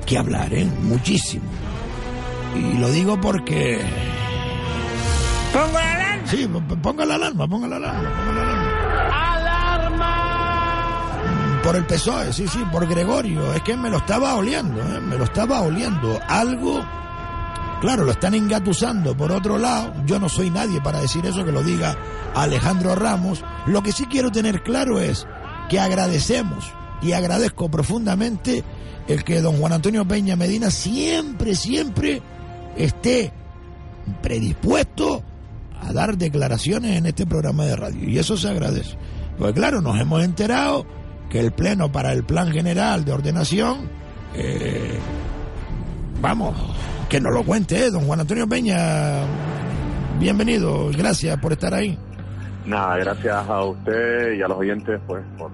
[0.06, 0.66] que hablar, ¿eh?
[0.84, 1.44] Muchísimo.
[2.56, 3.82] Y lo digo porque...
[5.52, 6.28] ¿Pongo la alarma?
[6.28, 6.50] Sí,
[6.82, 9.45] ponga la alarma, ponga la alarma, ponga la alarma.
[11.66, 13.52] Por el PSOE, sí, sí, por Gregorio.
[13.52, 15.02] Es que me lo estaba oliendo, ¿eh?
[15.02, 16.20] me lo estaba oliendo.
[16.28, 16.86] Algo,
[17.82, 19.18] claro, lo están engatusando.
[19.18, 21.98] Por otro lado, yo no soy nadie para decir eso, que lo diga
[22.36, 23.44] Alejandro Ramos.
[23.66, 25.26] Lo que sí quiero tener claro es
[25.68, 26.72] que agradecemos
[27.02, 28.64] y agradezco profundamente
[29.08, 32.22] el que don Juan Antonio Peña Medina siempre, siempre
[32.78, 33.34] esté
[34.22, 35.24] predispuesto
[35.82, 38.08] a dar declaraciones en este programa de radio.
[38.08, 38.96] Y eso se agradece.
[39.40, 40.86] Pues claro, nos hemos enterado
[41.30, 43.90] que el Pleno para el Plan General de Ordenación,
[44.36, 44.98] eh,
[46.22, 46.56] vamos,
[47.10, 47.92] que nos lo cuente, ¿eh?
[47.92, 49.22] don Juan Antonio Peña,
[50.20, 51.98] bienvenido, gracias por estar ahí.
[52.66, 55.52] Nada, gracias a usted y a los oyentes pues por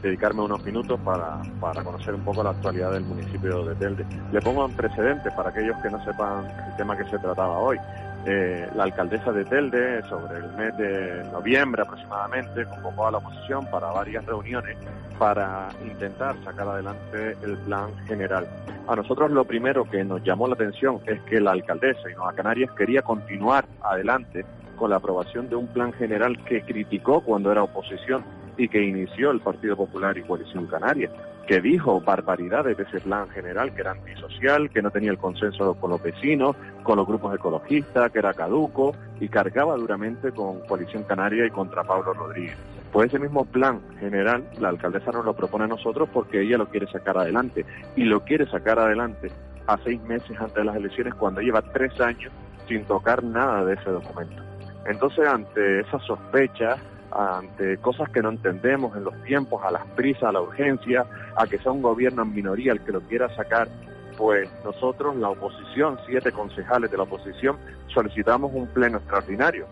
[0.00, 4.06] dedicarme unos minutos para, para conocer un poco la actualidad del municipio de Telde.
[4.32, 7.78] Le pongo antecedentes para aquellos que no sepan el tema que se trataba hoy.
[8.24, 13.66] Eh, la alcaldesa de Telde, sobre el mes de noviembre aproximadamente, convocó a la oposición
[13.66, 14.76] para varias reuniones
[15.18, 18.46] para intentar sacar adelante el plan general.
[18.86, 22.32] A nosotros lo primero que nos llamó la atención es que la alcaldesa y Nueva
[22.32, 24.44] Canarias quería continuar adelante
[24.76, 28.24] con la aprobación de un plan general que criticó cuando era oposición
[28.56, 31.10] y que inició el Partido Popular y Coalición Canaria,
[31.46, 35.74] que dijo barbaridades de ese plan general, que era antisocial, que no tenía el consenso
[35.74, 41.04] con los vecinos, con los grupos ecologistas, que era caduco y cargaba duramente con Coalición
[41.04, 42.56] Canaria y contra Pablo Rodríguez.
[42.92, 46.68] Pues ese mismo plan general, la alcaldesa nos lo propone a nosotros porque ella lo
[46.68, 47.64] quiere sacar adelante
[47.96, 49.30] y lo quiere sacar adelante
[49.66, 52.32] a seis meses antes de las elecciones cuando lleva tres años
[52.68, 54.51] sin tocar nada de ese documento.
[54.86, 56.78] Entonces, ante esas sospechas,
[57.12, 61.04] ante cosas que no entendemos en los tiempos, a las prisas, a la urgencia,
[61.36, 63.68] a que sea un gobierno en minoría el que lo quiera sacar,
[64.16, 69.66] pues nosotros, la oposición, siete concejales de la oposición, solicitamos un pleno extraordinario.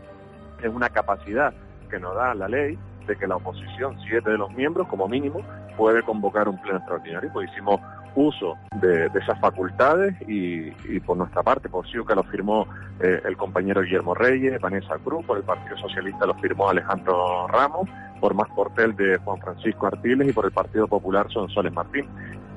[0.62, 1.52] Es una capacidad
[1.88, 5.40] que nos da la ley de que la oposición, siete de los miembros como mínimo,
[5.76, 7.30] puede convocar un pleno extraordinario.
[7.32, 7.80] Pues hicimos
[8.14, 10.70] uso de, esas facultades y,
[11.00, 12.66] por nuestra parte, por que lo firmó
[13.00, 17.88] eh, el compañero Guillermo Reyes, Vanessa Cruz, por el Partido Socialista lo firmó Alejandro Ramos,
[18.20, 22.06] por más portel de Juan Francisco Artiles y por el Partido Popular son Soles Martín.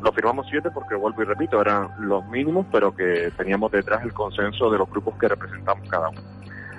[0.04, 4.14] Lo firmamos siete porque, vuelvo y repito, eran los mínimos, pero que teníamos detrás el
[4.14, 6.22] consenso de los grupos que representamos cada uno.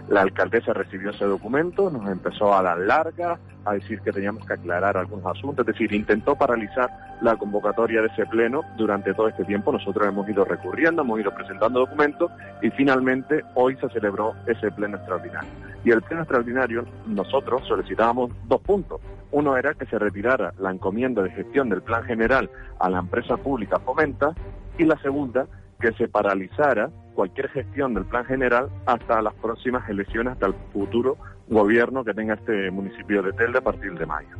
[0.08, 4.52] La alcaldesa recibió ese documento, nos empezó a dar larga, a decir que teníamos que
[4.52, 6.90] aclarar algunos asuntos, es decir, intentó paralizar
[7.22, 9.72] la convocatoria de ese pleno durante todo este tiempo.
[9.72, 14.98] Nosotros hemos ido recurriendo, hemos ido presentando documentos y finalmente hoy se celebró ese pleno
[14.98, 15.50] extraordinario.
[15.84, 19.00] Y el pleno extraordinario nosotros solicitábamos dos puntos.
[19.30, 23.38] Uno era que se retirara la encomienda de gestión del plan general a la empresa
[23.38, 24.34] pública Fomenta
[24.76, 25.46] y la segunda
[25.80, 31.16] que se paralizara cualquier gestión del plan general hasta las próximas elecciones, hasta el futuro
[31.48, 34.36] gobierno que tenga este municipio de Telde a partir de mayo.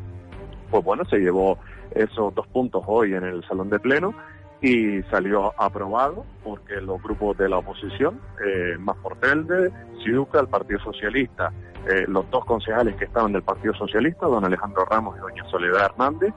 [0.71, 1.59] Pues bueno, se llevó
[1.93, 4.15] esos dos puntos hoy en el salón de pleno
[4.61, 9.71] y salió aprobado porque los grupos de la oposición, eh, Más por Telde,
[10.03, 11.53] Ciuca, el Partido Socialista,
[11.87, 15.85] eh, los dos concejales que estaban del Partido Socialista, don Alejandro Ramos y doña Soledad
[15.85, 16.33] Hernández,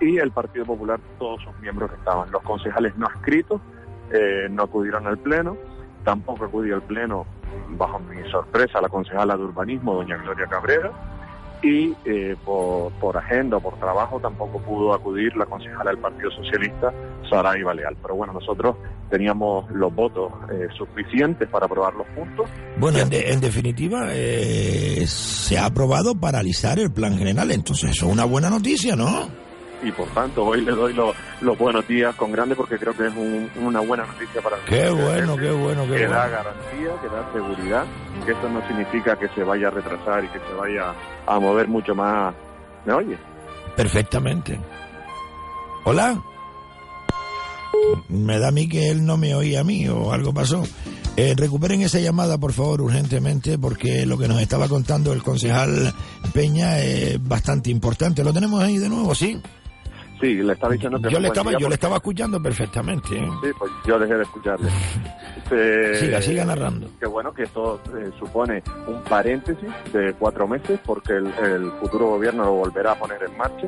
[0.00, 2.30] y el Partido Popular, todos sus miembros que estaban.
[2.30, 3.60] Los concejales no escritos
[4.12, 5.56] eh, no acudieron al Pleno,
[6.04, 7.26] tampoco acudió al Pleno,
[7.70, 10.90] bajo mi sorpresa, la concejala de Urbanismo, doña Gloria Cabrera,
[11.62, 16.92] y eh, por, por, agenda por trabajo tampoco pudo acudir la concejala del Partido Socialista,
[17.30, 17.96] Saray Baleal.
[18.02, 18.76] Pero bueno, nosotros
[19.08, 22.50] teníamos los votos eh, suficientes para aprobar los puntos.
[22.78, 28.12] Bueno, en, en definitiva, eh, se ha aprobado paralizar el plan general, entonces eso es
[28.12, 29.28] una buena noticia, ¿no?
[29.82, 33.12] Y por tanto hoy le doy los buenos días con grande porque creo que es
[33.56, 36.14] una buena noticia para Qué bueno, qué bueno, qué que bueno.
[36.14, 37.84] da garantía, que da seguridad,
[38.24, 40.94] que esto no significa que se vaya a retrasar y que se vaya
[41.26, 42.34] a mover mucho más.
[42.84, 43.18] ¿Me oye?
[43.76, 44.58] Perfectamente.
[45.84, 46.20] Hola.
[48.08, 50.62] Me da a mí que él no me oía a mí o algo pasó.
[51.16, 55.92] Eh, recuperen esa llamada, por favor, urgentemente, porque lo que nos estaba contando el concejal
[56.32, 58.22] Peña es bastante importante.
[58.24, 59.40] ¿Lo tenemos ahí de nuevo, sí?
[60.22, 61.10] Sí, le estaba diciendo que...
[61.10, 63.18] Yo, le estaba, yo le estaba escuchando perfectamente.
[63.18, 63.28] ¿eh?
[63.42, 64.68] Sí, pues yo dejé de escucharle.
[65.50, 66.88] Eh, Siga, siga narrando.
[67.00, 72.06] Que bueno, que esto eh, supone un paréntesis de cuatro meses porque el, el futuro
[72.10, 73.66] gobierno lo volverá a poner en marcha,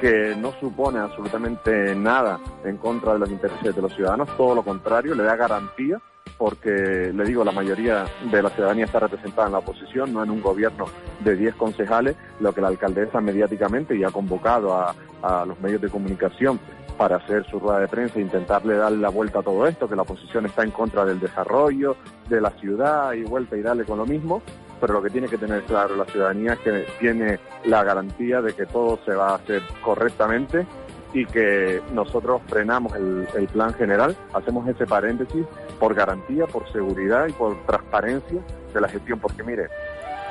[0.00, 4.62] que no supone absolutamente nada en contra de los intereses de los ciudadanos, todo lo
[4.64, 6.00] contrario, le da garantía
[6.38, 10.30] porque, le digo, la mayoría de la ciudadanía está representada en la oposición, no en
[10.30, 10.86] un gobierno
[11.20, 15.80] de 10 concejales, lo que la alcaldesa mediáticamente y ha convocado a, a los medios
[15.80, 16.58] de comunicación
[16.96, 19.96] para hacer su rueda de prensa e intentarle dar la vuelta a todo esto, que
[19.96, 21.96] la oposición está en contra del desarrollo
[22.28, 24.42] de la ciudad y vuelta y darle con lo mismo,
[24.80, 28.52] pero lo que tiene que tener claro la ciudadanía es que tiene la garantía de
[28.52, 30.66] que todo se va a hacer correctamente
[31.12, 35.44] y que nosotros frenamos el, plan general, hacemos ese paréntesis
[35.78, 38.40] por garantía, por seguridad y por transparencia
[38.72, 39.66] de la gestión, porque mire,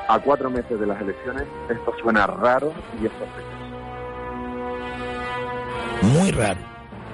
[0.08, 3.62] a cuatro meses de las elecciones esto suena raro y es sospechoso.
[6.20, 6.60] Muy raro.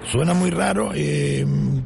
[0.10, 0.92] Suena muy raro.
[0.96, 1.46] eh,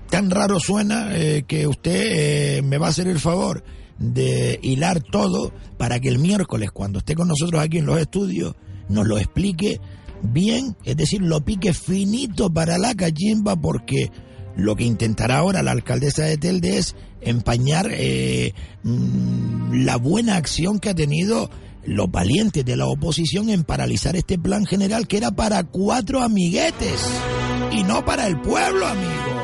[0.10, 3.64] tan raro suena eh, que usted eh, me va a hacer el favor
[3.98, 8.56] de hilar todo para que el miércoles, cuando esté con nosotros aquí en los estudios,
[8.90, 9.80] nos lo explique
[10.22, 14.12] bien, es decir, lo pique finito para la cachimba, porque
[14.56, 18.54] lo que intentará ahora la alcaldesa de Telde es empañar eh,
[18.84, 21.50] mm, la buena acción que ha tenido
[21.84, 27.02] los valientes de la oposición en paralizar este plan general que era para cuatro amiguetes
[27.72, 29.41] y no para el pueblo, amigo.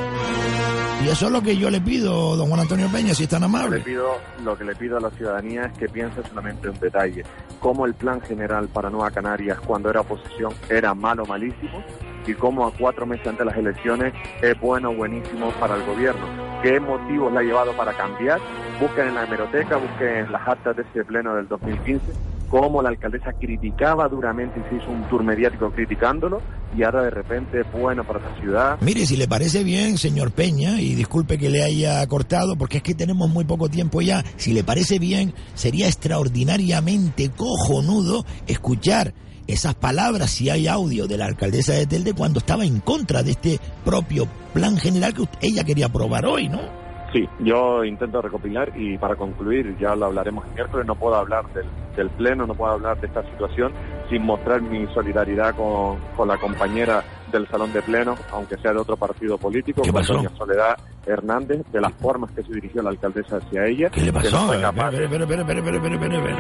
[1.04, 3.42] Y eso es lo que yo le pido, don Juan Antonio Peña, si es tan
[3.42, 3.80] Le amable.
[3.82, 7.24] pido, lo que le pido a la ciudadanía es que piense solamente un detalle,
[7.60, 11.84] cómo el plan general para Nueva Canarias cuando era oposición era malo, malísimo,
[12.26, 16.26] y cómo a cuatro meses antes de las elecciones es bueno, buenísimo para el gobierno.
[16.64, 18.40] ¿Qué motivos le ha llevado para cambiar?
[18.82, 22.02] Busquen en la hemeroteca, busquen en las actas de ese pleno del 2015
[22.50, 26.42] cómo la alcaldesa criticaba duramente y se hizo un tour mediático criticándolo
[26.76, 28.78] y ahora de repente bueno para la ciudad.
[28.82, 32.84] Mire, si le parece bien, señor Peña, y disculpe que le haya cortado, porque es
[32.84, 39.14] que tenemos muy poco tiempo ya, si le parece bien, sería extraordinariamente cojonudo escuchar
[39.48, 43.32] esas palabras, si hay audio de la alcaldesa de Telde, cuando estaba en contra de
[43.32, 46.87] este propio plan general que ella quería aprobar hoy, ¿no?
[47.18, 51.52] Sí, yo intento recopilar y para concluir, ya lo hablaremos el miércoles, no puedo hablar
[51.52, 51.66] del,
[51.96, 53.72] del pleno, no puedo hablar de esta situación
[54.08, 58.78] sin mostrar mi solidaridad con, con la compañera del salón de pleno, aunque sea de
[58.78, 60.14] otro partido político, ¿Qué con pasó?
[60.14, 60.78] doña Soledad
[61.08, 63.90] Hernández, de las formas que se dirigió la alcaldesa hacia ella.
[63.90, 64.28] ¿Qué le pasó?
[64.54, 66.38] espera, espera.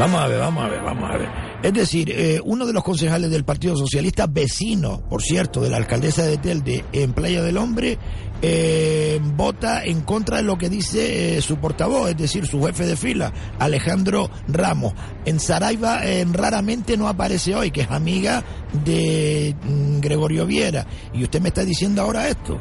[0.00, 1.49] Vamos a ver, vamos a ver, vamos a ver.
[1.62, 5.76] Es decir, eh, uno de los concejales del Partido Socialista, vecino, por cierto, de la
[5.76, 7.98] alcaldesa de Telde en Playa del Hombre,
[8.40, 12.86] eh, vota en contra de lo que dice eh, su portavoz, es decir, su jefe
[12.86, 14.94] de fila, Alejandro Ramos.
[15.26, 16.00] En Saraiva
[16.32, 18.42] raramente no aparece hoy, que es amiga
[18.84, 20.86] de mm, Gregorio Viera.
[21.12, 22.58] Y usted me está diciendo ahora esto.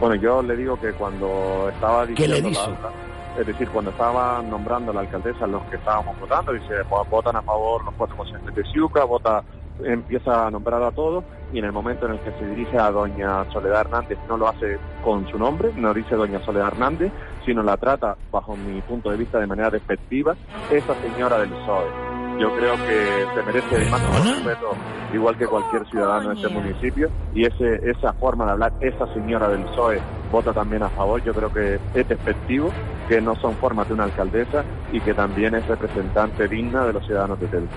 [0.00, 2.60] Bueno, yo le digo que cuando estaba ¿Qué le diciendo dice?
[2.82, 3.03] la-
[3.38, 7.42] es decir, cuando estaba nombrando a la alcaldesa los que estábamos votando, dice, votan a
[7.42, 9.42] favor los cuatro consejos de Ciuca, vota,
[9.82, 12.90] empieza a nombrar a todos y en el momento en el que se dirige a
[12.90, 17.12] doña Soledad Hernández no lo hace con su nombre, no dice doña Soledad Hernández,
[17.44, 20.36] sino la trata, bajo mi punto de vista, de manera despectiva,
[20.70, 22.23] esa señora del PSOE.
[22.38, 24.70] Yo creo que se merece máximo respeto,
[25.12, 29.48] igual que cualquier ciudadano de este municipio, y ese esa forma de hablar, esa señora
[29.48, 30.00] del PSOE
[30.32, 32.70] vota también a favor, yo creo que es despectivo,
[33.08, 37.06] que no son formas de una alcaldesa y que también es representante digna de los
[37.06, 37.68] ciudadanos de Tel.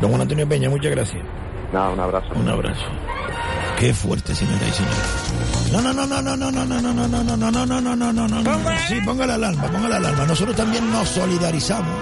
[0.00, 1.22] Don Juan Antonio Peña, muchas gracias.
[1.72, 2.28] Nada, un abrazo.
[2.34, 2.86] Un abrazo.
[3.78, 5.70] Qué fuerte, señora y señores.
[5.72, 7.96] No, no, no, no, no, no, no, no, no, no, no, no, no, no, no,
[7.96, 8.70] no, no, no, no.
[8.88, 10.26] Sí, ponga la alarma, ponga la alarma.
[10.26, 11.94] Nosotros también nos solidarizamos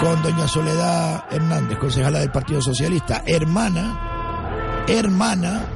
[0.00, 5.66] con doña Soledad Hernández, concejala del Partido Socialista, hermana, hermana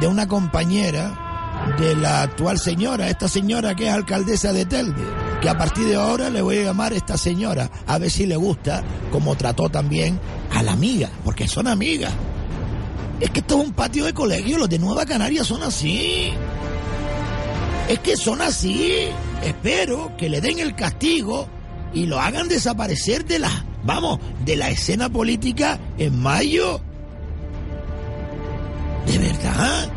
[0.00, 5.02] de una compañera de la actual señora, esta señora que es alcaldesa de Telde,
[5.40, 8.36] que a partir de ahora le voy a llamar esta señora, a ver si le
[8.36, 10.20] gusta, como trató también
[10.50, 12.12] a la amiga, porque son amigas.
[13.20, 16.32] Es que esto es un patio de colegio, los de Nueva Canaria son así.
[17.88, 19.08] Es que son así.
[19.42, 21.48] Espero que le den el castigo
[21.94, 26.80] y lo hagan desaparecer de la, vamos, de la escena política en mayo.
[29.06, 29.90] ¿De verdad?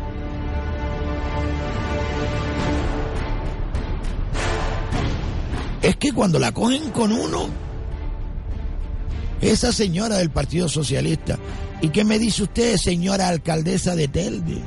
[5.82, 7.48] Es que cuando la cogen con uno,
[9.40, 11.38] esa señora del Partido Socialista,
[11.80, 14.62] ¿y qué me dice usted, señora alcaldesa de Telde?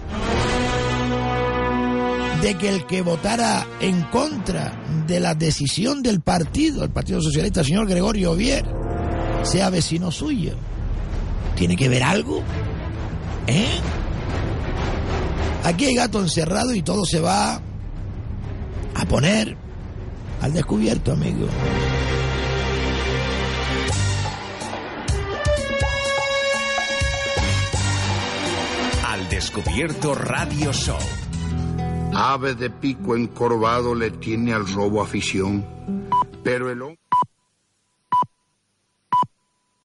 [2.42, 4.74] De que el que votara en contra
[5.06, 8.66] de la decisión del partido, el Partido Socialista, señor Gregorio Vier,
[9.44, 10.54] sea vecino suyo?
[11.56, 12.42] ¿Tiene que ver algo?
[13.46, 13.80] ¿Eh?
[15.64, 17.62] Aquí hay gato encerrado y todo se va
[18.96, 19.56] a poner
[20.42, 21.48] al descubierto, amigo.
[29.06, 30.98] Al descubierto Radio Show.
[32.14, 35.66] Ave de pico encorvado le tiene al robo afición,
[36.44, 37.00] pero el hombre...